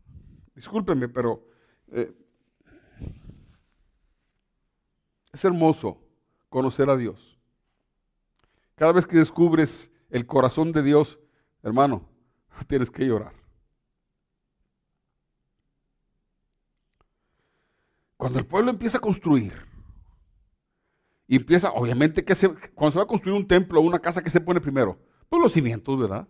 discúlpeme, 0.54 1.10
pero 1.10 1.44
eh, 1.92 2.14
es 5.34 5.44
hermoso 5.44 6.00
conocer 6.50 6.92
a 6.92 6.98
Dios. 6.98 7.40
Cada 8.76 8.92
vez 8.92 9.08
que 9.08 9.18
descubres 9.18 9.92
el 10.12 10.28
corazón 10.28 10.72
de 10.72 10.84
Dios, 10.84 11.18
hermano, 11.64 12.08
tienes 12.68 12.92
que 12.92 13.08
llorar. 13.08 13.34
Cuando 18.18 18.40
el 18.40 18.46
pueblo 18.46 18.72
empieza 18.72 18.98
a 18.98 19.02
construir, 19.02 19.54
y 21.28 21.36
empieza, 21.36 21.72
obviamente, 21.72 22.24
que 22.24 22.36
se, 22.36 22.50
cuando 22.74 22.92
se 22.92 22.98
va 22.98 23.04
a 23.04 23.08
construir 23.08 23.38
un 23.38 23.48
templo 23.48 23.80
o 23.80 23.84
una 23.84 24.00
casa, 24.00 24.24
¿qué 24.24 24.30
se 24.30 24.40
pone 24.40 24.62
primero? 24.62 24.98
Pues 25.28 25.42
los 25.42 25.52
cimientos, 25.52 26.00
¿verdad? 26.00 26.28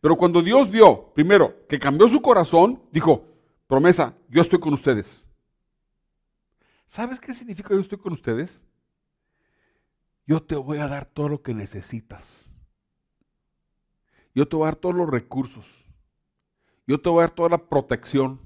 Pero 0.00 0.16
cuando 0.16 0.42
Dios 0.42 0.68
vio, 0.68 1.12
primero, 1.14 1.64
que 1.68 1.78
cambió 1.78 2.08
su 2.08 2.20
corazón, 2.20 2.82
dijo, 2.90 3.24
promesa, 3.68 4.16
yo 4.28 4.42
estoy 4.42 4.58
con 4.58 4.74
ustedes. 4.74 5.28
¿Sabes 6.86 7.20
qué 7.20 7.32
significa 7.32 7.70
yo 7.70 7.80
estoy 7.80 7.98
con 7.98 8.12
ustedes? 8.12 8.66
Yo 10.26 10.42
te 10.42 10.56
voy 10.56 10.78
a 10.78 10.88
dar 10.88 11.06
todo 11.06 11.28
lo 11.28 11.42
que 11.42 11.54
necesitas. 11.54 12.52
Yo 14.34 14.48
te 14.48 14.56
voy 14.56 14.64
a 14.64 14.66
dar 14.66 14.76
todos 14.76 14.96
los 14.96 15.08
recursos. 15.08 15.66
Yo 16.84 17.00
te 17.00 17.08
voy 17.08 17.20
a 17.20 17.22
dar 17.22 17.30
toda 17.30 17.48
la 17.48 17.68
protección 17.68 18.40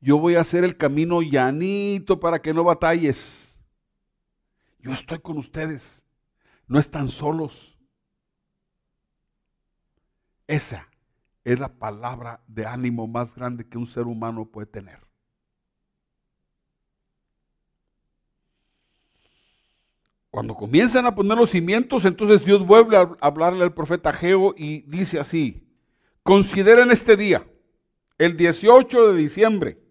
yo 0.00 0.18
voy 0.18 0.36
a 0.36 0.40
hacer 0.40 0.64
el 0.64 0.76
camino 0.76 1.22
llanito 1.22 2.20
para 2.20 2.40
que 2.40 2.54
no 2.54 2.64
batalles. 2.64 3.60
Yo 4.78 4.92
estoy 4.92 5.18
con 5.18 5.38
ustedes. 5.38 6.04
No 6.66 6.78
están 6.78 7.08
solos. 7.08 7.76
Esa 10.46 10.88
es 11.44 11.58
la 11.58 11.68
palabra 11.68 12.42
de 12.46 12.66
ánimo 12.66 13.06
más 13.06 13.34
grande 13.34 13.66
que 13.66 13.78
un 13.78 13.86
ser 13.86 14.04
humano 14.04 14.44
puede 14.46 14.66
tener. 14.66 15.00
Cuando 20.30 20.54
comienzan 20.54 21.06
a 21.06 21.14
poner 21.14 21.36
los 21.36 21.50
cimientos, 21.50 22.04
entonces 22.04 22.44
Dios 22.44 22.64
vuelve 22.64 22.96
a 22.96 23.16
hablarle 23.20 23.64
al 23.64 23.74
profeta 23.74 24.12
Geo 24.12 24.54
y 24.56 24.82
dice 24.82 25.18
así, 25.18 25.66
consideren 26.22 26.90
este 26.90 27.16
día, 27.16 27.46
el 28.18 28.36
18 28.36 29.12
de 29.12 29.18
diciembre, 29.18 29.87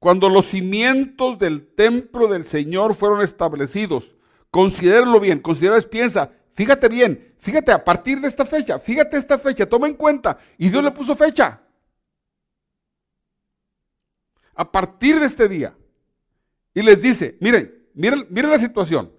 cuando 0.00 0.30
los 0.30 0.46
cimientos 0.46 1.38
del 1.38 1.74
templo 1.74 2.26
del 2.26 2.44
Señor 2.44 2.94
fueron 2.94 3.20
establecidos. 3.20 4.16
Considéralo 4.50 5.20
bien, 5.20 5.38
considera, 5.38 5.78
piensa, 5.82 6.32
fíjate 6.54 6.88
bien, 6.88 7.34
fíjate 7.38 7.70
a 7.70 7.84
partir 7.84 8.18
de 8.18 8.26
esta 8.26 8.46
fecha, 8.46 8.78
fíjate 8.78 9.18
esta 9.18 9.38
fecha, 9.38 9.68
toma 9.68 9.86
en 9.86 9.94
cuenta. 9.94 10.38
Y 10.56 10.70
Dios 10.70 10.82
le 10.82 10.90
puso 10.90 11.14
fecha. 11.14 11.60
A 14.54 14.72
partir 14.72 15.20
de 15.20 15.26
este 15.26 15.46
día. 15.48 15.76
Y 16.72 16.80
les 16.80 17.00
dice, 17.00 17.36
miren, 17.38 17.86
miren, 17.92 18.26
miren 18.30 18.50
la 18.50 18.58
situación. 18.58 19.12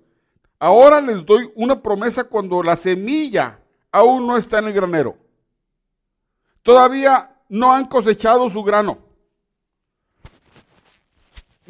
Ahora 0.57 0.99
les 0.99 1.23
doy 1.23 1.51
una 1.55 1.79
promesa 1.81 2.23
cuando 2.23 2.63
la 2.63 2.75
semilla 2.75 3.59
aún 3.91 4.25
no 4.25 4.35
está 4.35 4.57
en 4.57 4.65
el 4.65 4.73
granero. 4.73 5.15
Todavía 6.63 7.37
no 7.49 7.71
han 7.71 7.85
cosechado 7.87 8.49
su 8.49 8.63
grano 8.63 9.10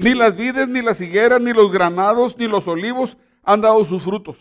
Ni 0.02 0.16
las 0.16 0.36
vides, 0.36 0.68
ni 0.68 0.82
las 0.82 1.00
higueras, 1.00 1.40
ni 1.40 1.54
los 1.54 1.72
granados, 1.72 2.36
ni 2.38 2.48
los 2.48 2.68
olivos 2.68 3.18
han 3.44 3.62
dado 3.62 3.84
sus 3.86 4.04
frutos. 4.04 4.38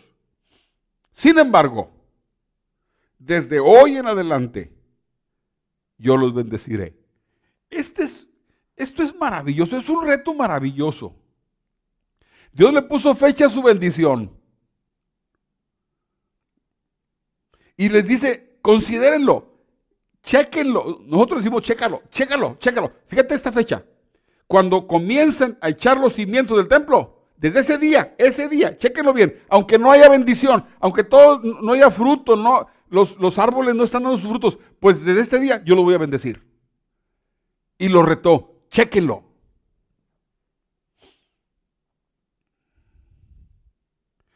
Sin 1.13 1.39
embargo, 1.39 1.91
desde 3.19 3.61
hoy 3.61 3.97
en 3.97 4.07
adelante, 4.07 4.73
yo 5.99 6.17
los 6.17 6.33
bendeciré. 6.33 6.97
Este 7.69 8.05
es, 8.05 8.27
esto 8.75 9.03
es 9.03 9.15
maravilloso, 9.15 9.77
es 9.77 9.89
un 9.91 10.07
reto 10.07 10.33
maravilloso. 10.33 11.15
Dios 12.53 12.73
le 12.73 12.81
puso 12.83 13.15
fecha 13.15 13.47
a 13.47 13.51
su 13.51 13.63
bendición. 13.63 14.35
Y 17.77 17.91
les 17.91 18.07
dice, 18.07 18.59
considérenlo, 18.63 19.59
chequenlo. 20.23 21.01
Nosotros 21.05 21.41
decimos, 21.41 21.63
chécalo, 21.63 22.03
chécalo, 22.11 22.57
chécalo. 22.59 22.93
Fíjate 23.07 23.35
esta 23.35 23.53
fecha. 23.53 23.85
Cuando 24.51 24.89
comiencen 24.89 25.57
a 25.61 25.69
echar 25.69 25.97
los 25.97 26.15
cimientos 26.15 26.57
del 26.57 26.67
templo, 26.67 27.23
desde 27.37 27.61
ese 27.61 27.79
día, 27.79 28.17
ese 28.19 28.49
día, 28.49 28.77
chéquenlo 28.77 29.13
bien, 29.13 29.41
aunque 29.49 29.79
no 29.79 29.93
haya 29.93 30.09
bendición, 30.09 30.67
aunque 30.81 31.05
todo 31.05 31.39
no 31.39 31.71
haya 31.71 31.89
fruto, 31.89 32.35
no, 32.35 32.67
los, 32.89 33.17
los 33.21 33.39
árboles 33.39 33.77
no 33.77 33.85
están 33.85 34.03
dando 34.03 34.19
sus 34.19 34.29
frutos, 34.29 34.59
pues 34.81 35.05
desde 35.05 35.21
este 35.21 35.39
día 35.39 35.63
yo 35.65 35.77
lo 35.77 35.85
voy 35.85 35.95
a 35.95 35.99
bendecir. 35.99 36.45
Y 37.79 37.91
lo 37.91 38.03
retó, 38.03 38.65
chéquenlo. 38.71 39.23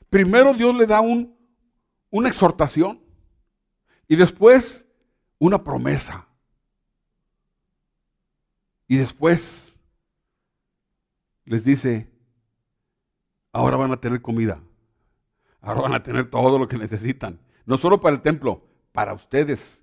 Primero 0.09 0.55
Dios 0.55 0.77
le 0.77 0.87
da 0.87 1.01
un, 1.01 1.37
una 2.11 2.29
exhortación 2.29 3.01
y 4.07 4.15
después 4.15 4.87
una 5.41 5.65
promesa. 5.65 6.29
Y 8.87 8.97
después 8.99 9.74
les 11.45 11.65
dice, 11.65 12.11
ahora 13.53 13.77
van 13.77 13.93
a 13.93 14.01
tener 14.01 14.23
comida, 14.23 14.63
ahora 15.61 15.83
van 15.83 15.95
a 15.95 16.03
tener 16.03 16.31
todo 16.31 16.59
lo 16.59 16.69
que 16.69 16.79
necesitan, 16.79 17.41
no 17.67 17.77
solo 17.77 18.01
para 18.01 18.17
el 18.17 18.23
templo, 18.23 18.67
para 18.93 19.15
ustedes. 19.15 19.83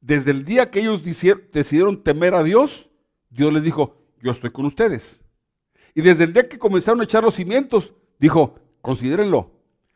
Desde 0.00 0.30
el 0.30 0.44
día 0.44 0.70
que 0.70 0.80
ellos 0.80 1.02
decidieron 1.02 2.02
temer 2.02 2.34
a 2.34 2.42
Dios, 2.42 2.88
Dios 3.30 3.52
les 3.52 3.62
dijo, 3.62 3.96
yo 4.22 4.30
estoy 4.30 4.50
con 4.50 4.66
ustedes. 4.66 5.24
Y 5.94 6.02
desde 6.02 6.24
el 6.24 6.32
día 6.32 6.48
que 6.48 6.58
comenzaron 6.58 7.00
a 7.00 7.04
echar 7.04 7.22
los 7.22 7.34
cimientos, 7.34 7.92
dijo, 8.18 8.58
considérenlo, 8.80 9.52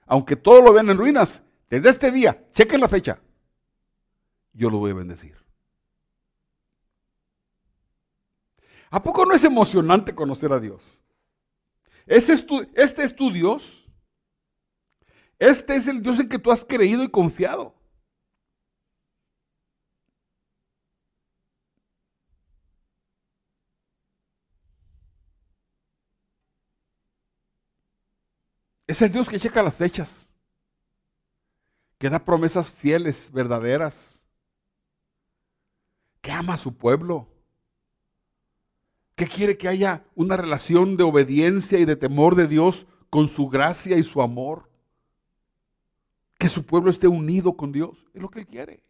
aunque 0.06 0.36
todo 0.36 0.62
lo 0.62 0.72
vean 0.72 0.90
en 0.90 0.98
ruinas, 0.98 1.42
desde 1.68 1.90
este 1.90 2.10
día, 2.10 2.46
chequen 2.52 2.80
la 2.80 2.88
fecha, 2.88 3.20
yo 4.52 4.70
lo 4.70 4.78
voy 4.78 4.90
a 4.90 4.94
bendecir. 4.94 5.39
¿A 8.90 9.02
poco 9.02 9.24
no 9.24 9.34
es 9.34 9.44
emocionante 9.44 10.14
conocer 10.14 10.52
a 10.52 10.58
Dios? 10.58 11.00
Este 12.06 12.32
es 12.32 13.14
tu 13.14 13.32
Dios. 13.32 13.86
Este 15.38 15.76
es 15.76 15.86
el 15.86 16.02
Dios 16.02 16.18
en 16.18 16.28
que 16.28 16.38
tú 16.38 16.50
has 16.50 16.64
creído 16.64 17.02
y 17.02 17.10
confiado. 17.10 17.74
Es 28.86 29.00
el 29.02 29.12
Dios 29.12 29.28
que 29.28 29.38
checa 29.38 29.62
las 29.62 29.76
fechas, 29.76 30.28
que 31.96 32.10
da 32.10 32.18
promesas 32.18 32.68
fieles, 32.68 33.30
verdaderas, 33.32 34.26
que 36.20 36.32
ama 36.32 36.54
a 36.54 36.56
su 36.56 36.76
pueblo, 36.76 37.28
que 39.20 39.28
quiere 39.28 39.58
que 39.58 39.68
haya 39.68 40.02
una 40.14 40.34
relación 40.34 40.96
de 40.96 41.02
obediencia 41.02 41.78
y 41.78 41.84
de 41.84 41.94
temor 41.94 42.36
de 42.36 42.46
Dios 42.46 42.86
con 43.10 43.28
su 43.28 43.50
gracia 43.50 43.98
y 43.98 44.02
su 44.02 44.22
amor. 44.22 44.70
Que 46.38 46.48
su 46.48 46.64
pueblo 46.64 46.90
esté 46.90 47.06
unido 47.06 47.54
con 47.54 47.70
Dios. 47.70 48.06
Es 48.14 48.22
lo 48.22 48.30
que 48.30 48.40
Él 48.40 48.46
quiere. 48.46 48.82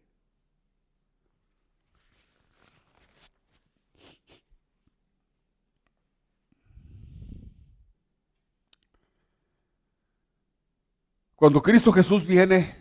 Cuando 11.35 11.61
Cristo 11.61 11.91
Jesús 11.91 12.25
viene 12.25 12.77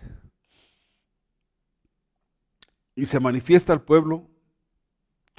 y 2.94 3.06
se 3.06 3.18
manifiesta 3.18 3.72
al 3.72 3.82
pueblo, 3.82 4.29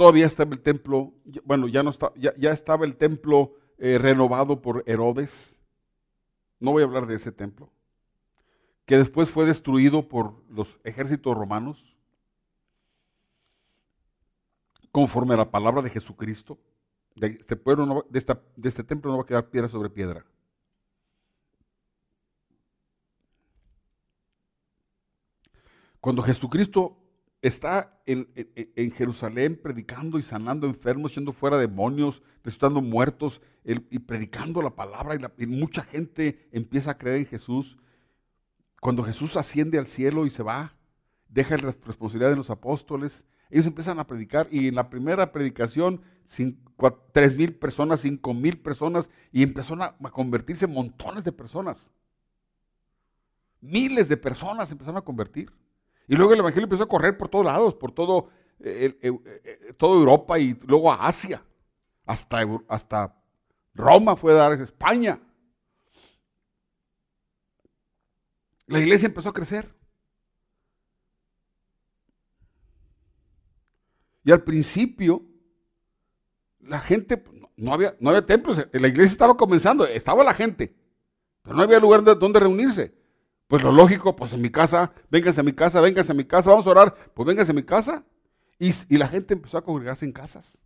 todavía 0.02 0.26
estaba 0.26 0.56
el 0.56 0.62
templo, 0.62 1.14
bueno, 1.44 1.68
ya, 1.68 1.84
no 1.84 1.92
está, 1.92 2.12
ya, 2.16 2.50
estaba 2.50 2.86
el 2.86 2.96
templo 2.96 3.54
eh, 3.78 4.00
renovado 4.00 4.60
por 4.60 4.84
Herodes. 4.88 5.62
No 6.60 6.72
voy 6.72 6.82
a 6.82 6.86
hablar 6.88 7.06
de 7.06 7.18
ese 7.18 7.32
templo, 7.32 7.70
que 8.88 8.98
después 8.98 9.30
fue 9.30 9.46
destruido 9.46 10.10
por 10.10 10.34
los 10.50 10.80
ejércitos 10.86 11.38
romanos, 11.38 11.96
conforme 14.92 15.36
a 15.36 15.38
la 15.38 15.52
palabra 15.52 15.84
de 15.84 15.92
Jesucristo. 15.92 16.58
De 17.14 17.28
este, 17.28 17.56
pueblo 17.56 18.04
de 18.10 18.70
este 18.70 18.84
templo 18.84 19.12
no 19.12 19.18
va 19.18 19.24
a 19.24 19.28
quedar 19.28 19.52
piedra 19.52 19.70
sobre 19.70 19.92
piedra. 19.92 20.26
Cuando 26.00 26.24
Jesucristo 26.24 26.98
está 27.42 28.00
en, 28.06 28.28
Jerusalén 28.92 29.60
predicando 29.62 30.20
y 30.20 30.24
sanando 30.24 30.68
enfermos, 30.68 31.16
yendo 31.16 31.32
fuera 31.32 31.58
demonios, 31.58 32.22
resucitando 32.44 32.82
muertos 32.82 33.42
y 33.64 34.00
predicando 34.00 34.62
la 34.62 34.76
palabra 34.76 35.18
y, 35.38 35.46
mucha 35.48 35.84
gente 35.84 36.48
empieza 36.52 36.92
a 36.92 36.98
creer 36.98 37.18
en 37.18 37.26
Jesús. 37.26 37.78
Cuando 38.80 39.04
Jesús 39.04 39.38
asciende 39.38 39.78
al 39.78 39.88
cielo 39.88 40.26
y 40.26 40.30
se 40.30 40.44
va, 40.44 40.76
deja 41.30 41.58
la 41.58 41.76
responsabilidad 41.84 42.30
de 42.30 42.36
los 42.36 42.50
apóstoles, 42.50 43.26
ellos 43.50 43.68
empiezan 43.68 44.00
a 44.00 44.08
predicar 44.08 44.48
y 44.52 44.68
en 44.68 44.76
la 44.76 44.90
primera 44.90 45.32
predicación 45.32 46.02
tres 47.12 47.36
mil 47.36 47.56
personas, 47.56 48.02
cinco 48.02 48.34
mil 48.34 48.58
personas 48.60 49.10
y 49.32 49.44
empezaron 49.44 49.82
a, 49.82 49.96
a 50.02 50.12
convertirse 50.12 50.68
montones 50.68 51.24
de 51.24 51.32
personas. 51.32 51.92
Miles 53.60 54.08
de 54.10 54.18
personas 54.18 54.72
empezaron 54.72 54.98
a 54.98 55.02
convertir. 55.02 55.52
Y 56.12 56.16
luego 56.18 56.34
el 56.34 56.40
Evangelio 56.40 56.66
empezó 56.66 56.84
a 56.84 56.90
correr 56.90 57.18
por 57.18 57.30
todos 57.30 57.46
lados, 57.46 57.74
por 57.74 57.94
todo, 57.94 58.28
eh, 58.60 59.00
eh, 59.02 59.74
toda 59.78 59.98
Europa 59.98 60.38
y 60.38 60.60
luego 60.68 60.92
a 60.92 61.08
Asia, 61.08 61.42
hasta, 62.06 62.46
hasta 62.68 63.16
Roma 63.74 64.18
fue 64.18 64.34
a 64.34 64.36
dar 64.36 64.62
España. 64.62 65.22
La 68.68 68.80
iglesia 68.82 69.06
empezó 69.06 69.30
a 69.30 69.34
crecer. 69.34 69.74
Y 74.26 74.34
al 74.34 74.44
principio, 74.44 75.24
la 76.60 76.82
gente, 76.82 77.24
no 77.56 77.74
había, 77.74 77.96
no 78.02 78.10
había 78.10 78.26
templos, 78.26 78.58
la 78.58 78.88
iglesia 78.90 79.14
estaba 79.14 79.38
comenzando, 79.38 79.86
estaba 79.86 80.26
la 80.26 80.34
gente, 80.34 80.76
pero 81.42 81.56
no 81.56 81.64
había 81.64 81.80
lugar 81.80 82.04
donde 82.04 82.38
reunirse. 82.42 83.01
Pues 83.52 83.64
lo 83.64 83.74
lógico, 83.74 84.16
pues 84.16 84.32
en 84.32 84.42
mi 84.42 84.50
casa, 84.50 84.94
vénganse 85.10 85.42
a 85.42 85.44
mi 85.44 85.52
casa, 85.52 85.82
vénganse 85.82 86.14
a 86.14 86.16
mi 86.16 86.24
casa, 86.24 86.52
vamos 86.52 86.66
a 86.66 86.70
orar, 86.70 86.96
pues 87.14 87.28
vénganse 87.28 87.52
a 87.52 87.54
mi 87.54 87.64
casa. 87.64 88.06
Y, 88.58 88.72
la 88.98 89.10
gente 89.10 89.34
empezó 89.34 89.58
a 89.58 89.62
congregarse 89.62 90.06
en 90.06 90.14
casas. 90.14 90.58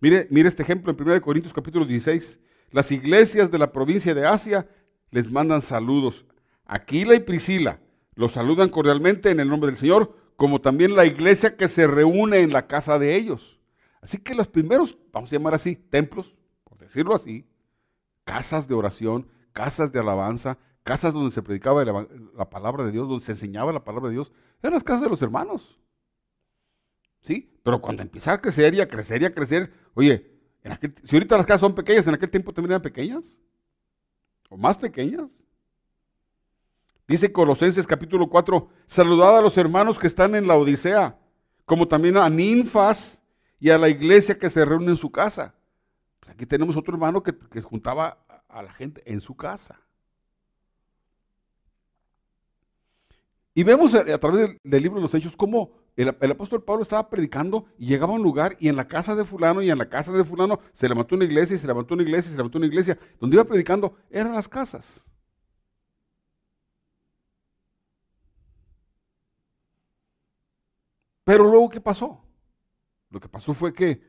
Mire, 0.00 0.26
mire 0.32 0.48
este 0.48 0.64
ejemplo 0.64 0.90
en 0.90 1.00
1 1.00 1.22
Corintios 1.22 1.54
capítulo 1.54 1.84
16. 1.86 2.40
Las 2.72 2.90
iglesias 2.90 3.52
de 3.52 3.58
la 3.58 3.70
provincia 3.70 4.16
de 4.16 4.26
Asia 4.26 4.68
les 5.12 5.30
mandan 5.30 5.62
saludos. 5.62 6.26
Aquila 6.66 7.14
y 7.14 7.20
Priscila 7.20 7.78
los 8.16 8.32
saludan 8.32 8.68
cordialmente 8.68 9.30
en 9.30 9.38
el 9.38 9.48
nombre 9.48 9.70
del 9.70 9.78
Señor, 9.78 10.18
como 10.34 10.60
también 10.60 10.96
la 10.96 11.06
iglesia 11.06 11.56
que 11.56 11.68
se 11.68 11.86
reúne 11.86 12.40
en 12.40 12.52
la 12.52 12.66
casa 12.66 12.98
de 12.98 13.14
ellos. 13.14 13.60
Así 14.02 14.18
que 14.18 14.34
los 14.34 14.48
primeros, 14.48 14.98
vamos 15.12 15.30
a 15.30 15.36
llamar 15.36 15.54
así, 15.54 15.76
templos, 15.76 16.34
por 16.64 16.78
decirlo 16.78 17.14
así, 17.14 17.46
casas 18.24 18.66
de 18.66 18.74
oración, 18.74 19.28
casas 19.54 19.90
de 19.92 20.00
alabanza, 20.00 20.58
casas 20.82 21.14
donde 21.14 21.30
se 21.30 21.42
predicaba 21.42 21.82
la, 21.82 22.50
palabra 22.50 22.84
de 22.84 22.92
Dios, 22.92 23.08
donde 23.08 23.24
se 23.24 23.32
enseñaba 23.32 23.72
la 23.72 23.82
palabra 23.82 24.10
de 24.10 24.16
Dios, 24.16 24.30
eran 24.62 24.74
las 24.74 24.84
casas 24.84 25.02
de 25.02 25.08
los 25.08 25.22
hermanos. 25.22 25.78
¿Sí? 27.22 27.58
Pero 27.62 27.80
cuando 27.80 28.02
empezaba 28.02 28.36
a 28.36 28.40
crecer 28.40 28.74
y 28.74 28.82
a 28.82 28.88
crecer 28.88 29.22
y 29.22 29.24
a 29.24 29.32
crecer, 29.32 29.72
oye, 29.94 30.30
si 31.04 31.16
ahorita 31.16 31.38
las 31.38 31.46
casas 31.46 31.60
son 31.60 31.74
pequeñas, 31.74 32.06
en 32.06 32.14
aquel 32.14 32.28
tiempo 32.28 32.52
también 32.52 32.72
eran 32.72 32.82
pequeñas. 32.82 33.40
O 34.50 34.58
más 34.58 34.76
pequeñas. 34.76 35.42
Dice 37.06 37.32
Colosenses 37.32 37.86
capítulo 37.86 38.28
4, 38.28 38.68
saludad 38.86 39.38
a 39.38 39.42
los 39.42 39.56
hermanos 39.56 39.98
que 39.98 40.06
están 40.06 40.34
en 40.34 40.46
la 40.46 40.56
Odisea, 40.56 41.18
como 41.64 41.86
también 41.86 42.16
a 42.16 42.28
ninfas 42.28 43.22
y 43.60 43.70
a 43.70 43.78
la 43.78 43.88
iglesia 43.88 44.36
que 44.38 44.50
se 44.50 44.64
reúne 44.64 44.90
en 44.90 44.96
su 44.96 45.10
casa. 45.10 45.54
Pues 46.20 46.32
aquí 46.32 46.44
tenemos 46.44 46.76
otro 46.76 46.94
hermano 46.94 47.22
que, 47.22 47.36
que 47.36 47.62
juntaba 47.62 48.18
a 48.54 48.62
la 48.62 48.72
gente 48.72 49.02
en 49.04 49.20
su 49.20 49.36
casa. 49.36 49.80
Y 53.52 53.62
vemos 53.62 53.94
a, 53.94 54.18
través 54.18 54.56
del, 54.62 54.82
libro 54.82 54.98
de 54.98 55.02
los 55.02 55.14
Hechos 55.14 55.36
cómo 55.36 55.72
el, 55.96 56.08
apóstol 56.08 56.64
Pablo 56.64 56.82
estaba 56.82 57.08
predicando 57.08 57.66
y 57.78 57.86
llegaba 57.86 58.12
a 58.12 58.16
un 58.16 58.22
lugar 58.22 58.56
y 58.58 58.68
en 58.68 58.76
la 58.76 58.88
casa 58.88 59.14
de 59.14 59.24
fulano 59.24 59.62
y 59.62 59.70
en 59.70 59.78
la 59.78 59.88
casa 59.88 60.10
de 60.10 60.24
fulano 60.24 60.58
se 60.72 60.88
levantó 60.88 61.14
una 61.14 61.24
iglesia 61.24 61.54
y 61.54 61.58
se 61.58 61.66
levantó 61.66 61.94
una 61.94 62.02
iglesia 62.02 62.28
y 62.28 62.32
se 62.32 62.36
levantó 62.36 62.58
una 62.58 62.66
iglesia. 62.66 62.98
Donde 63.20 63.36
iba 63.36 63.44
predicando 63.44 63.96
eran 64.10 64.32
las 64.32 64.48
casas. 64.48 65.08
Pero 71.24 71.44
luego, 71.44 71.70
¿qué 71.70 71.80
pasó? 71.80 72.22
Lo 73.10 73.20
que 73.20 73.28
pasó 73.28 73.54
fue 73.54 73.72
que 73.72 74.02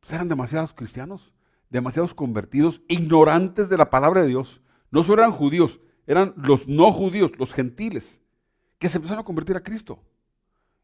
pues, 0.00 0.12
eran 0.12 0.28
demasiados 0.28 0.72
cristianos, 0.72 1.33
demasiados 1.74 2.14
convertidos, 2.14 2.80
ignorantes 2.86 3.68
de 3.68 3.76
la 3.76 3.90
palabra 3.90 4.22
de 4.22 4.28
Dios. 4.28 4.60
No 4.92 5.02
solo 5.02 5.22
eran 5.22 5.32
judíos, 5.32 5.80
eran 6.06 6.32
los 6.36 6.68
no 6.68 6.92
judíos, 6.92 7.32
los 7.36 7.52
gentiles, 7.52 8.22
que 8.78 8.88
se 8.88 8.98
empezaron 8.98 9.22
a 9.22 9.24
convertir 9.24 9.56
a 9.56 9.62
Cristo. 9.62 9.98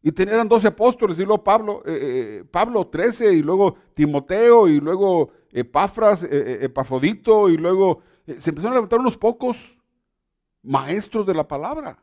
Y 0.03 0.11
tenían 0.11 0.49
12 0.49 0.67
apóstoles, 0.67 1.17
y 1.17 1.21
luego 1.21 1.45
Pablo, 1.45 1.83
eh, 1.87 2.41
eh, 2.41 2.45
Pablo 2.51 2.89
13, 2.89 3.35
y 3.35 3.41
luego 3.41 3.77
Timoteo, 3.95 4.67
y 4.67 4.81
luego 4.81 5.31
Epafras, 5.53 6.25
eh, 6.25 6.59
Epafrodito, 6.63 7.49
y 7.49 7.57
luego 7.57 8.03
se 8.27 8.51
empezaron 8.51 8.73
a 8.73 8.77
levantar 8.77 8.99
unos 8.99 9.17
pocos 9.17 9.79
maestros 10.61 11.25
de 11.25 11.35
la 11.35 11.47
palabra. 11.47 12.03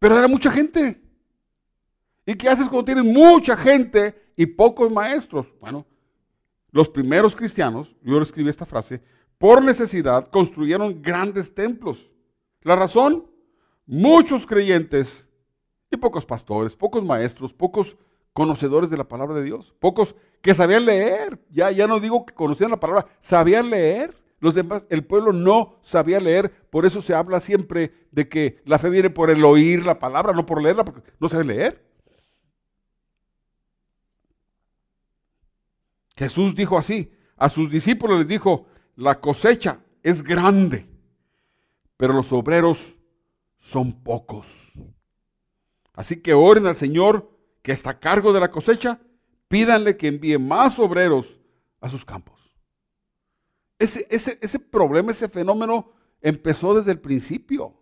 Pero 0.00 0.18
era 0.18 0.26
mucha 0.26 0.50
gente. 0.50 1.00
¿Y 2.26 2.34
qué 2.34 2.48
haces 2.48 2.68
cuando 2.68 2.86
tienes 2.86 3.04
mucha 3.04 3.56
gente 3.56 4.32
y 4.36 4.46
pocos 4.46 4.90
maestros? 4.90 5.46
Bueno, 5.60 5.86
los 6.72 6.88
primeros 6.88 7.36
cristianos, 7.36 7.94
yo 8.02 8.20
escribí 8.20 8.48
esta 8.48 8.66
frase, 8.66 9.02
por 9.38 9.62
necesidad 9.62 10.30
construyeron 10.30 11.02
grandes 11.02 11.54
templos. 11.54 12.10
La 12.62 12.76
razón, 12.76 13.26
muchos 13.86 14.46
creyentes 14.46 15.28
y 15.90 15.96
pocos 15.96 16.24
pastores, 16.24 16.74
pocos 16.74 17.04
maestros, 17.04 17.52
pocos 17.52 17.96
conocedores 18.32 18.88
de 18.88 18.96
la 18.96 19.06
palabra 19.06 19.36
de 19.36 19.44
Dios, 19.44 19.74
pocos 19.78 20.14
que 20.40 20.54
sabían 20.54 20.86
leer. 20.86 21.38
Ya, 21.50 21.70
ya 21.70 21.86
no 21.86 22.00
digo 22.00 22.24
que 22.24 22.34
conocían 22.34 22.70
la 22.70 22.80
palabra, 22.80 23.06
sabían 23.20 23.70
leer. 23.70 24.16
Los 24.40 24.54
demás, 24.54 24.84
el 24.90 25.04
pueblo 25.04 25.32
no 25.32 25.76
sabía 25.82 26.18
leer, 26.18 26.50
por 26.68 26.84
eso 26.84 27.00
se 27.00 27.14
habla 27.14 27.38
siempre 27.38 27.92
de 28.10 28.28
que 28.28 28.60
la 28.64 28.80
fe 28.80 28.90
viene 28.90 29.08
por 29.08 29.30
el 29.30 29.44
oír 29.44 29.86
la 29.86 30.00
palabra, 30.00 30.32
no 30.32 30.46
por 30.46 30.60
leerla, 30.60 30.84
porque 30.84 31.02
no 31.20 31.28
sabe 31.28 31.44
leer. 31.44 31.91
Jesús 36.16 36.54
dijo 36.54 36.78
así, 36.78 37.12
a 37.36 37.48
sus 37.48 37.70
discípulos 37.70 38.18
les 38.18 38.28
dijo, 38.28 38.66
la 38.96 39.20
cosecha 39.20 39.80
es 40.02 40.22
grande, 40.22 40.86
pero 41.96 42.12
los 42.12 42.32
obreros 42.32 42.96
son 43.58 43.92
pocos. 44.02 44.72
Así 45.94 46.20
que 46.20 46.34
oren 46.34 46.66
al 46.66 46.76
Señor 46.76 47.30
que 47.62 47.72
está 47.72 47.90
a 47.90 48.00
cargo 48.00 48.32
de 48.32 48.40
la 48.40 48.50
cosecha, 48.50 49.00
pídanle 49.48 49.96
que 49.96 50.08
envíe 50.08 50.38
más 50.38 50.78
obreros 50.78 51.38
a 51.80 51.88
sus 51.88 52.04
campos. 52.04 52.40
Ese, 53.78 54.58
problema, 54.58 55.10
ese 55.10 55.28
fenómeno 55.28 55.92
empezó 56.20 56.74
desde 56.74 56.92
el 56.92 57.00
principio. 57.00 57.74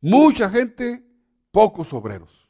Mucha 0.00 0.50
gente, 0.50 1.04
pocos 1.52 1.92
obreros. 1.92 2.48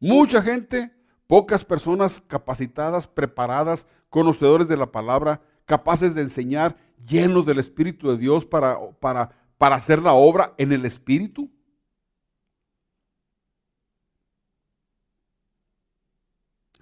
Mucha 0.00 0.42
gente, 0.42 0.92
pocas 1.28 1.64
personas 1.64 2.20
capacitadas, 2.26 3.06
preparadas, 3.06 3.86
conocedores 4.08 4.66
de 4.66 4.76
la 4.76 4.90
palabra, 4.90 5.40
capaces 5.66 6.16
de 6.16 6.22
enseñar, 6.22 6.76
llenos 7.06 7.46
del 7.46 7.60
Espíritu 7.60 8.10
de 8.10 8.16
Dios 8.16 8.44
para, 8.44 8.76
para, 8.98 9.30
para 9.58 9.76
hacer 9.76 10.02
la 10.02 10.14
obra 10.14 10.54
en 10.56 10.72
el 10.72 10.84
Espíritu. 10.84 11.48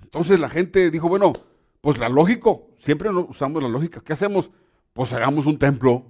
Entonces 0.01 0.39
la 0.39 0.49
gente 0.49 0.91
dijo, 0.91 1.09
bueno, 1.09 1.33
pues 1.81 1.99
la 1.99 2.09
lógico, 2.09 2.71
siempre 2.79 3.11
usamos 3.11 3.63
la 3.63 3.69
lógica. 3.69 4.01
¿Qué 4.01 4.13
hacemos? 4.13 4.51
Pues 4.93 5.13
hagamos 5.13 5.45
un 5.47 5.59
templo, 5.59 6.07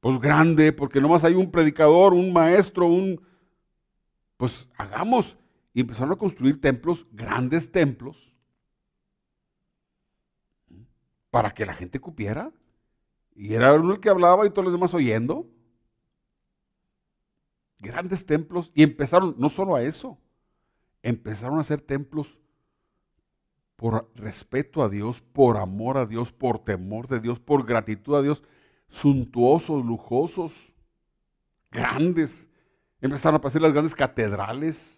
pues 0.00 0.20
grande, 0.20 0.72
porque 0.72 1.00
nomás 1.00 1.24
hay 1.24 1.34
un 1.34 1.50
predicador, 1.50 2.12
un 2.12 2.32
maestro, 2.32 2.86
un... 2.86 3.20
Pues 4.36 4.68
hagamos. 4.76 5.36
Y 5.78 5.82
empezaron 5.82 6.10
a 6.10 6.16
construir 6.16 6.60
templos, 6.60 7.06
grandes 7.12 7.70
templos, 7.70 8.34
para 11.30 11.52
que 11.52 11.64
la 11.64 11.72
gente 11.72 12.00
cupiera. 12.00 12.50
Y 13.36 13.54
era 13.54 13.72
uno 13.74 13.92
el 13.92 14.00
que 14.00 14.10
hablaba 14.10 14.44
y 14.44 14.50
todos 14.50 14.64
los 14.64 14.74
demás 14.74 14.92
oyendo. 14.92 15.48
Grandes 17.78 18.26
templos. 18.26 18.72
Y 18.74 18.82
empezaron, 18.82 19.36
no 19.38 19.48
solo 19.48 19.76
a 19.76 19.82
eso, 19.84 20.18
empezaron 21.00 21.58
a 21.58 21.60
hacer 21.60 21.80
templos 21.80 22.40
por 23.76 24.10
respeto 24.16 24.82
a 24.82 24.88
Dios, 24.88 25.20
por 25.20 25.58
amor 25.58 25.96
a 25.96 26.06
Dios, 26.06 26.32
por 26.32 26.58
temor 26.58 27.06
de 27.06 27.20
Dios, 27.20 27.38
por 27.38 27.64
gratitud 27.64 28.16
a 28.16 28.22
Dios, 28.22 28.42
suntuosos, 28.88 29.86
lujosos, 29.86 30.72
grandes. 31.70 32.48
Empezaron 33.00 33.36
a 33.36 33.40
pasar 33.40 33.62
las 33.62 33.72
grandes 33.72 33.94
catedrales. 33.94 34.97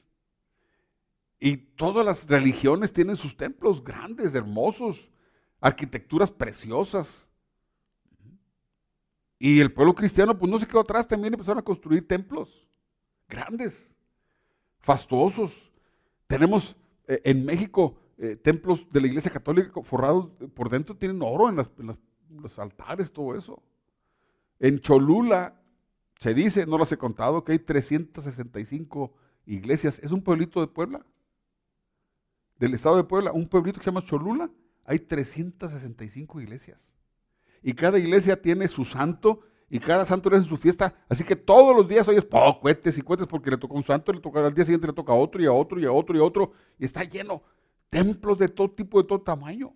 Y 1.41 1.57
todas 1.57 2.05
las 2.05 2.29
religiones 2.29 2.93
tienen 2.93 3.17
sus 3.17 3.37
templos 3.37 3.83
grandes, 3.83 4.35
hermosos, 4.35 5.11
arquitecturas 5.61 6.31
preciosas. 6.31 7.31
Y 9.39 9.59
el 9.59 9.73
pueblo 9.73 9.95
cristiano, 9.95 10.39
pues 10.39 10.51
no 10.53 10.59
se 10.59 10.67
quedó 10.67 10.81
atrás, 10.81 11.09
también 11.09 11.33
empezaron 11.33 11.59
a 11.59 11.65
construir 11.65 12.07
templos 12.07 12.69
grandes, 13.27 13.95
fastuosos. 14.81 15.73
Tenemos 16.27 16.77
eh, 17.09 17.23
en 17.25 17.47
México 17.47 17.97
eh, 18.19 18.37
templos 18.37 18.87
de 18.93 19.01
la 19.01 19.07
iglesia 19.07 19.31
católica 19.31 19.81
forrados 19.83 20.29
por 20.53 20.69
dentro 20.69 20.95
tienen 20.95 21.23
oro 21.23 21.49
en, 21.49 21.57
los 21.57 22.59
altares, 22.59 23.11
todo 23.11 23.35
eso. 23.35 23.63
En 24.59 24.79
Cholula 24.79 25.59
se 26.19 26.35
dice, 26.35 26.67
no 26.67 26.77
las 26.77 26.93
he 26.93 26.99
contado, 26.99 27.43
que 27.43 27.53
hay 27.53 27.59
365 27.59 29.15
iglesias. 29.47 29.99
Es 30.03 30.13
un 30.13 30.23
pueblito 30.23 30.61
de 30.61 30.67
Puebla, 30.67 31.07
del 32.61 32.75
estado 32.75 32.97
de 32.97 33.05
Puebla, 33.05 33.33
un 33.33 33.49
pueblito 33.49 33.79
que 33.79 33.85
se 33.85 33.91
llama 33.91 34.05
Cholula. 34.05 34.51
Hay 34.85 34.99
365 35.01 36.41
iglesias. 36.41 36.93
Y 37.63 37.73
cada 37.73 37.99
iglesia 37.99 38.41
tiene 38.41 38.69
su 38.69 38.85
santo 38.85 39.41
y 39.71 39.79
cada 39.79 40.05
santo 40.05 40.29
le 40.29 40.37
hace 40.37 40.49
su 40.49 40.57
fiesta. 40.57 40.95
Así 41.09 41.25
que 41.25 41.37
todos 41.37 41.75
los 41.75 41.89
días 41.89 42.07
oyes 42.07 42.27
oh, 42.31 42.61
cohetes 42.61 42.99
y 42.99 43.03
cohetes 43.03 43.27
porque 43.27 43.51
le 43.51 43.57
toca 43.57 43.75
un 43.75 43.83
santo, 43.83 44.13
le 44.13 44.21
toca 44.21 44.47
al 44.47 44.55
día 44.55 44.65
siguiente 44.65 44.87
le 44.87 44.93
toca 44.93 45.13
a 45.13 45.17
otro 45.17 45.43
y 45.43 45.47
a 45.47 45.53
otro 45.53 45.81
y 45.81 45.87
a 45.87 45.93
otro 45.93 46.17
y 46.17 46.21
a 46.21 46.25
otro. 46.25 46.53
Y 46.79 46.85
está 46.85 47.03
lleno 47.03 47.43
templos 47.89 48.39
de 48.39 48.49
todo 48.49 48.71
tipo, 48.71 49.01
de 49.01 49.09
todo 49.09 49.23
tamaño. 49.23 49.75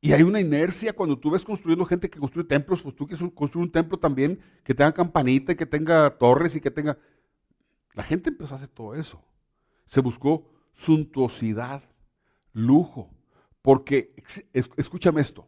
Y 0.00 0.12
hay 0.12 0.22
una 0.22 0.40
inercia 0.40 0.94
cuando 0.94 1.18
tú 1.18 1.30
ves 1.30 1.44
construyendo 1.44 1.84
gente 1.84 2.08
que 2.08 2.18
construye 2.18 2.48
templos, 2.48 2.82
pues 2.82 2.94
tú 2.94 3.06
quieres 3.06 3.30
construir 3.34 3.66
un 3.66 3.72
templo 3.72 3.98
también 3.98 4.40
que 4.64 4.74
tenga 4.74 4.92
campanita, 4.92 5.54
que 5.54 5.66
tenga 5.66 6.10
torres 6.18 6.56
y 6.56 6.60
que 6.60 6.70
tenga... 6.70 6.98
La 7.92 8.02
gente 8.02 8.30
empezó 8.30 8.54
a 8.54 8.56
hacer 8.56 8.68
todo 8.68 8.94
eso. 8.94 9.22
Se 9.84 10.00
buscó 10.00 10.50
suntuosidad, 10.72 11.82
lujo, 12.52 13.10
porque, 13.60 14.14
escúchame 14.76 15.20
esto, 15.20 15.46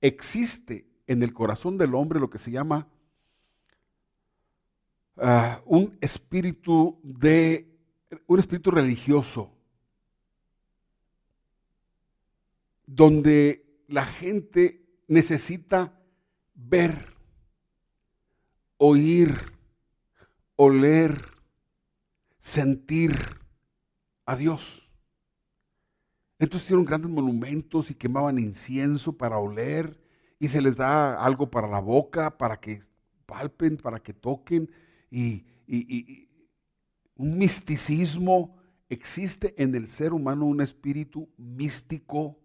existe 0.00 0.86
en 1.06 1.22
el 1.22 1.32
corazón 1.32 1.76
del 1.76 1.94
hombre 1.94 2.20
lo 2.20 2.30
que 2.30 2.38
se 2.38 2.50
llama 2.50 2.88
Ah, 5.16 5.62
un 5.66 5.96
espíritu 6.00 6.98
de 7.04 7.70
un 8.26 8.40
espíritu 8.40 8.72
religioso 8.72 9.52
donde 12.84 13.63
la 13.88 14.04
gente 14.04 14.84
necesita 15.08 16.00
ver, 16.54 17.14
oír, 18.76 19.38
oler, 20.56 21.20
sentir 22.40 23.16
a 24.26 24.36
Dios. 24.36 24.88
Entonces 26.38 26.66
hicieron 26.66 26.84
grandes 26.84 27.10
monumentos 27.10 27.90
y 27.90 27.94
quemaban 27.94 28.38
incienso 28.38 29.16
para 29.16 29.38
oler 29.38 30.00
y 30.38 30.48
se 30.48 30.60
les 30.60 30.76
da 30.76 31.22
algo 31.22 31.50
para 31.50 31.68
la 31.68 31.80
boca, 31.80 32.36
para 32.36 32.60
que 32.60 32.82
palpen, 33.26 33.76
para 33.76 34.00
que 34.00 34.12
toquen 34.12 34.70
y, 35.10 35.46
un 37.16 37.38
misticismo. 37.38 38.56
Existe 38.90 39.54
en 39.56 39.74
el 39.74 39.88
ser 39.88 40.12
humano 40.12 40.44
un 40.44 40.60
espíritu 40.60 41.28
místico 41.38 42.43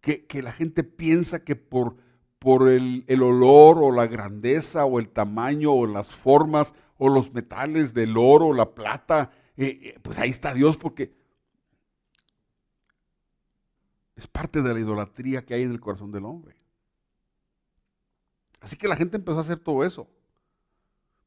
que, 0.00 0.42
la 0.42 0.52
gente 0.52 0.84
piensa 0.84 1.44
que 1.44 1.56
por, 1.56 1.96
por 2.38 2.68
el, 2.68 3.04
olor 3.22 3.78
o 3.80 3.92
la 3.92 4.06
grandeza 4.06 4.84
o 4.84 4.98
el 4.98 5.08
tamaño 5.10 5.72
o 5.72 5.86
las 5.86 6.08
formas 6.08 6.74
o 6.98 7.08
los 7.08 7.32
metales 7.32 7.94
del 7.94 8.16
oro 8.16 8.48
o 8.48 8.54
la 8.54 8.74
plata, 8.74 9.30
eh, 9.56 9.78
eh, 9.82 9.98
pues 10.02 10.18
ahí 10.18 10.30
está 10.30 10.54
Dios 10.54 10.76
porque 10.76 11.12
es 14.16 14.26
parte 14.26 14.62
de 14.62 14.74
la 14.74 14.80
idolatría 14.80 15.44
que 15.44 15.54
hay 15.54 15.62
en 15.62 15.70
el 15.70 15.80
corazón 15.80 16.12
del 16.12 16.24
hombre. 16.24 16.56
Así 18.60 18.76
que 18.76 18.88
la 18.88 18.96
gente 18.96 19.16
empezó 19.16 19.38
a 19.38 19.42
hacer 19.42 19.58
todo 19.58 19.84
eso. 19.84 20.06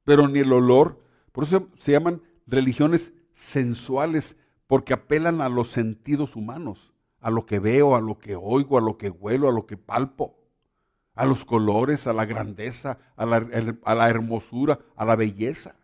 Pero 0.03 0.27
ni 0.27 0.39
el 0.39 0.53
olor, 0.53 1.01
por 1.31 1.45
eso 1.45 1.69
se 1.79 1.91
llaman 1.91 2.21
religiones 2.45 3.13
sensuales, 3.33 4.35
porque 4.67 4.93
apelan 4.93 5.41
a 5.41 5.49
los 5.49 5.69
sentidos 5.69 6.35
humanos, 6.35 6.92
a 7.23 7.31
lo 7.31 7.45
que 7.45 7.59
veo, 7.59 7.95
a 7.95 8.01
lo 8.01 8.19
que 8.19 8.35
oigo, 8.35 8.77
a 8.77 8.81
lo 8.81 8.97
que 8.97 9.09
huelo, 9.09 9.47
a 9.49 9.51
lo 9.51 9.65
que 9.65 9.77
palpo, 9.77 10.37
a 11.15 11.25
los 11.25 11.45
colores, 11.45 12.05
a 12.05 12.13
la 12.13 12.25
grandeza, 12.25 12.99
a 13.15 13.25
la, 13.25 13.47
a 13.83 13.95
la 13.95 14.09
hermosura, 14.09 14.79
a 14.95 15.05
la 15.05 15.15
belleza. 15.15 15.75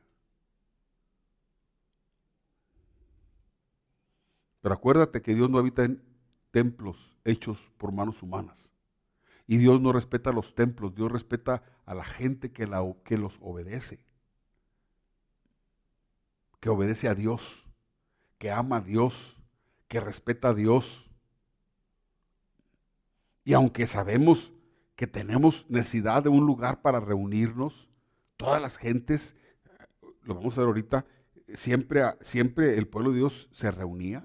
Pero 4.62 4.76
acuérdate 4.76 5.22
que 5.22 5.34
Dios 5.34 5.50
no 5.50 5.58
habita 5.58 5.86
en 5.86 6.04
templos 6.52 7.18
hechos 7.24 7.72
por 7.78 7.94
manos 7.94 8.22
humanas. 8.22 8.70
Y 9.48 9.58
Dios 9.58 9.82
no 9.82 9.94
respeta 9.94 10.32
los 10.32 10.54
templos, 10.54 10.94
Dios 10.94 11.12
respeta 11.12 11.64
a 11.86 11.94
la 11.96 12.04
gente 12.04 12.52
que, 12.52 12.68
la, 12.68 12.84
que 13.04 13.18
los 13.18 13.38
obedece. 13.42 14.00
Que 16.60 16.70
obedece 16.70 17.08
a 17.08 17.16
Dios, 17.16 17.66
que 18.38 18.52
ama 18.52 18.78
a 18.78 18.82
Dios, 18.82 19.38
que 19.88 20.00
respeta 20.00 20.50
a 20.50 20.54
Dios. 20.54 21.09
Y 23.50 23.54
aunque 23.54 23.88
sabemos 23.88 24.54
que 24.96 25.08
tenemos 25.08 25.66
necesidad 25.70 26.22
de 26.22 26.30
un 26.30 26.46
lugar 26.46 26.84
para 26.84 27.00
reunirnos, 27.00 27.90
todas 28.38 28.62
las 28.62 28.78
gentes, 28.78 29.36
lo 30.22 30.36
vamos 30.36 30.56
a 30.56 30.62
ver 30.62 30.68
ahorita, 30.68 31.08
siempre, 31.56 32.04
siempre 32.22 32.78
el 32.78 32.88
pueblo 32.88 33.10
de 33.10 33.18
Dios 33.18 33.50
se 33.52 33.72
reunía. 33.72 34.24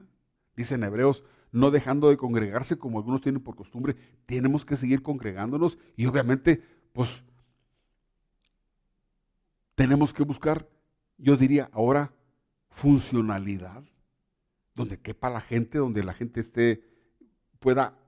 Dice 0.56 0.74
en 0.74 0.84
Hebreos, 0.84 1.24
no 1.52 1.70
dejando 1.70 2.10
de 2.10 2.18
congregarse 2.18 2.76
como 2.76 2.98
algunos 2.98 3.22
tienen 3.22 3.42
por 3.42 3.56
costumbre, 3.56 3.96
tenemos 4.26 4.66
que 4.66 4.76
seguir 4.76 5.02
congregándonos 5.02 5.78
y 5.96 6.04
obviamente, 6.04 6.62
pues, 6.92 7.24
tenemos 9.74 10.12
que 10.12 10.24
buscar, 10.24 10.68
yo 11.16 11.38
diría 11.38 11.70
ahora, 11.72 12.12
funcionalidad, 12.68 13.84
donde 14.74 15.00
quepa 15.00 15.30
la 15.30 15.40
gente, 15.40 15.78
donde 15.78 16.04
la 16.04 16.12
gente 16.12 16.40
esté, 16.40 16.84
pueda 17.58 17.96
eh, 17.96 18.03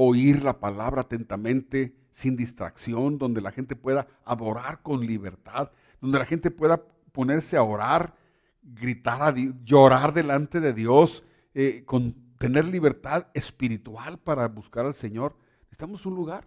oír 0.00 0.44
la 0.44 0.60
palabra 0.60 1.00
atentamente, 1.00 1.92
sin 2.12 2.36
distracción, 2.36 3.18
donde 3.18 3.40
la 3.40 3.50
gente 3.50 3.74
pueda 3.74 4.06
adorar 4.24 4.80
con 4.80 5.00
libertad, 5.00 5.72
donde 6.00 6.20
la 6.20 6.24
gente 6.24 6.52
pueda 6.52 6.84
ponerse 7.10 7.56
a 7.56 7.64
orar, 7.64 8.14
gritar 8.62 9.20
a 9.20 9.32
Dios, 9.32 9.56
llorar 9.64 10.14
delante 10.14 10.60
de 10.60 10.72
Dios, 10.72 11.24
eh, 11.52 11.82
con 11.84 12.14
tener 12.38 12.64
libertad 12.66 13.26
espiritual 13.34 14.18
para 14.18 14.46
buscar 14.46 14.86
al 14.86 14.94
Señor, 14.94 15.34
necesitamos 15.62 16.06
un 16.06 16.14
lugar. 16.14 16.44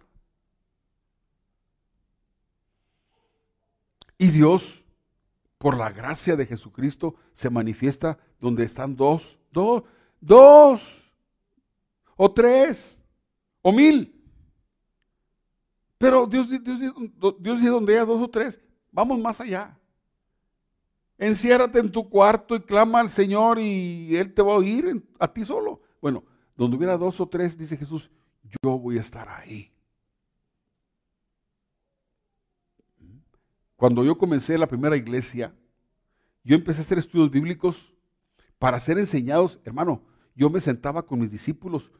Y 4.16 4.30
Dios, 4.30 4.82
por 5.58 5.76
la 5.76 5.90
gracia 5.90 6.36
de 6.36 6.46
Jesucristo, 6.46 7.16
se 7.34 7.50
manifiesta 7.50 8.16
donde 8.40 8.64
están 8.64 8.96
dos, 8.96 9.38
dos, 9.50 9.82
dos, 10.20 11.12
o 12.16 12.32
tres, 12.32 13.01
o 13.62 13.72
mil. 13.72 14.14
Pero 15.98 16.26
Dios, 16.26 16.48
Dios, 16.50 17.58
dice 17.58 17.70
donde 17.70 17.94
haya 17.94 18.04
dos 18.04 18.20
o 18.20 18.28
tres, 18.28 18.60
vamos 18.90 19.18
más 19.20 19.40
allá. 19.40 19.78
Enciérrate 21.16 21.78
en 21.78 21.92
tu 21.92 22.10
cuarto 22.10 22.56
y 22.56 22.60
clama 22.60 22.98
al 22.98 23.08
Señor 23.08 23.60
y 23.60 24.16
Él 24.16 24.34
te 24.34 24.42
va 24.42 24.54
a 24.54 24.56
oír 24.56 25.06
a 25.20 25.32
ti 25.32 25.44
solo. 25.44 25.80
Bueno, 26.00 26.24
donde 26.56 26.76
hubiera 26.76 26.96
dos 26.96 27.20
o 27.20 27.28
tres, 27.28 27.56
dice 27.56 27.76
Jesús, 27.76 28.10
yo 28.42 28.78
voy 28.78 28.98
a 28.98 29.00
estar 29.00 29.28
ahí. 29.28 29.70
Cuando 33.76 34.04
yo 34.04 34.18
comencé 34.18 34.58
la 34.58 34.66
primera 34.66 34.96
iglesia, 34.96 35.54
yo 36.44 36.56
empecé 36.56 36.80
a 36.80 36.82
hacer 36.82 36.98
estudios 36.98 37.30
bíblicos 37.30 37.92
para 38.58 38.78
ser 38.80 38.98
enseñados. 38.98 39.60
Hermano, 39.64 40.02
yo 40.34 40.50
me 40.50 40.60
sentaba 40.60 41.06
con 41.06 41.20
mis 41.20 41.30
discípulos, 41.30 41.90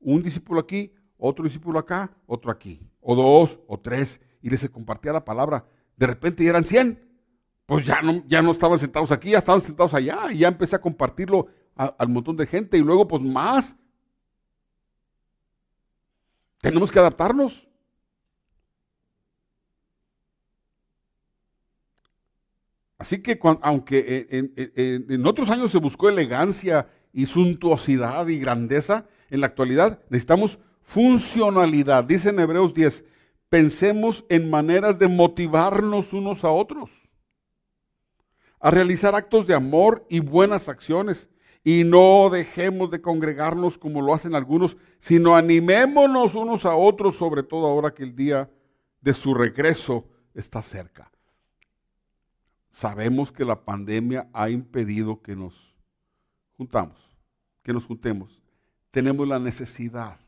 un 0.00 0.22
discípulo 0.22 0.60
aquí, 0.60 0.92
otro 1.20 1.44
discípulo 1.44 1.78
acá, 1.78 2.10
otro 2.26 2.50
aquí, 2.50 2.80
o 3.00 3.14
dos, 3.14 3.60
o 3.66 3.78
tres, 3.78 4.20
y 4.42 4.50
les 4.50 4.68
compartía 4.68 5.12
la 5.12 5.24
palabra. 5.24 5.64
De 5.96 6.06
repente 6.06 6.42
ya 6.42 6.50
eran 6.50 6.64
cien 6.64 7.10
pues 7.70 7.86
ya 7.86 8.02
no, 8.02 8.24
ya 8.26 8.42
no 8.42 8.50
estaban 8.50 8.80
sentados 8.80 9.12
aquí, 9.12 9.30
ya 9.30 9.38
estaban 9.38 9.60
sentados 9.60 9.94
allá, 9.94 10.32
y 10.32 10.38
ya 10.38 10.48
empecé 10.48 10.74
a 10.74 10.80
compartirlo 10.80 11.46
al 11.76 12.08
montón 12.08 12.36
de 12.36 12.44
gente, 12.44 12.76
y 12.76 12.80
luego 12.80 13.06
pues 13.06 13.22
más. 13.22 13.76
Tenemos 16.60 16.90
que 16.90 16.98
adaptarnos. 16.98 17.64
Así 22.98 23.22
que 23.22 23.38
aunque 23.62 24.26
en, 24.66 25.24
otros 25.24 25.48
años 25.48 25.70
se 25.70 25.78
buscó 25.78 26.08
elegancia 26.08 26.88
y 27.12 27.26
suntuosidad 27.26 28.26
y 28.26 28.40
grandeza, 28.40 29.06
en 29.30 29.42
la 29.42 29.46
actualidad 29.46 30.00
necesitamos 30.10 30.58
funcionalidad. 30.82 32.04
Dice 32.04 32.30
en 32.30 32.40
Hebreos 32.40 32.74
10, 32.74 33.04
pensemos 33.48 34.24
en 34.28 34.50
maneras 34.50 34.98
de 34.98 35.08
motivarnos 35.08 36.12
unos 36.12 36.44
a 36.44 36.50
otros 36.50 36.90
a 38.60 38.70
realizar 38.70 39.14
actos 39.14 39.46
de 39.46 39.54
amor 39.54 40.06
y 40.08 40.20
buenas 40.20 40.68
acciones. 40.68 41.28
Y 41.64 41.84
no 41.84 42.30
dejemos 42.30 42.90
de 42.90 43.02
congregarnos 43.02 43.76
como 43.76 44.00
lo 44.00 44.14
hacen 44.14 44.34
algunos, 44.34 44.76
sino 45.00 45.34
animémonos 45.34 46.34
unos 46.34 46.64
a 46.64 46.74
otros, 46.74 47.16
sobre 47.16 47.42
todo 47.42 47.66
ahora 47.66 47.92
que 47.92 48.02
el 48.02 48.14
día 48.14 48.50
de 49.00 49.12
su 49.12 49.34
regreso 49.34 50.06
está 50.34 50.62
cerca. 50.62 51.10
Sabemos 52.70 53.32
que 53.32 53.44
la 53.44 53.64
pandemia 53.64 54.28
ha 54.32 54.48
impedido 54.48 55.20
que 55.20 55.36
nos 55.36 55.74
juntamos, 56.56 56.98
que 57.62 57.72
nos 57.72 57.84
juntemos. 57.84 58.42
Tenemos 58.90 59.26
la 59.28 59.38
necesidad 59.38 60.19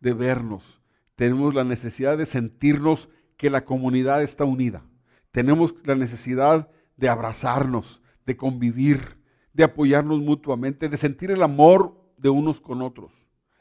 de 0.00 0.14
vernos, 0.14 0.80
tenemos 1.14 1.54
la 1.54 1.64
necesidad 1.64 2.16
de 2.16 2.26
sentirnos 2.26 3.08
que 3.36 3.50
la 3.50 3.64
comunidad 3.64 4.22
está 4.22 4.44
unida. 4.44 4.82
Tenemos 5.30 5.74
la 5.84 5.94
necesidad 5.94 6.70
de 6.96 7.08
abrazarnos, 7.08 8.00
de 8.26 8.36
convivir, 8.36 9.18
de 9.52 9.64
apoyarnos 9.64 10.20
mutuamente, 10.20 10.88
de 10.88 10.96
sentir 10.96 11.30
el 11.30 11.42
amor 11.42 12.00
de 12.16 12.28
unos 12.28 12.60
con 12.60 12.82
otros. 12.82 13.12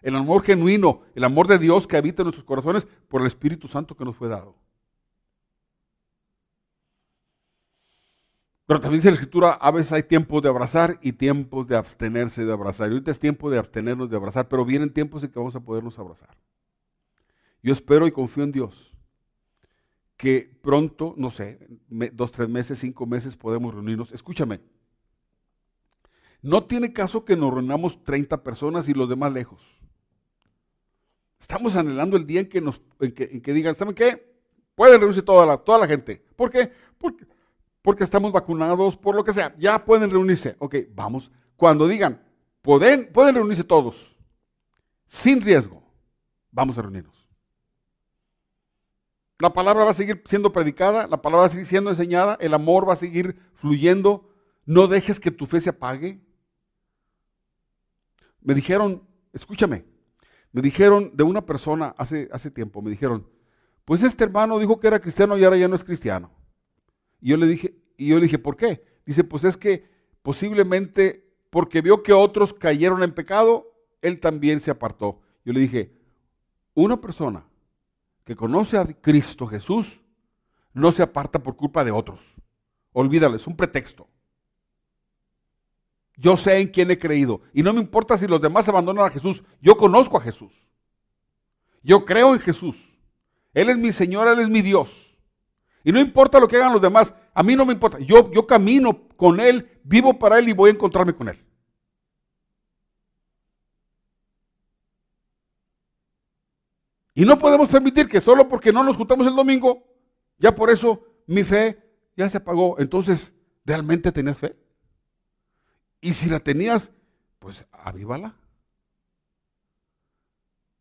El 0.01 0.15
amor 0.15 0.43
genuino, 0.43 1.01
el 1.15 1.23
amor 1.23 1.47
de 1.47 1.59
Dios 1.59 1.87
que 1.87 1.97
habita 1.97 2.21
en 2.21 2.27
nuestros 2.27 2.45
corazones 2.45 2.87
por 3.07 3.21
el 3.21 3.27
Espíritu 3.27 3.67
Santo 3.67 3.95
que 3.95 4.05
nos 4.05 4.15
fue 4.15 4.29
dado. 4.29 4.55
Pero 8.69 8.81
también 8.81 8.99
dice 8.99 9.09
la 9.09 9.15
Escritura, 9.15 9.53
a 9.53 9.71
veces 9.71 9.91
hay 9.93 10.03
tiempos 10.03 10.43
de 10.43 10.49
abrazar 10.49 10.99
y 11.01 11.13
tiempos 11.13 11.67
de 11.67 11.75
abstenerse 11.75 12.45
de 12.45 12.53
abrazar. 12.53 12.89
Y 12.89 12.93
ahorita 12.93 13.09
es 13.09 13.19
tiempo 13.19 13.49
de 13.49 13.57
abstenernos 13.57 14.11
de 14.11 14.15
abrazar, 14.15 14.47
pero 14.47 14.63
vienen 14.63 14.93
tiempos 14.93 15.23
en 15.23 15.31
que 15.31 15.39
vamos 15.39 15.55
a 15.55 15.59
podernos 15.59 15.97
abrazar. 15.97 16.37
Yo 17.63 17.73
espero 17.73 18.05
y 18.05 18.11
confío 18.11 18.43
en 18.43 18.51
Dios 18.51 18.93
que 20.17 20.55
pronto, 20.61 21.15
no 21.17 21.31
sé, 21.31 21.67
dos, 22.13 22.31
tres 22.31 22.47
meses, 22.47 22.77
cinco 22.77 23.07
meses 23.07 23.35
podemos 23.35 23.73
reunirnos. 23.73 24.11
Escúchame, 24.11 24.61
no 26.43 26.63
tiene 26.65 26.93
caso 26.93 27.25
que 27.25 27.35
nos 27.35 27.51
reunamos 27.51 28.03
30 28.03 28.43
personas 28.43 28.87
y 28.87 28.93
los 28.93 29.09
demás 29.09 29.33
lejos. 29.33 29.63
Estamos 31.39 31.75
anhelando 31.75 32.17
el 32.17 32.27
día 32.27 32.41
en 32.41 32.49
que, 32.49 32.61
nos, 32.61 32.79
en 32.99 33.13
que, 33.41 33.51
digan, 33.51 33.73
¿saben 33.73 33.95
qué? 33.95 34.31
Pueden 34.75 34.99
reunirse 34.99 35.23
toda 35.23 35.47
la, 35.47 35.57
toda 35.57 35.79
la 35.79 35.87
gente. 35.87 36.23
¿Por 36.35 36.51
qué? 36.51 36.71
Porque, 36.99 37.25
porque 37.81 38.03
estamos 38.03 38.31
vacunados, 38.31 38.97
por 38.97 39.15
lo 39.15 39.23
que 39.23 39.33
sea. 39.33 39.55
Ya 39.57 39.83
pueden 39.83 40.09
reunirse. 40.09 40.55
Ok, 40.59 40.75
vamos. 40.93 41.31
Cuando 41.55 41.87
digan, 41.87 42.21
pueden, 42.61 43.11
pueden 43.11 43.35
reunirse 43.35 43.63
todos, 43.63 44.15
sin 45.05 45.41
riesgo, 45.41 45.83
vamos 46.51 46.77
a 46.77 46.81
reunirnos. 46.81 47.27
La 49.39 49.53
palabra 49.53 49.85
va 49.85 49.91
a 49.91 49.93
seguir 49.93 50.21
siendo 50.27 50.51
predicada, 50.51 51.07
la 51.07 51.21
palabra 51.21 51.41
va 51.41 51.45
a 51.45 51.49
seguir 51.49 51.65
siendo 51.65 51.89
enseñada, 51.89 52.37
el 52.41 52.53
amor 52.53 52.87
va 52.87 52.93
a 52.93 52.97
seguir 52.97 53.39
fluyendo. 53.55 54.29
No 54.65 54.87
dejes 54.87 55.19
que 55.19 55.31
tu 55.31 55.45
fe 55.45 55.61
se 55.61 55.69
apague. 55.69 56.21
Me 58.41 58.53
dijeron, 58.53 59.07
escúchame, 59.33 59.85
me 60.51 60.61
dijeron 60.61 61.11
de 61.13 61.23
una 61.23 61.45
persona 61.45 61.95
hace, 61.97 62.29
hace 62.31 62.51
tiempo, 62.51 62.81
me 62.81 62.89
dijeron, 62.89 63.27
pues 63.85 64.03
este 64.03 64.23
hermano 64.23 64.59
dijo 64.59 64.79
que 64.79 64.87
era 64.87 64.99
cristiano 64.99 65.37
y 65.37 65.43
ahora 65.43 65.57
ya 65.57 65.67
no 65.67 65.75
es 65.75 65.83
cristiano. 65.83 66.31
Y 67.21 67.29
yo 67.29 67.37
le 67.37 67.47
dije, 67.47 67.75
y 67.97 68.07
yo 68.07 68.15
le 68.15 68.23
dije, 68.23 68.39
¿por 68.39 68.55
qué? 68.55 68.83
Dice, 69.05 69.23
pues 69.23 69.43
es 69.43 69.57
que 69.57 69.89
posiblemente 70.21 71.25
porque 71.49 71.81
vio 71.81 72.03
que 72.03 72.13
otros 72.13 72.53
cayeron 72.53 73.03
en 73.03 73.13
pecado, 73.13 73.71
él 74.01 74.19
también 74.19 74.59
se 74.59 74.71
apartó. 74.71 75.21
Yo 75.43 75.53
le 75.53 75.59
dije, 75.59 75.91
una 76.73 77.01
persona 77.01 77.45
que 78.23 78.35
conoce 78.35 78.77
a 78.77 78.85
Cristo 78.85 79.47
Jesús 79.47 80.01
no 80.73 80.91
se 80.91 81.03
aparta 81.03 81.41
por 81.41 81.55
culpa 81.55 81.83
de 81.83 81.91
otros. 81.91 82.19
Olvídalo, 82.93 83.35
es 83.35 83.47
un 83.47 83.55
pretexto. 83.55 84.07
Yo 86.15 86.35
sé 86.37 86.59
en 86.59 86.67
quién 86.67 86.91
he 86.91 86.99
creído. 86.99 87.41
Y 87.53 87.63
no 87.63 87.73
me 87.73 87.79
importa 87.79 88.17
si 88.17 88.27
los 88.27 88.41
demás 88.41 88.67
abandonan 88.67 89.05
a 89.05 89.09
Jesús. 89.09 89.41
Yo 89.61 89.77
conozco 89.77 90.17
a 90.17 90.21
Jesús. 90.21 90.51
Yo 91.81 92.03
creo 92.05 92.33
en 92.33 92.41
Jesús. 92.41 92.75
Él 93.53 93.69
es 93.69 93.77
mi 93.77 93.91
Señor, 93.91 94.27
Él 94.27 94.39
es 94.39 94.49
mi 94.49 94.61
Dios. 94.61 95.08
Y 95.83 95.91
no 95.91 95.99
importa 95.99 96.39
lo 96.39 96.47
que 96.47 96.57
hagan 96.57 96.73
los 96.73 96.81
demás, 96.81 97.13
a 97.33 97.43
mí 97.43 97.55
no 97.55 97.65
me 97.65 97.73
importa. 97.73 97.99
Yo, 97.99 98.31
yo 98.31 98.45
camino 98.45 99.07
con 99.15 99.39
Él, 99.39 99.79
vivo 99.83 100.17
para 100.17 100.39
Él 100.39 100.49
y 100.49 100.53
voy 100.53 100.69
a 100.69 100.73
encontrarme 100.73 101.13
con 101.13 101.29
Él. 101.29 101.43
Y 107.13 107.25
no 107.25 107.37
podemos 107.37 107.69
permitir 107.69 108.07
que 108.07 108.21
solo 108.21 108.47
porque 108.47 108.71
no 108.71 108.83
nos 108.83 108.95
juntamos 108.95 109.27
el 109.27 109.35
domingo, 109.35 109.83
ya 110.37 110.55
por 110.55 110.69
eso 110.69 111.03
mi 111.27 111.43
fe 111.43 111.77
ya 112.15 112.29
se 112.29 112.37
apagó. 112.37 112.79
Entonces, 112.79 113.33
¿realmente 113.65 114.11
tenías 114.11 114.37
fe? 114.37 114.55
Y 116.01 116.13
si 116.13 116.29
la 116.29 116.39
tenías, 116.39 116.91
pues 117.39 117.65
avívala. 117.71 118.35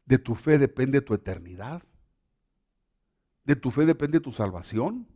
De 0.04 0.18
tu 0.18 0.34
fe 0.34 0.58
depende 0.58 1.00
tu 1.00 1.12
eternidad. 1.12 1.82
De 3.48 3.56
tu 3.56 3.70
fe 3.70 3.86
depende 3.86 4.20
tu 4.20 4.30
salvación. 4.30 5.08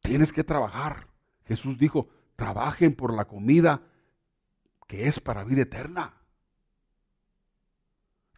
Tienes 0.00 0.32
que 0.32 0.42
trabajar. 0.42 1.06
Jesús 1.44 1.78
dijo, 1.78 2.08
trabajen 2.34 2.96
por 2.96 3.14
la 3.14 3.26
comida 3.26 3.80
que 4.88 5.06
es 5.06 5.20
para 5.20 5.44
vida 5.44 5.62
eterna. 5.62 6.14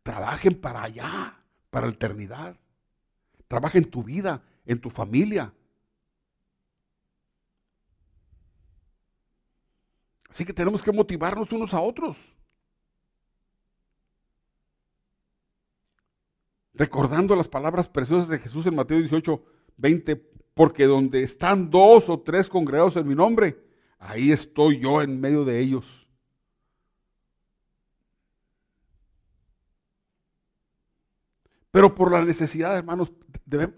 Trabajen 0.02 0.60
para 0.60 0.82
allá, 0.82 1.42
para 1.70 1.86
la 1.86 1.94
eternidad. 1.94 2.60
Trabaja 3.48 3.78
en 3.78 3.90
tu 3.90 4.02
vida, 4.02 4.44
en 4.66 4.78
tu 4.78 4.90
familia. 4.90 5.54
Así 10.28 10.44
que 10.44 10.52
tenemos 10.52 10.82
que 10.82 10.92
motivarnos 10.92 11.50
unos 11.52 11.72
a 11.72 11.80
otros. 11.80 12.18
Recordando 16.74 17.36
las 17.36 17.48
palabras 17.48 17.88
preciosas 17.88 18.28
de 18.28 18.38
Jesús 18.38 18.66
en 18.66 18.74
Mateo 18.74 18.98
18, 18.98 19.42
20, 19.76 20.16
porque 20.54 20.86
donde 20.86 21.22
están 21.22 21.70
dos 21.70 22.08
o 22.08 22.20
tres 22.20 22.48
congregados 22.48 22.96
en 22.96 23.06
mi 23.06 23.14
nombre, 23.14 23.58
ahí 23.98 24.32
estoy 24.32 24.80
yo 24.80 25.02
en 25.02 25.20
medio 25.20 25.44
de 25.44 25.60
ellos. 25.60 26.02
Pero 31.72 31.94
por 31.94 32.12
la 32.12 32.22
necesidad, 32.22 32.76
hermanos, 32.76 33.12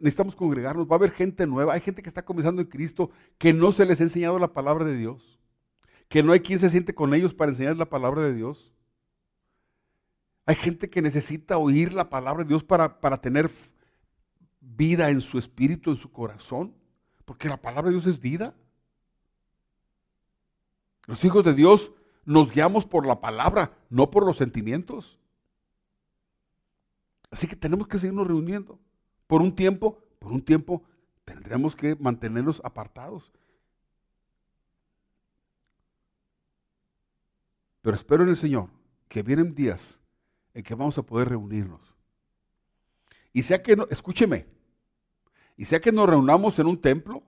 necesitamos 0.00 0.34
congregarnos. 0.34 0.88
Va 0.88 0.92
a 0.92 0.96
haber 0.96 1.12
gente 1.12 1.46
nueva. 1.46 1.74
Hay 1.74 1.80
gente 1.80 2.02
que 2.02 2.08
está 2.08 2.24
comenzando 2.24 2.60
en 2.60 2.68
Cristo 2.68 3.10
que 3.38 3.52
no 3.52 3.70
se 3.70 3.86
les 3.86 4.00
ha 4.00 4.04
enseñado 4.04 4.38
la 4.40 4.52
palabra 4.52 4.84
de 4.84 4.96
Dios. 4.96 5.38
Que 6.08 6.22
no 6.24 6.32
hay 6.32 6.40
quien 6.40 6.58
se 6.58 6.70
siente 6.70 6.92
con 6.94 7.14
ellos 7.14 7.34
para 7.34 7.52
enseñar 7.52 7.76
la 7.76 7.88
palabra 7.88 8.22
de 8.22 8.34
Dios. 8.34 8.73
Hay 10.46 10.56
gente 10.56 10.90
que 10.90 11.00
necesita 11.00 11.56
oír 11.56 11.92
la 11.94 12.10
palabra 12.10 12.44
de 12.44 12.48
Dios 12.48 12.62
para, 12.62 13.00
para 13.00 13.20
tener 13.20 13.50
vida 14.60 15.08
en 15.08 15.20
su 15.20 15.38
espíritu, 15.38 15.90
en 15.90 15.96
su 15.96 16.10
corazón. 16.12 16.74
Porque 17.24 17.48
la 17.48 17.56
palabra 17.56 17.90
de 17.90 17.96
Dios 17.96 18.06
es 18.06 18.20
vida. 18.20 18.54
Los 21.06 21.24
hijos 21.24 21.44
de 21.44 21.54
Dios 21.54 21.92
nos 22.24 22.50
guiamos 22.50 22.86
por 22.86 23.06
la 23.06 23.20
palabra, 23.20 23.76
no 23.88 24.10
por 24.10 24.24
los 24.24 24.36
sentimientos. 24.36 25.18
Así 27.30 27.46
que 27.46 27.56
tenemos 27.56 27.88
que 27.88 27.98
seguirnos 27.98 28.26
reuniendo. 28.26 28.78
Por 29.26 29.40
un 29.40 29.54
tiempo, 29.54 30.02
por 30.18 30.32
un 30.32 30.42
tiempo 30.42 30.84
tendremos 31.24 31.74
que 31.74 31.96
mantenernos 31.96 32.60
apartados. 32.64 33.32
Pero 37.82 37.96
espero 37.96 38.22
en 38.22 38.30
el 38.30 38.36
Señor 38.36 38.68
que 39.08 39.22
vienen 39.22 39.54
días 39.54 39.98
en 40.54 40.62
que 40.62 40.74
vamos 40.74 40.96
a 40.96 41.02
poder 41.02 41.28
reunirnos. 41.28 41.94
Y 43.32 43.42
sea 43.42 43.62
que, 43.62 43.76
no, 43.76 43.86
escúcheme, 43.90 44.46
y 45.56 45.64
sea 45.64 45.80
que 45.80 45.92
nos 45.92 46.08
reunamos 46.08 46.58
en 46.58 46.66
un 46.66 46.80
templo 46.80 47.22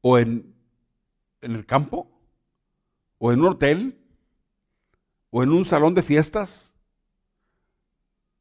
o 0.00 0.18
en, 0.18 0.54
en 1.40 1.52
el 1.52 1.66
campo 1.66 2.10
o 3.18 3.32
en 3.32 3.40
un 3.40 3.46
hotel 3.46 3.98
o 5.30 5.42
en 5.42 5.50
un 5.50 5.64
salón 5.64 5.94
de 5.94 6.02
fiestas 6.02 6.74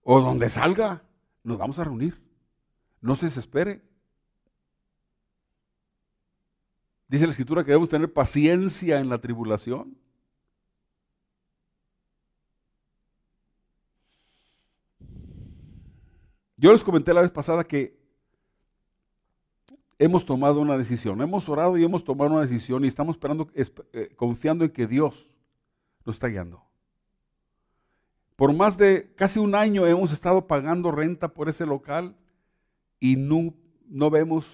o 0.03 0.19
donde 0.21 0.49
salga, 0.49 1.03
nos 1.43 1.57
vamos 1.57 1.79
a 1.79 1.83
reunir. 1.83 2.21
No 3.01 3.15
se 3.15 3.25
desespere. 3.25 3.81
Dice 7.07 7.25
la 7.25 7.31
escritura 7.31 7.63
que 7.63 7.71
debemos 7.71 7.89
tener 7.89 8.11
paciencia 8.11 8.99
en 8.99 9.09
la 9.09 9.19
tribulación. 9.19 9.97
Yo 16.63 16.71
les 16.71 16.81
comenté 16.81 17.13
la 17.13 17.21
vez 17.21 17.29
pasada 17.29 17.65
que 17.65 17.99
hemos 19.99 20.25
tomado 20.25 20.61
una 20.61 20.77
decisión, 20.77 21.21
hemos 21.21 21.49
orado 21.49 21.77
y 21.77 21.83
hemos 21.83 22.05
tomado 22.05 22.31
una 22.31 22.45
decisión 22.45 22.85
y 22.85 22.87
estamos 22.87 23.17
esperando, 23.17 23.49
eh, 23.53 24.13
confiando 24.15 24.63
en 24.63 24.71
que 24.71 24.87
Dios 24.87 25.27
nos 26.05 26.15
está 26.15 26.29
guiando. 26.29 26.63
Por 28.37 28.53
más 28.53 28.77
de 28.77 29.13
casi 29.17 29.39
un 29.39 29.55
año 29.55 29.85
hemos 29.85 30.13
estado 30.13 30.47
pagando 30.47 30.89
renta 30.93 31.33
por 31.33 31.49
ese 31.49 31.65
local 31.65 32.15
y 32.97 33.17
no, 33.17 33.53
no 33.89 34.09
vemos. 34.09 34.45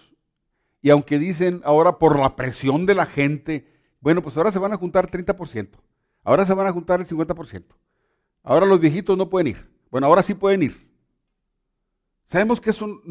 Y 0.82 0.90
aunque 0.90 1.20
dicen 1.20 1.62
ahora 1.64 2.00
por 2.00 2.18
la 2.18 2.36
presión 2.36 2.88
de 2.88 2.96
la 2.96 3.06
gente, 3.06 3.68
bueno, 4.02 4.24
pues 4.24 4.36
ahora 4.36 4.52
se 4.52 4.58
van 4.58 4.74
a 4.74 4.78
juntar 4.78 5.12
30%, 5.12 5.70
ahora 6.24 6.44
se 6.44 6.56
van 6.56 6.66
a 6.66 6.72
juntar 6.72 7.02
el 7.02 7.06
50%, 7.06 7.66
ahora 8.42 8.66
los 8.66 8.80
viejitos 8.80 9.16
no 9.16 9.30
pueden 9.30 9.50
ir. 9.50 9.70
Bueno, 9.92 10.08
ahora 10.08 10.24
sí 10.24 10.34
pueden 10.34 10.64
ir. 10.64 10.89
Sabemos 12.30 12.62
que 12.62 12.70
eso 12.70 13.02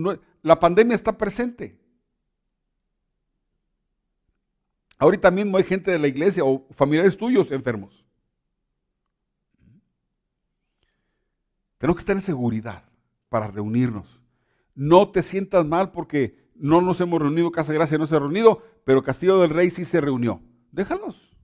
la 0.43 0.61
pandemia 0.61 0.95
está 0.95 1.19
presente. 1.19 1.77
Ahorita 4.97 5.29
mismo 5.33 5.57
hay 5.57 5.65
gente 5.65 5.91
de 5.91 5.99
la 5.99 6.07
iglesia 6.07 6.45
o 6.45 6.69
familiares 6.71 7.17
tuyos 7.17 7.51
enfermos. 7.51 8.05
Tenemos 11.79 11.97
que 11.97 12.03
estar 12.03 12.17
en 12.17 12.23
seguridad 12.23 12.89
para 13.29 13.49
reunirnos. 13.49 14.21
No 14.77 15.11
te 15.11 15.23
sientas 15.23 15.67
mal 15.67 15.91
porque 15.91 16.49
no 16.55 16.81
nos 16.81 17.01
hemos 17.01 17.21
reunido, 17.21 17.51
Casa 17.51 17.73
Gracia 17.73 17.99
no 17.99 18.07
se 18.07 18.15
ha 18.15 18.21
reunido, 18.21 18.63
pero 18.85 19.03
Castillo 19.03 19.41
del 19.41 19.51
Rey 19.51 19.71
sí 19.71 19.85
se 19.85 20.01
reunió. 20.01 20.41
Déjalos. 20.71 21.37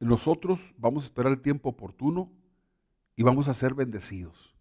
Nosotros 0.00 0.74
vamos 0.76 1.04
a 1.04 1.06
esperar 1.06 1.32
el 1.32 1.40
tiempo 1.40 1.70
oportuno 1.70 2.30
y 3.16 3.22
vamos 3.22 3.48
a 3.48 3.54
ser 3.54 3.74
bendecidos. 3.74 4.54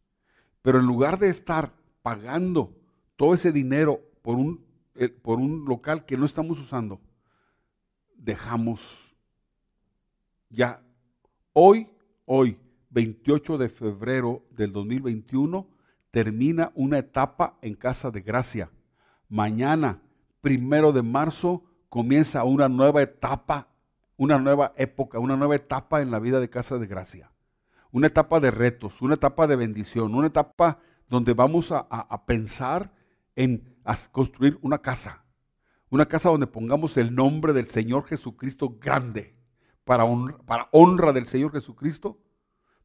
Pero 0.62 0.80
en 0.80 0.86
lugar 0.86 1.20
de 1.20 1.30
estar 1.30 1.74
pagando 2.02 2.76
todo 3.16 3.34
ese 3.34 3.52
dinero 3.52 4.02
por 4.24 4.36
un, 4.36 4.66
eh, 4.96 5.10
por 5.10 5.40
un 5.40 5.66
local 5.66 6.06
que 6.06 6.18
no 6.18 6.26
estamos 6.26 6.58
usando, 6.60 7.00
dejamos 8.18 8.82
ya 10.50 10.82
Hoy, 11.58 11.88
hoy, 12.26 12.60
28 12.90 13.58
de 13.58 13.70
febrero 13.70 14.44
del 14.50 14.74
2021, 14.74 15.66
termina 16.12 16.74
una 16.76 16.98
etapa 16.98 17.58
en 17.62 17.76
Casa 17.76 18.12
de 18.12 18.20
Gracia. 18.20 18.70
Mañana, 19.30 20.02
primero 20.42 20.92
de 20.92 21.02
marzo, 21.02 21.64
comienza 21.88 22.44
una 22.44 22.68
nueva 22.68 23.02
etapa, 23.02 23.70
una 24.18 24.38
nueva 24.38 24.74
época, 24.76 25.18
una 25.18 25.38
nueva 25.38 25.56
etapa 25.56 26.02
en 26.02 26.12
la 26.12 26.20
vida 26.20 26.42
de 26.42 26.50
Casa 26.50 26.78
de 26.78 26.88
Gracia. 26.88 27.32
Una 27.96 28.08
etapa 28.08 28.42
de 28.42 28.52
retos, 28.52 29.02
una 29.02 29.14
etapa 29.14 29.48
de 29.48 29.56
bendición, 29.56 30.16
una 30.16 30.28
etapa 30.28 30.80
donde 31.08 31.34
vamos 31.34 31.72
a, 31.72 32.26
pensar 32.26 32.92
en 33.38 33.74
construir 34.12 34.60
una 34.62 34.80
casa. 34.80 35.24
Una 35.90 36.06
casa 36.06 36.28
donde 36.28 36.46
pongamos 36.46 36.98
el 36.98 37.16
nombre 37.16 37.54
del 37.54 37.68
Señor 37.68 38.04
Jesucristo 38.04 38.76
grande 38.82 39.38
para 39.86 40.04
honra, 40.72 41.14
del 41.14 41.26
Señor 41.26 41.54
Jesucristo, 41.54 42.20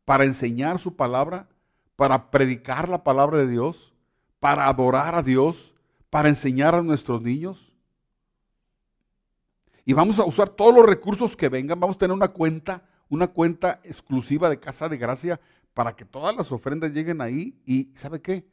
para 0.04 0.22
enseñar 0.22 0.78
su 0.78 0.94
palabra, 0.94 1.48
para 1.96 2.30
predicar 2.30 2.88
la 2.88 3.02
palabra 3.02 3.38
de 3.38 3.48
Dios, 3.48 3.92
para 4.38 4.68
adorar 4.68 5.16
a 5.16 5.24
Dios, 5.24 5.74
para 6.08 6.28
enseñar 6.28 6.76
a 6.76 6.82
nuestros 6.82 7.20
niños. 7.20 7.72
Y 9.84 9.92
vamos 9.92 10.20
a 10.20 10.24
usar 10.24 10.50
todos 10.50 10.72
los 10.72 10.86
recursos 10.86 11.36
que 11.36 11.48
vengan. 11.48 11.80
Vamos 11.80 11.96
a 11.96 11.98
tener 11.98 12.14
una 12.14 12.28
cuenta, 12.28 12.84
una 13.10 13.26
cuenta 13.28 13.80
exclusiva 13.84 14.48
de 14.48 14.58
Casa 14.58 14.88
de 14.88 14.96
Gracia 14.96 15.38
para 15.74 15.94
que 15.94 16.06
todas 16.06 16.34
las 16.34 16.50
ofrendas 16.50 16.92
lleguen 16.92 17.20
ahí. 17.20 17.60
Y 17.66 17.92
¿sabe 17.96 18.22
qué? 18.22 18.48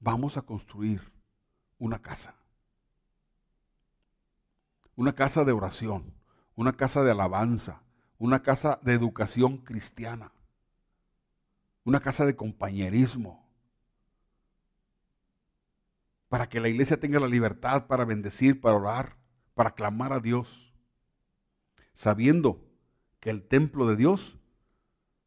Vamos 0.00 0.36
a 0.36 0.42
construir 0.42 1.00
una 1.78 2.02
casa. 2.02 2.34
Una 4.94 5.14
casa 5.14 5.42
de 5.44 5.52
oración 5.52 6.12
una 6.56 6.72
casa 6.72 7.02
de 7.02 7.10
alabanza, 7.10 7.82
una 8.18 8.42
casa 8.42 8.78
de 8.82 8.92
educación 8.92 9.58
cristiana, 9.58 10.32
una 11.84 12.00
casa 12.00 12.24
de 12.26 12.36
compañerismo, 12.36 13.44
para 16.28 16.48
que 16.48 16.60
la 16.60 16.68
iglesia 16.68 16.98
tenga 16.98 17.20
la 17.20 17.28
libertad 17.28 17.86
para 17.86 18.04
bendecir, 18.04 18.60
para 18.60 18.76
orar, 18.76 19.16
para 19.54 19.74
clamar 19.74 20.12
a 20.12 20.20
Dios, 20.20 20.72
sabiendo 21.92 22.60
que 23.24 23.30
el 23.30 23.42
templo 23.42 23.86
de 23.86 23.96
Dios 23.96 24.36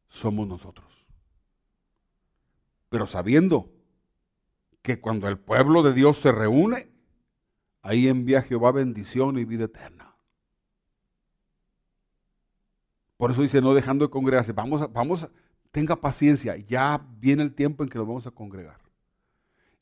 somos 0.06 0.46
nosotros. 0.46 0.86
pero 2.88 3.06
sabiendo 3.08 3.70
que 4.82 5.00
cuando 5.00 5.26
el 5.26 5.36
pueblo 5.36 5.82
de 5.82 5.92
Dios 5.92 6.18
se 6.18 6.30
reúne, 6.30 6.88
ahí 7.82 8.06
envía 8.06 8.42
Jehová 8.42 8.70
bendición 8.70 9.36
y 9.36 9.44
vida 9.44 9.64
eterna. 9.64 10.14
Por 13.16 13.32
eso 13.32 13.42
dice, 13.42 13.60
no 13.60 13.74
dejando 13.74 14.06
de 14.06 14.10
congregarse, 14.10 14.52
vamos, 14.52 14.90
vamos, 14.92 15.28
tenga 15.72 15.96
paciencia, 15.96 16.56
ya 16.56 17.04
viene 17.18 17.42
el 17.42 17.52
tiempo 17.52 17.82
en 17.82 17.90
que 17.90 17.98
nos 17.98 18.06
vamos 18.06 18.28
a 18.28 18.30
congregar. 18.30 18.78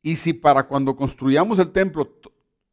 Y 0.02 0.16
si 0.16 0.32
para 0.32 0.66
cuando 0.66 0.96
construyamos 0.96 1.58
el 1.58 1.70
templo 1.70 2.18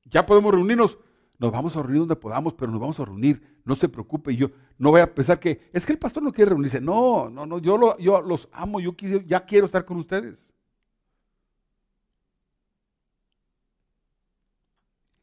ya 0.05 0.25
podemos 0.25 0.53
reunirnos, 0.53 0.97
nos 1.43 1.51
vamos 1.51 1.75
a 1.75 1.81
reunir 1.81 1.99
donde 1.99 2.15
podamos, 2.15 2.53
pero 2.53 2.71
nos 2.71 2.79
vamos 2.79 2.97
a 3.01 3.03
reunir. 3.03 3.59
No 3.65 3.75
se 3.75 3.89
preocupe, 3.89 4.33
yo 4.33 4.49
no 4.77 4.91
voy 4.91 5.01
a 5.01 5.13
pensar 5.13 5.41
que 5.41 5.69
es 5.73 5.85
que 5.85 5.91
el 5.91 5.99
pastor 5.99 6.23
no 6.23 6.31
quiere 6.31 6.51
reunirse. 6.51 6.79
No, 6.79 7.29
no, 7.29 7.45
no, 7.45 7.59
yo, 7.59 7.77
lo, 7.77 7.97
yo 7.97 8.21
los 8.21 8.47
amo, 8.53 8.79
yo 8.79 8.95
ya 9.25 9.43
quiero 9.43 9.65
estar 9.65 9.83
con 9.83 9.97
ustedes. 9.97 10.39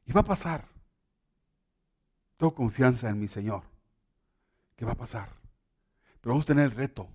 Y 0.04 0.12
va 0.12 0.20
a 0.20 0.24
pasar. 0.24 0.68
Tengo 2.36 2.54
confianza 2.54 3.08
en 3.08 3.18
mi 3.18 3.28
Señor. 3.28 3.62
Que 4.76 4.84
va 4.84 4.92
a 4.92 4.96
pasar. 4.98 5.30
Pero 6.20 6.34
vamos 6.34 6.44
a 6.44 6.48
tener 6.48 6.66
el 6.66 6.72
reto. 6.72 7.08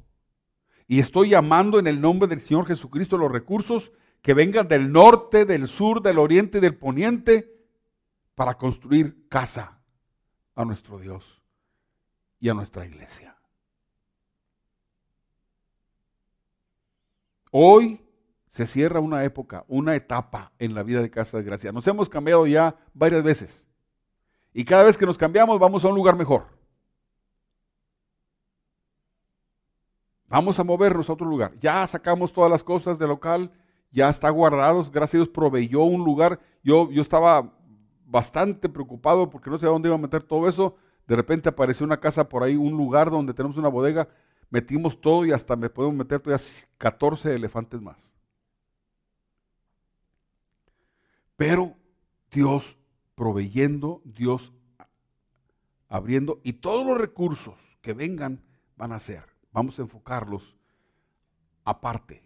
Y 0.87 0.99
estoy 0.99 1.29
llamando 1.29 1.77
en 1.77 1.85
el 1.85 2.01
nombre 2.01 2.27
del 2.27 2.41
Señor 2.41 2.65
Jesucristo 2.65 3.19
los 3.19 3.31
recursos 3.31 3.91
que 4.23 4.33
vengan 4.33 4.67
del 4.67 4.91
norte, 4.91 5.45
del 5.45 5.67
sur, 5.67 6.01
del 6.01 6.17
oriente 6.17 6.57
y 6.57 6.61
del 6.61 6.75
poniente 6.75 7.54
para 8.35 8.57
construir 8.57 9.27
casa 9.29 9.79
a 10.53 10.65
nuestro 10.65 10.99
Dios 10.99 11.41
y 12.39 12.49
a 12.49 12.53
nuestra 12.53 12.85
iglesia. 12.85 13.35
Hoy 17.49 18.05
se 18.49 18.65
cierra 18.65 18.99
una 18.99 19.23
época, 19.23 19.63
una 19.67 19.95
etapa 19.95 20.51
en 20.59 20.75
la 20.75 20.83
vida 20.83 21.01
de 21.01 21.09
Casa 21.09 21.37
de 21.37 21.43
Gracia. 21.43 21.71
Nos 21.71 21.87
hemos 21.87 22.09
cambiado 22.09 22.45
ya 22.45 22.75
varias 22.93 23.23
veces. 23.23 23.67
Y 24.53 24.65
cada 24.65 24.83
vez 24.83 24.97
que 24.97 25.05
nos 25.05 25.17
cambiamos 25.17 25.57
vamos 25.59 25.83
a 25.83 25.87
un 25.87 25.95
lugar 25.95 26.15
mejor. 26.15 26.47
Vamos 30.27 30.59
a 30.59 30.63
movernos 30.63 31.09
a 31.09 31.13
otro 31.13 31.27
lugar. 31.27 31.53
Ya 31.59 31.85
sacamos 31.87 32.33
todas 32.33 32.51
las 32.51 32.63
cosas 32.63 32.99
del 32.99 33.09
local, 33.09 33.51
ya 33.91 34.09
está 34.09 34.29
guardados. 34.29 34.91
Gracias 34.91 35.15
a 35.15 35.17
Dios 35.19 35.29
proveyó 35.29 35.83
un 35.83 36.03
lugar. 36.03 36.39
Yo, 36.61 36.89
yo 36.91 37.01
estaba 37.01 37.54
bastante 38.15 38.69
preocupado 38.69 39.29
porque 39.29 39.49
no 39.49 39.59
sé 39.59 39.65
dónde 39.65 39.89
iba 39.89 39.95
a 39.95 39.99
meter 39.99 40.23
todo 40.23 40.47
eso. 40.47 40.77
De 41.05 41.17
repente 41.17 41.49
apareció 41.49 41.85
una 41.85 41.99
casa 41.99 42.29
por 42.29 42.43
ahí, 42.43 42.55
un 42.55 42.71
lugar 42.71 43.11
donde 43.11 43.33
tenemos 43.33 43.57
una 43.57 43.67
bodega. 43.67 44.07
Metimos 44.49 45.01
todo 45.01 45.25
y 45.25 45.33
hasta 45.33 45.57
me 45.57 45.69
podemos 45.69 45.97
meter 45.97 46.21
todavía 46.21 46.45
14 46.77 47.35
elefantes 47.35 47.81
más. 47.81 48.13
Pero 51.35 51.75
Dios 52.31 52.77
proveyendo, 53.15 54.01
Dios 54.05 54.53
abriendo 55.89 56.39
y 56.41 56.53
todos 56.53 56.87
los 56.87 56.97
recursos 56.97 57.57
que 57.81 57.93
vengan 57.93 58.45
van 58.77 58.93
a 58.93 58.99
ser. 58.99 59.25
Vamos 59.51 59.77
a 59.77 59.81
enfocarlos 59.81 60.55
aparte. 61.65 62.23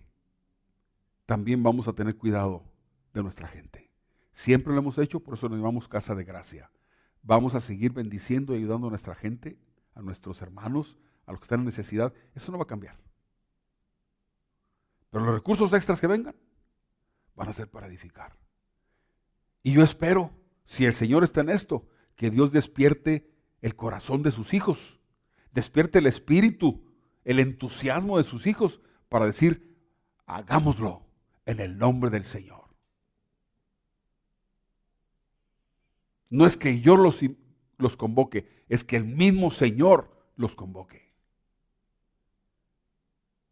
También 1.25 1.63
vamos 1.63 1.87
a 1.87 1.93
tener 1.93 2.15
cuidado 2.15 2.61
de 3.11 3.23
nuestra 3.23 3.47
gente. 3.47 3.88
Siempre 4.39 4.71
lo 4.71 4.79
hemos 4.79 4.97
hecho, 4.97 5.19
por 5.19 5.33
eso 5.33 5.49
nos 5.49 5.57
llamamos 5.57 5.89
casa 5.89 6.15
de 6.15 6.23
gracia. 6.23 6.71
Vamos 7.23 7.55
a 7.55 7.59
seguir 7.59 7.91
bendiciendo 7.91 8.55
y 8.55 8.59
ayudando 8.59 8.87
a 8.87 8.89
nuestra 8.89 9.13
gente, 9.13 9.59
a 9.95 10.01
nuestros 10.01 10.41
hermanos, 10.41 10.95
a 11.25 11.33
los 11.33 11.41
que 11.41 11.43
están 11.43 11.59
en 11.59 11.65
necesidad. 11.65 12.13
Eso 12.33 12.49
no 12.49 12.57
va 12.57 12.63
a 12.63 12.67
cambiar. 12.67 12.97
Pero 15.09 15.25
los 15.25 15.33
recursos 15.35 15.73
extras 15.73 15.99
que 15.99 16.07
vengan 16.07 16.37
van 17.35 17.49
a 17.49 17.53
ser 17.53 17.69
para 17.69 17.87
edificar. 17.87 18.37
Y 19.61 19.73
yo 19.73 19.83
espero, 19.83 20.31
si 20.65 20.85
el 20.85 20.93
Señor 20.93 21.25
está 21.25 21.41
en 21.41 21.49
esto, 21.49 21.85
que 22.15 22.29
Dios 22.29 22.53
despierte 22.53 23.29
el 23.61 23.75
corazón 23.75 24.23
de 24.23 24.31
sus 24.31 24.53
hijos, 24.53 25.01
despierte 25.51 25.99
el 25.99 26.05
espíritu, 26.05 26.89
el 27.25 27.39
entusiasmo 27.39 28.17
de 28.17 28.23
sus 28.23 28.47
hijos 28.47 28.79
para 29.09 29.25
decir, 29.25 29.77
hagámoslo 30.25 31.05
en 31.45 31.59
el 31.59 31.77
nombre 31.77 32.09
del 32.09 32.23
Señor. 32.23 32.68
No 36.29 36.45
es 36.45 36.57
que 36.57 36.79
yo 36.81 36.95
los, 36.95 37.19
los 37.77 37.97
convoque, 37.97 38.47
es 38.67 38.83
que 38.83 38.97
el 38.97 39.05
mismo 39.05 39.51
Señor 39.51 40.09
los 40.35 40.55
convoque. 40.55 41.11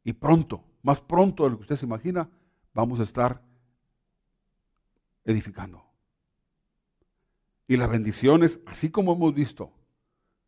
Y 0.03 0.13
pronto, 0.13 0.63
más 0.84 1.01
pronto 1.01 1.43
de 1.43 1.49
lo 1.49 1.57
que 1.57 1.63
usted 1.63 1.75
se 1.75 1.86
imagina, 1.86 2.30
vamos 2.73 2.99
a 2.99 3.03
estar 3.03 3.41
edificando. 5.25 5.84
Y 7.67 7.75
las 7.75 7.89
bendiciones, 7.89 8.61
así 8.65 8.89
como 8.89 9.13
hemos 9.13 9.34
visto, 9.34 9.73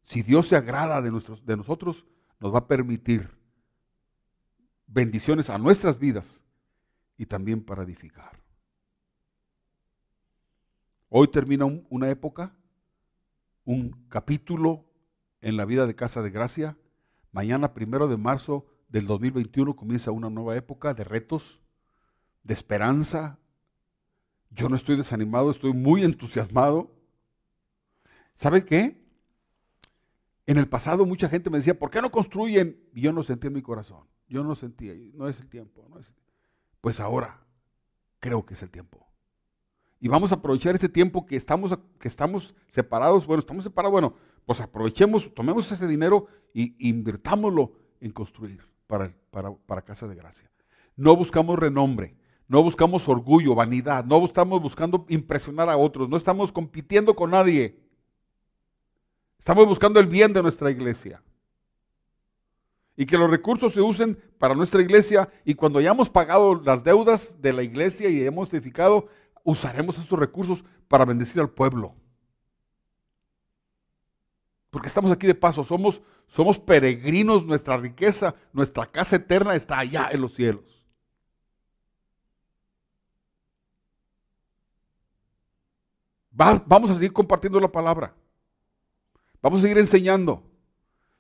si 0.06 0.22
Dios 0.24 0.48
se 0.48 0.56
agrada 0.56 1.02
de, 1.02 1.12
nuestros, 1.12 1.46
de 1.46 1.58
nosotros, 1.58 2.06
nos 2.40 2.54
va 2.54 2.60
a 2.60 2.68
permitir 2.68 3.30
bendiciones 4.88 5.50
a 5.50 5.58
nuestras 5.58 6.00
vidas 6.00 6.42
y 7.18 7.26
también 7.26 7.62
para 7.62 7.84
edificar. 7.84 8.39
Hoy 11.12 11.28
termina 11.30 11.66
una 11.90 12.10
época, 12.10 12.56
un 13.66 14.06
capítulo 14.10 14.86
en 15.42 15.58
la 15.58 15.66
vida 15.66 15.88
de 15.88 15.96
Casa 15.96 16.22
de 16.22 16.30
Gracia. 16.30 16.78
Mañana, 17.32 17.74
primero 17.74 18.08
de 18.08 18.18
marzo 18.18 18.68
del 18.90 19.08
2021, 19.08 19.76
comienza 19.76 20.12
una 20.12 20.30
nueva 20.30 20.56
época 20.56 20.94
de 20.94 21.04
retos, 21.04 21.62
de 22.44 22.54
esperanza. 22.54 23.40
Yo 24.52 24.70
no 24.70 24.76
estoy 24.76 24.98
desanimado, 24.98 25.50
estoy 25.50 25.74
muy 25.74 26.04
entusiasmado. 26.04 26.92
¿Sabe 28.36 28.64
qué? 28.64 29.04
En 30.46 30.58
el 30.58 30.68
pasado 30.68 31.08
mucha 31.08 31.28
gente 31.28 31.50
me 31.50 31.58
decía, 31.58 31.78
¿por 31.78 31.90
qué 31.90 32.04
no 32.04 32.12
construyen? 32.12 32.80
Y 32.94 33.02
yo 33.02 33.14
no 33.14 33.24
sentía 33.24 33.48
en 33.48 33.56
mi 33.56 33.64
corazón. 33.64 34.08
Yo 34.28 34.44
no 34.44 34.54
sentía, 34.54 34.94
no 35.16 35.28
es 35.28 35.40
el 35.40 35.50
tiempo. 35.50 35.88
No 35.90 35.98
es 35.98 36.14
Pues 36.82 37.00
ahora 37.00 37.42
creo 38.20 38.46
que 38.46 38.54
es 38.54 38.62
el 38.62 38.70
tiempo 38.70 39.09
y 40.00 40.08
vamos 40.08 40.32
a 40.32 40.36
aprovechar 40.36 40.76
ese 40.76 40.90
tiempo 40.90 41.26
que 41.26 41.36
estamos, 41.36 41.78
que 42.00 42.08
estamos 42.08 42.56
separados. 42.68 43.26
Bueno, 43.26 43.40
estamos 43.40 43.64
separados, 43.64 43.92
bueno, 43.92 44.14
pues 44.46 44.62
aprovechemos, 44.62 45.34
tomemos 45.34 45.70
ese 45.72 45.88
dinero 45.88 46.28
e 46.54 46.74
invirtámoslo 46.80 47.74
en 48.00 48.12
construir 48.12 48.62
para, 48.88 49.14
para, 49.30 49.54
para 49.54 49.82
Casa 49.82 50.08
de 50.08 50.16
Gracia. 50.16 50.50
No 50.96 51.16
buscamos 51.16 51.60
renombre, 51.60 52.16
no 52.48 52.64
buscamos 52.64 53.08
orgullo, 53.08 53.56
vanidad, 53.56 54.06
no 54.06 54.24
estamos 54.26 54.62
buscando 54.62 55.06
impresionar 55.10 55.70
a 55.70 55.78
otros, 55.78 56.10
no 56.10 56.18
estamos 56.18 56.52
compitiendo 56.52 57.16
con 57.16 57.32
nadie. 57.32 57.80
Estamos 59.38 59.68
buscando 59.68 60.00
el 60.00 60.08
bien 60.08 60.34
de 60.34 60.42
nuestra 60.42 60.72
iglesia. 60.72 61.22
Y 62.96 63.06
que 63.06 63.18
los 63.18 63.30
recursos 63.30 63.74
se 63.74 63.82
usen 63.82 64.18
para 64.38 64.56
nuestra 64.56 64.82
iglesia 64.82 65.30
y 65.46 65.56
cuando 65.56 65.80
hayamos 65.80 66.10
pagado 66.10 66.56
las 66.56 66.84
deudas 66.84 67.42
de 67.42 67.54
la 67.54 67.64
iglesia 67.64 68.10
y 68.10 68.22
hemos 68.24 68.52
edificado, 68.54 69.08
usaremos 69.44 69.98
estos 69.98 70.18
recursos 70.20 70.64
para 70.88 71.06
bendecir 71.06 71.42
al 71.42 71.50
pueblo. 71.50 71.96
Porque 74.70 74.88
estamos 74.88 75.12
aquí 75.12 75.26
de 75.26 75.36
paso, 75.36 75.64
somos, 75.64 76.02
somos 76.28 76.60
peregrinos, 76.60 77.46
nuestra 77.46 77.78
riqueza, 77.78 78.36
nuestra 78.54 78.86
casa 78.86 79.16
eterna 79.16 79.56
está 79.56 79.80
allá 79.80 80.10
en 80.12 80.22
los 80.22 80.34
cielos. 80.34 80.80
vamos 86.32 86.90
a 86.90 86.94
seguir 86.94 87.12
compartiendo 87.12 87.60
la 87.60 87.72
palabra. 87.72 88.14
Vamos 89.42 89.60
a 89.60 89.62
seguir 89.64 89.78
enseñando. 89.78 90.44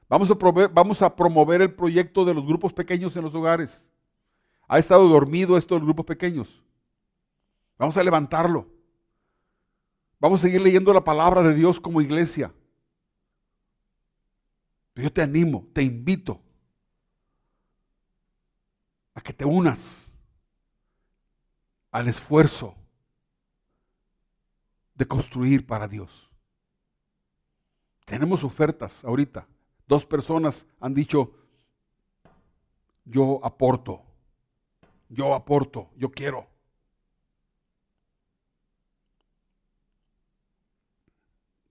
Vamos 0.08 0.32
a, 0.32 0.68
vamos 0.70 1.02
a 1.02 1.16
promover 1.16 1.62
el 1.62 1.74
proyecto 1.74 2.24
de 2.24 2.34
los 2.34 2.46
grupos 2.46 2.74
pequeños 2.74 3.16
en 3.16 3.24
los 3.24 3.36
hogares. 3.36 3.92
Ha 4.68 4.80
estado 4.80 5.08
dormido 5.08 5.58
esto 5.58 5.76
de 5.76 5.80
los 5.80 5.88
grupos 5.88 6.06
pequeños. 6.06 6.64
Vamos 7.80 7.96
a 7.96 8.04
levantarlo. 8.04 8.68
Vamos 10.20 10.42
a 10.42 10.44
seguir 10.44 10.60
leyendo 10.60 10.94
la 10.94 11.04
palabra 11.04 11.42
de 11.42 11.54
Dios 11.54 11.80
como 11.80 12.02
iglesia. 12.02 12.54
Pero 14.94 15.08
yo 15.08 15.14
te 15.14 15.22
animo, 15.22 15.66
te 15.74 15.82
invito 15.82 16.42
a 19.14 19.22
que 19.22 19.32
te 19.32 19.46
unas 19.46 20.14
al 21.90 22.10
esfuerzo 22.10 22.76
de 24.94 25.08
construir 25.08 25.66
para 25.66 25.88
Dios. 25.88 26.30
Tenemos 28.04 28.44
ofertas 28.44 29.06
ahorita. 29.06 29.48
Dos 29.88 30.06
personas 30.06 30.68
han 30.82 30.94
dicho, 30.94 31.32
yo 33.06 33.40
aporto, 33.42 34.04
yo 35.08 35.34
aporto, 35.34 35.90
yo 35.96 36.12
quiero. 36.12 36.49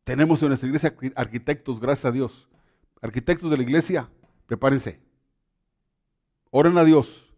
Tenemos 0.09 0.41
en 0.41 0.49
nuestra 0.49 0.67
iglesia 0.67 0.97
arquitectos, 1.17 1.79
gracias 1.79 2.07
a 2.07 2.11
Dios. 2.11 2.49
Arquitectos 3.03 3.51
de 3.51 3.59
la 3.59 3.63
iglesia, 3.63 4.09
prepárense. 4.47 5.03
Oren 6.51 6.79
a 6.79 6.85
Dios 6.85 7.31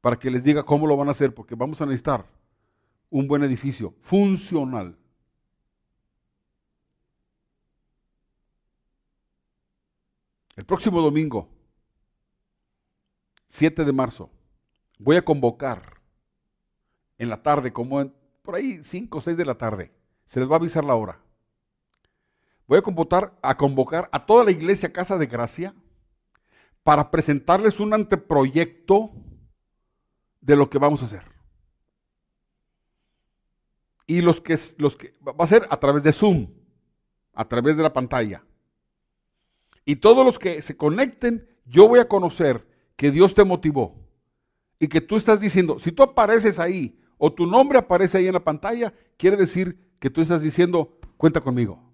para 0.00 0.18
que 0.18 0.28
les 0.28 0.42
diga 0.42 0.64
cómo 0.64 0.88
lo 0.88 0.96
van 0.96 1.06
a 1.06 1.12
hacer, 1.12 1.32
porque 1.32 1.54
vamos 1.54 1.80
a 1.80 1.86
necesitar 1.86 2.26
un 3.10 3.28
buen 3.28 3.44
edificio 3.44 3.94
funcional. 4.00 4.98
El 10.56 10.66
próximo 10.66 11.00
domingo, 11.00 11.48
7 13.50 13.84
de 13.84 13.92
marzo, 13.92 14.30
voy 14.98 15.14
a 15.14 15.24
convocar 15.24 16.00
en 17.18 17.28
la 17.28 17.40
tarde, 17.40 17.72
como 17.72 18.12
por 18.42 18.56
ahí 18.56 18.82
5 18.82 19.16
o 19.16 19.20
6 19.20 19.36
de 19.36 19.44
la 19.44 19.54
tarde, 19.54 19.92
se 20.24 20.40
les 20.40 20.50
va 20.50 20.54
a 20.54 20.58
avisar 20.58 20.84
la 20.84 20.96
hora. 20.96 21.20
Voy 22.66 22.78
a 22.78 22.82
convocar, 22.82 23.32
a 23.42 23.56
convocar 23.56 24.08
a 24.12 24.24
toda 24.24 24.44
la 24.44 24.50
iglesia 24.50 24.92
Casa 24.92 25.16
de 25.16 25.26
Gracia 25.26 25.74
para 26.82 27.10
presentarles 27.10 27.80
un 27.80 27.94
anteproyecto 27.94 29.12
de 30.40 30.56
lo 30.56 30.68
que 30.70 30.78
vamos 30.78 31.02
a 31.02 31.06
hacer. 31.06 31.22
Y 34.06 34.20
los 34.20 34.40
que, 34.40 34.58
los 34.78 34.96
que 34.96 35.14
va 35.26 35.44
a 35.44 35.48
ser 35.48 35.66
a 35.68 35.76
través 35.78 36.02
de 36.02 36.12
Zoom, 36.12 36.48
a 37.34 37.44
través 37.46 37.76
de 37.76 37.82
la 37.82 37.92
pantalla. 37.92 38.44
Y 39.84 39.96
todos 39.96 40.24
los 40.24 40.38
que 40.38 40.62
se 40.62 40.76
conecten, 40.76 41.48
yo 41.64 41.88
voy 41.88 42.00
a 42.00 42.08
conocer 42.08 42.66
que 42.96 43.10
Dios 43.10 43.34
te 43.34 43.44
motivó 43.44 43.94
y 44.78 44.88
que 44.88 45.00
tú 45.00 45.16
estás 45.16 45.40
diciendo, 45.40 45.78
si 45.78 45.92
tú 45.92 46.02
apareces 46.02 46.58
ahí 46.58 47.00
o 47.18 47.32
tu 47.32 47.46
nombre 47.46 47.78
aparece 47.78 48.18
ahí 48.18 48.26
en 48.26 48.34
la 48.34 48.44
pantalla, 48.44 48.92
quiere 49.16 49.36
decir 49.36 49.78
que 49.98 50.10
tú 50.10 50.20
estás 50.20 50.42
diciendo, 50.42 50.98
cuenta 51.16 51.40
conmigo. 51.40 51.85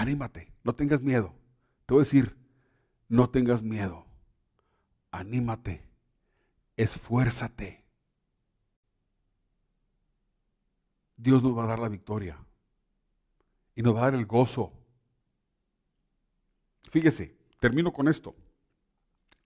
Anímate, 0.00 0.50
no 0.64 0.74
tengas 0.74 1.02
miedo. 1.02 1.34
Te 1.84 1.92
voy 1.92 2.00
a 2.00 2.04
decir, 2.04 2.34
no 3.06 3.28
tengas 3.28 3.62
miedo. 3.62 4.06
Anímate, 5.10 5.86
esfuérzate. 6.74 7.84
Dios 11.18 11.42
nos 11.42 11.54
va 11.54 11.64
a 11.64 11.66
dar 11.66 11.80
la 11.80 11.90
victoria 11.90 12.42
y 13.74 13.82
nos 13.82 13.94
va 13.94 14.00
a 14.00 14.04
dar 14.04 14.14
el 14.14 14.24
gozo. 14.24 14.72
Fíjese, 16.84 17.36
termino 17.58 17.92
con 17.92 18.08
esto. 18.08 18.34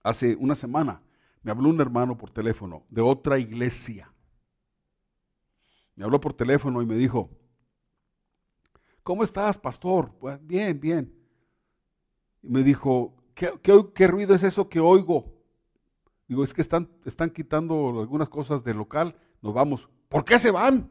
Hace 0.03 0.37
una 0.37 0.55
semana 0.55 1.01
me 1.43 1.51
habló 1.51 1.67
un 1.67 1.81
hermano 1.81 2.15
por 2.15 2.31
teléfono 2.31 2.85
de 2.89 3.01
otra 3.01 3.39
iglesia. 3.39 4.09
Me 5.97 6.05
habló 6.05 6.21
por 6.21 6.33
teléfono 6.33 6.81
y 6.81 6.85
me 6.85 6.95
dijo, 6.95 7.29
¿cómo 9.05 9.23
estás, 9.23 9.57
pastor? 9.57 10.11
Pues 10.19 10.45
bien, 10.45 10.77
bien. 10.79 11.15
Y 12.41 12.49
me 12.49 12.63
dijo, 12.63 13.13
¿qué, 13.35 14.07
ruido 14.07 14.33
es 14.33 14.41
eso 14.41 14.67
que 14.67 14.79
oigo? 14.79 15.31
Digo, 16.27 16.43
es 16.43 16.51
que 16.55 16.61
están, 16.61 16.89
están 17.05 17.29
quitando 17.29 17.99
algunas 18.01 18.27
cosas 18.27 18.63
del 18.63 18.77
local, 18.77 19.15
nos 19.43 19.53
vamos. 19.53 19.87
¿Por 20.09 20.25
qué 20.25 20.39
se 20.39 20.49
van? 20.49 20.89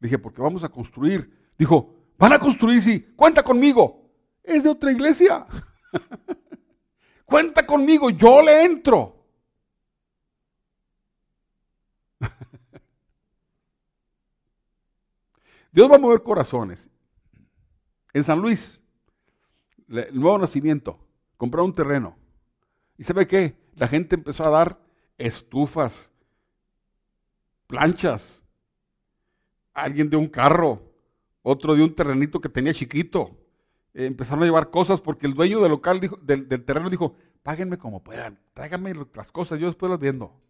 Dije, 0.00 0.18
porque 0.18 0.42
vamos 0.42 0.64
a 0.64 0.68
construir. 0.68 1.32
Dijo, 1.56 1.94
van 2.18 2.32
a 2.32 2.40
construir, 2.40 2.82
sí, 2.82 3.00
cuenta 3.14 3.44
conmigo. 3.44 4.10
Es 4.42 4.64
de 4.64 4.70
otra 4.70 4.90
iglesia. 4.90 5.46
cuenta 7.24 7.64
conmigo, 7.64 8.10
yo 8.10 8.42
le 8.42 8.64
entro. 8.64 9.24
Dios 15.70 15.88
va 15.88 15.94
a 15.94 16.00
mover 16.00 16.20
corazones. 16.20 16.90
En 18.14 18.22
San 18.22 18.40
Luis, 18.40 18.80
el 19.88 20.18
nuevo 20.18 20.38
nacimiento, 20.38 20.98
compraron 21.36 21.70
un 21.70 21.74
terreno. 21.74 22.16
¿Y 22.96 23.02
sabe 23.02 23.26
qué? 23.26 23.56
La 23.74 23.88
gente 23.88 24.14
empezó 24.14 24.44
a 24.44 24.50
dar 24.50 24.78
estufas, 25.18 26.12
planchas, 27.66 28.44
alguien 29.74 30.08
de 30.08 30.16
un 30.16 30.28
carro, 30.28 30.80
otro 31.42 31.74
de 31.74 31.82
un 31.82 31.94
terrenito 31.94 32.40
que 32.40 32.48
tenía 32.48 32.72
chiquito. 32.72 33.36
Empezaron 33.92 34.44
a 34.44 34.46
llevar 34.46 34.70
cosas 34.70 35.00
porque 35.00 35.26
el 35.26 35.34
dueño 35.34 35.60
del 35.60 35.72
local 35.72 36.00
del, 36.22 36.64
terreno 36.64 36.88
dijo, 36.88 37.16
páguenme 37.42 37.78
como 37.78 38.02
puedan, 38.02 38.38
tráiganme 38.54 38.94
las 39.12 39.32
cosas, 39.32 39.58
yo 39.58 39.66
después 39.66 39.90
las 39.90 40.00
viendo. 40.00 40.40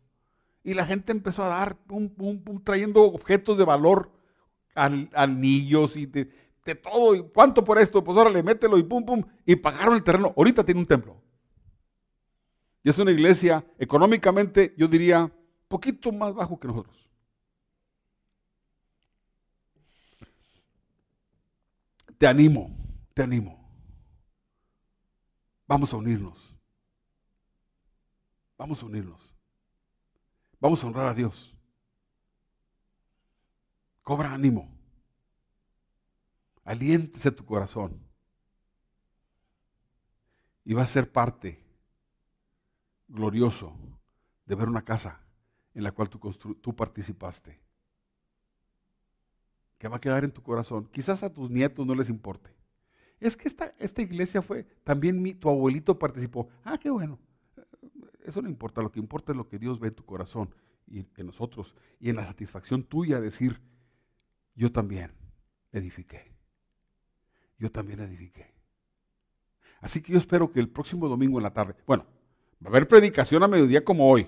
Y 0.63 0.75
la 0.75 0.85
gente 0.85 1.13
empezó 1.13 1.43
a 1.45 1.49
dar, 1.49 1.77
pum, 1.77 2.11
pum, 2.11 2.43
pum, 2.43 2.63
trayendo 2.63 3.03
objetos 3.03 3.57
de 3.57 3.65
valor, 3.65 4.13
al, 4.75 5.09
anillos 5.15 5.97
y 5.97 6.07
de, 6.07 6.31
todo. 6.75 7.31
¿Cuánto 7.33 7.65
por 7.65 7.79
esto? 7.79 8.03
Pues 8.03 8.17
órale, 8.17 8.43
mételo 8.43 8.79
y 8.79 8.83
pum, 8.83 9.05
pum. 9.05 9.23
Y 9.45 9.57
pagaron 9.57 9.95
el 9.95 10.03
terreno. 10.03 10.33
Ahorita 10.37 10.65
tiene 10.65 10.81
un 10.81 10.87
templo. 10.87 11.21
Y 12.83 12.91
es 12.91 12.99
una 12.99 13.11
iglesia 13.11 13.67
económicamente, 13.79 14.75
yo 14.77 14.87
diría, 14.89 15.33
poquito 15.69 16.13
más 16.13 16.35
bajo 16.35 16.59
que 16.61 16.69
nosotros. 16.69 16.97
Te 22.19 22.27
animo, 22.27 22.71
te 23.13 23.23
animo. 23.23 23.59
Vamos 25.67 25.93
a 25.93 25.97
unirnos. 25.97 26.55
Vamos 28.57 28.83
a 28.83 28.87
unirnos. 28.87 29.35
Vamos 30.61 30.83
a 30.83 30.87
honrar 30.87 31.09
a 31.09 31.15
Dios. 31.15 31.55
Cobra 34.03 34.33
ánimo. 34.33 34.74
Aliéntese 36.65 37.31
tu 37.31 37.45
corazón. 37.45 38.01
Y 40.65 40.73
va 40.73 40.83
a 40.83 40.87
ser 40.87 41.13
parte 41.13 41.63
glorioso 43.09 43.77
de 44.47 44.55
ver 44.55 44.69
una 44.69 44.85
casa 44.85 45.21
en 45.75 45.83
la 45.83 45.93
cual 45.93 46.09
tú, 46.09 46.19
tú 46.21 46.75
participaste 46.75 47.61
que 49.79 49.89
va 49.89 49.97
a 49.97 50.01
quedar 50.01 50.25
en 50.25 50.33
tu 50.33 50.43
corazón. 50.43 50.89
Quizás 50.91 51.23
a 51.23 51.33
tus 51.33 51.51
nietos 51.51 51.87
no 51.87 51.95
les 51.95 52.09
importe. 52.09 52.51
Es 53.21 53.37
que 53.37 53.49
esta, 53.49 53.75
esta 53.79 54.03
iglesia 54.03 54.41
fue, 54.43 54.65
también 54.83 55.21
mi, 55.21 55.35
tu 55.35 55.49
abuelito 55.49 55.99
participó. 55.99 56.49
Ah, 56.65 56.79
qué 56.79 56.91
bueno. 56.91 57.19
Eso 58.25 58.41
no 58.41 58.49
importa, 58.49 58.81
lo 58.81 58.91
que 58.91 59.01
importa 59.01 59.33
es 59.33 59.37
lo 59.37 59.49
que 59.49 59.59
Dios 59.59 59.79
ve 59.79 59.89
en 59.89 59.95
tu 59.95 60.05
corazón 60.05 60.55
y 60.87 61.01
en 61.01 61.27
nosotros 61.27 61.75
y 62.01 62.09
en 62.11 62.17
la 62.17 62.25
satisfacción 62.25 62.85
tuya 62.85 63.21
decir, 63.21 63.61
yo 64.55 64.73
también 64.73 65.13
edifiqué. 65.73 66.34
Yo 67.59 67.71
también 67.71 68.01
edifiqué. 68.01 68.53
Así 69.81 70.01
que 70.03 70.13
yo 70.13 70.19
espero 70.19 70.51
que 70.51 70.61
el 70.61 70.69
próximo 70.69 71.09
domingo 71.09 71.39
en 71.39 71.43
la 71.43 71.53
tarde, 71.53 71.75
bueno, 71.87 72.07
va 72.63 72.67
a 72.67 72.71
haber 72.71 72.89
predicación 72.89 73.43
a 73.43 73.49
mediodía 73.49 73.85
como 73.85 74.11
hoy. 74.11 74.27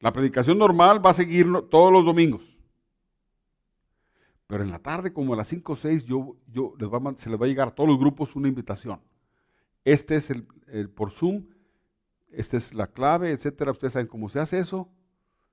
La 0.00 0.12
predicación 0.12 0.58
normal 0.58 1.04
va 1.04 1.10
a 1.10 1.14
seguir 1.14 1.46
todos 1.70 1.92
los 1.92 2.04
domingos. 2.04 2.56
Pero 4.46 4.62
en 4.62 4.70
la 4.70 4.78
tarde, 4.78 5.12
como 5.12 5.34
a 5.34 5.36
las 5.36 5.48
5 5.48 5.72
o 5.72 5.76
6, 5.76 6.04
yo, 6.04 6.36
yo 6.46 6.74
se 7.16 7.30
les 7.30 7.40
va 7.40 7.44
a 7.44 7.48
llegar 7.48 7.68
a 7.68 7.74
todos 7.74 7.88
los 7.88 7.98
grupos 7.98 8.36
una 8.36 8.48
invitación. 8.48 9.00
Este 9.84 10.16
es 10.16 10.30
el, 10.30 10.90
por 10.90 11.10
Zoom, 11.10 11.46
esta 12.30 12.56
es 12.56 12.74
la 12.74 12.86
clave, 12.86 13.30
etcétera. 13.30 13.72
Ustedes 13.72 13.94
saben 13.94 14.06
cómo 14.06 14.28
se 14.28 14.38
hace 14.38 14.58
eso. 14.58 14.88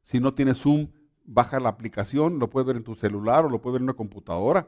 Si 0.04 0.20
no 0.20 0.34
tienes 0.34 0.58
Zoom, 0.58 0.90
baja 1.24 1.60
la 1.60 1.70
aplicación, 1.70 2.40
lo 2.40 2.50
puedes 2.50 2.68
ver 2.68 2.76
en 2.76 2.84
tu 2.84 2.96
celular 2.96 3.46
o 3.46 3.50
lo 3.50 3.62
puedes 3.62 3.74
ver 3.74 3.82
en 3.82 3.90
una 3.90 3.98
computadora. 3.98 4.68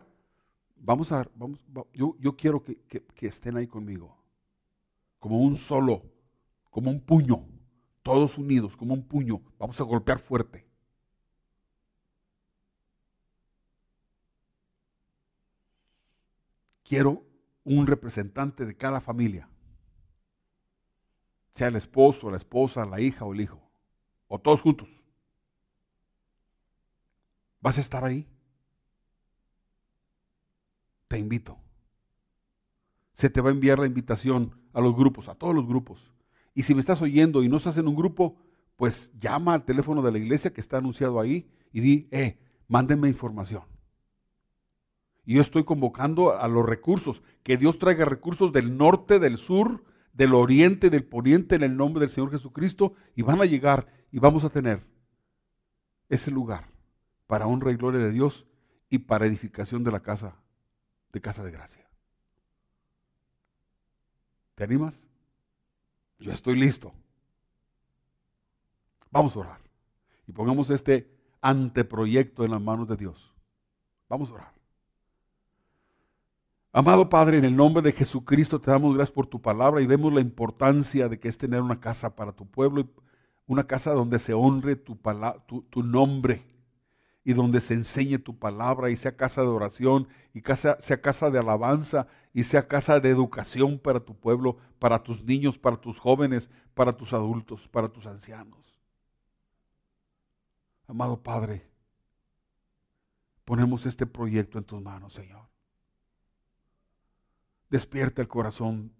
Vamos 0.76 1.12
a, 1.12 1.28
vamos, 1.36 1.60
yo, 1.94 2.16
yo 2.20 2.36
quiero 2.36 2.64
que, 2.64 2.78
que 2.78 3.28
estén 3.28 3.58
ahí 3.58 3.68
conmigo, 3.68 4.18
como 5.20 5.40
un 5.40 5.58
solo, 5.58 6.04
como 6.70 6.92
un 6.92 7.02
puño, 7.02 7.48
todos 8.04 8.38
unidos, 8.38 8.78
como 8.78 8.94
un 8.94 9.04
puño. 9.08 9.42
Vamos 9.58 9.80
a 9.82 9.84
golpear 9.84 10.20
fuerte. 10.20 10.66
quiero 16.86 17.26
un 17.64 17.88
representante 17.88 18.66
de 18.66 18.78
cada 18.78 19.02
familia, 19.02 19.50
sea 21.56 21.68
el 21.68 21.76
esposo, 21.76 22.30
la 22.30 22.38
esposa, 22.38 22.86
la 22.86 23.02
hija 23.02 23.26
o 23.26 23.34
el 23.34 23.42
hijo, 23.42 23.60
o 24.28 24.40
todos 24.40 24.62
juntos. 24.62 24.88
¿Vas 27.60 27.78
a 27.78 27.82
estar 27.82 28.04
ahí? 28.04 28.28
Te 31.16 31.20
invito. 31.20 31.58
Se 33.14 33.30
te 33.30 33.40
va 33.40 33.48
a 33.48 33.54
enviar 33.54 33.80
la 33.80 33.86
invitación 33.86 34.60
a 34.74 34.82
los 34.82 34.94
grupos, 34.98 35.30
a 35.30 35.36
todos 35.36 35.56
los 35.56 35.66
grupos. 35.66 36.12
Y 36.54 36.64
si 36.64 36.74
me 36.74 36.82
estás 36.82 37.02
oyendo 37.02 37.42
y 37.42 37.48
no 37.48 37.56
estás 37.56 37.78
en 37.78 37.88
un 37.88 37.96
grupo, 37.96 38.36
pues 38.76 39.14
llama 39.18 39.54
al 39.54 39.64
teléfono 39.64 40.02
de 40.02 40.12
la 40.12 40.18
iglesia 40.18 40.52
que 40.52 40.60
está 40.60 40.80
anunciado 40.80 41.22
ahí 41.22 41.50
y 41.72 41.80
di, 41.80 42.10
eh, 42.12 42.38
mándenme 42.68 43.08
información. 43.08 43.64
Y 45.24 45.36
yo 45.36 45.42
estoy 45.42 45.64
convocando 45.64 46.38
a 46.38 46.50
los 46.50 46.66
recursos, 46.66 47.24
que 47.44 47.56
Dios 47.56 47.80
traiga 47.80 48.04
recursos 48.04 48.52
del 48.52 48.76
norte, 48.76 49.18
del 49.18 49.38
sur, 49.38 49.86
del 50.12 50.34
oriente, 50.34 50.90
del 50.90 51.06
poniente 51.06 51.56
en 51.56 51.64
el 51.64 51.78
nombre 51.78 52.02
del 52.02 52.10
Señor 52.10 52.32
Jesucristo 52.32 52.96
y 53.16 53.22
van 53.22 53.40
a 53.40 53.46
llegar 53.46 53.88
y 54.12 54.20
vamos 54.20 54.44
a 54.44 54.50
tener 54.50 54.86
ese 56.10 56.30
lugar 56.30 56.68
para 57.26 57.48
honra 57.48 57.72
y 57.72 57.78
gloria 57.78 58.02
de 58.02 58.12
Dios 58.12 58.46
y 58.90 58.98
para 58.98 59.26
edificación 59.26 59.86
de 59.86 59.94
la 59.94 60.02
casa, 60.02 60.42
de 61.16 61.22
casa 61.22 61.46
de 61.46 61.52
gracia. 61.52 61.90
¿Te 64.54 64.66
animas? 64.66 65.02
Yo 66.20 66.34
estoy 66.34 66.58
listo. 66.58 66.92
Vamos 69.12 69.34
a 69.36 69.40
orar. 69.40 69.62
Y 70.28 70.34
pongamos 70.34 70.70
este 70.70 71.10
anteproyecto 71.40 72.44
en 72.44 72.52
las 72.52 72.62
manos 72.62 72.90
de 72.90 72.98
Dios. 72.98 73.34
Vamos 74.10 74.30
a 74.30 74.34
orar. 74.34 74.54
Amado 76.74 77.08
Padre, 77.08 77.38
en 77.38 77.46
el 77.46 77.56
nombre 77.56 77.82
de 77.82 77.94
Jesucristo 77.94 78.60
te 78.60 78.72
damos 78.72 78.94
gracias 78.94 79.16
por 79.16 79.28
tu 79.28 79.42
palabra 79.42 79.82
y 79.82 79.88
vemos 79.88 80.12
la 80.12 80.20
importancia 80.20 81.08
de 81.08 81.18
que 81.18 81.30
es 81.30 81.38
tener 81.38 81.62
una 81.62 81.80
casa 81.80 82.14
para 82.14 82.34
tu 82.34 82.46
pueblo, 82.46 82.90
una 83.48 83.66
casa 83.66 83.94
donde 83.94 84.20
se 84.20 84.34
honre 84.34 84.76
tu, 84.76 85.00
tu 85.70 85.82
nombre 85.82 86.55
y 87.28 87.34
donde 87.34 87.60
se 87.60 87.74
enseñe 87.74 88.20
tu 88.20 88.38
palabra 88.38 88.92
y 88.92 88.96
sea 88.96 89.18
casa 89.18 89.42
de 89.42 89.48
oración 89.48 90.08
y 90.32 90.42
casa, 90.42 90.78
sea 90.80 91.02
casa 91.02 91.32
de 91.32 91.40
alabanza 91.40 92.08
y 92.34 92.44
sea 92.44 92.68
casa 92.68 93.00
de 93.00 93.10
educación 93.10 93.80
para 93.80 94.00
tu 94.00 94.16
pueblo, 94.16 94.58
para 94.78 95.02
tus 95.02 95.24
niños, 95.24 95.58
para 95.58 95.76
tus 95.76 96.00
jóvenes, 96.00 96.52
para 96.76 96.96
tus 96.96 97.14
adultos, 97.14 97.68
para 97.68 97.90
tus 97.90 98.06
ancianos. 98.06 98.80
Amado 100.88 101.24
Padre, 101.24 101.68
ponemos 103.44 103.88
este 103.88 104.06
proyecto 104.06 104.60
en 104.60 104.64
tus 104.64 104.80
manos, 104.80 105.14
Señor. 105.14 105.48
Despierta 107.72 108.22
el 108.22 108.28
corazón 108.28 108.94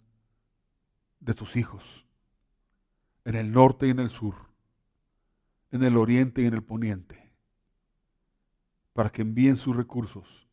de 1.20 1.36
tus 1.36 1.56
hijos 1.56 2.08
en 3.24 3.36
el 3.36 3.52
norte 3.52 3.86
y 3.86 3.92
en 3.92 4.00
el 4.00 4.10
sur, 4.10 4.36
en 5.70 5.84
el 5.84 5.96
oriente 5.96 6.42
y 6.42 6.48
en 6.48 6.56
el 6.56 6.64
poniente 6.64 7.25
para 8.96 9.10
que 9.10 9.24
envíen 9.24 9.58
sus 9.58 9.76
recursos, 9.76 10.48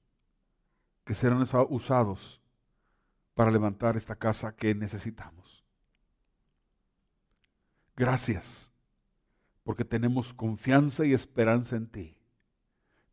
que 1.05 1.15
serán 1.15 1.47
usados 1.71 2.41
para 3.35 3.53
levantar 3.53 3.97
esta 3.97 4.17
casa 4.17 4.53
que 4.57 4.75
necesitamos. 4.75 5.65
Gracias, 7.95 8.73
porque 9.63 9.85
tenemos 9.85 10.35
confianza 10.35 11.07
y 11.07 11.13
esperanza 11.13 11.77
en 11.77 11.87
ti. 11.87 12.19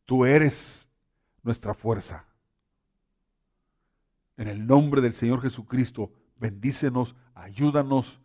Tú 0.05 0.25
eres 0.25 0.89
nuestra 1.43 1.75
fuerza. 1.75 2.25
En 4.35 4.47
el 4.47 4.65
nombre 4.65 4.99
del 4.99 5.13
Señor 5.13 5.43
Jesucristo, 5.43 6.11
bendícenos, 6.37 7.15
ayúdanos 7.35 8.19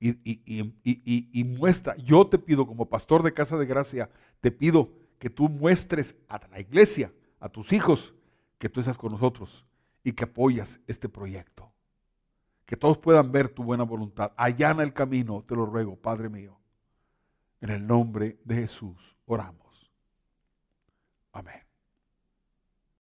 y, 0.00 1.44
muestra. 1.44 1.94
Yo 1.98 2.26
te 2.26 2.38
pido 2.38 2.66
como 2.66 2.88
pastor 2.88 3.22
de 3.22 3.34
Casa 3.34 3.58
de 3.58 3.66
Gracia, 3.66 4.08
te 4.40 4.50
pido 4.50 4.96
que 5.18 5.30
tú 5.30 5.48
muestres 5.48 6.14
a 6.28 6.40
la 6.50 6.60
iglesia, 6.60 7.12
a 7.40 7.48
tus 7.48 7.72
hijos, 7.72 8.14
que 8.58 8.68
tú 8.68 8.80
estás 8.80 8.96
con 8.96 9.12
nosotros 9.12 9.64
y 10.02 10.12
que 10.12 10.24
apoyas 10.24 10.80
este 10.86 11.08
proyecto. 11.08 11.72
Que 12.64 12.76
todos 12.76 12.98
puedan 12.98 13.32
ver 13.32 13.48
tu 13.48 13.62
buena 13.62 13.84
voluntad. 13.84 14.32
Allana 14.36 14.82
el 14.82 14.92
camino, 14.92 15.42
te 15.46 15.54
lo 15.54 15.66
ruego, 15.66 15.96
Padre 15.96 16.28
mío. 16.28 16.58
En 17.60 17.70
el 17.70 17.86
nombre 17.86 18.38
de 18.44 18.54
Jesús 18.56 19.16
oramos. 19.26 19.90
Amén. 21.32 21.67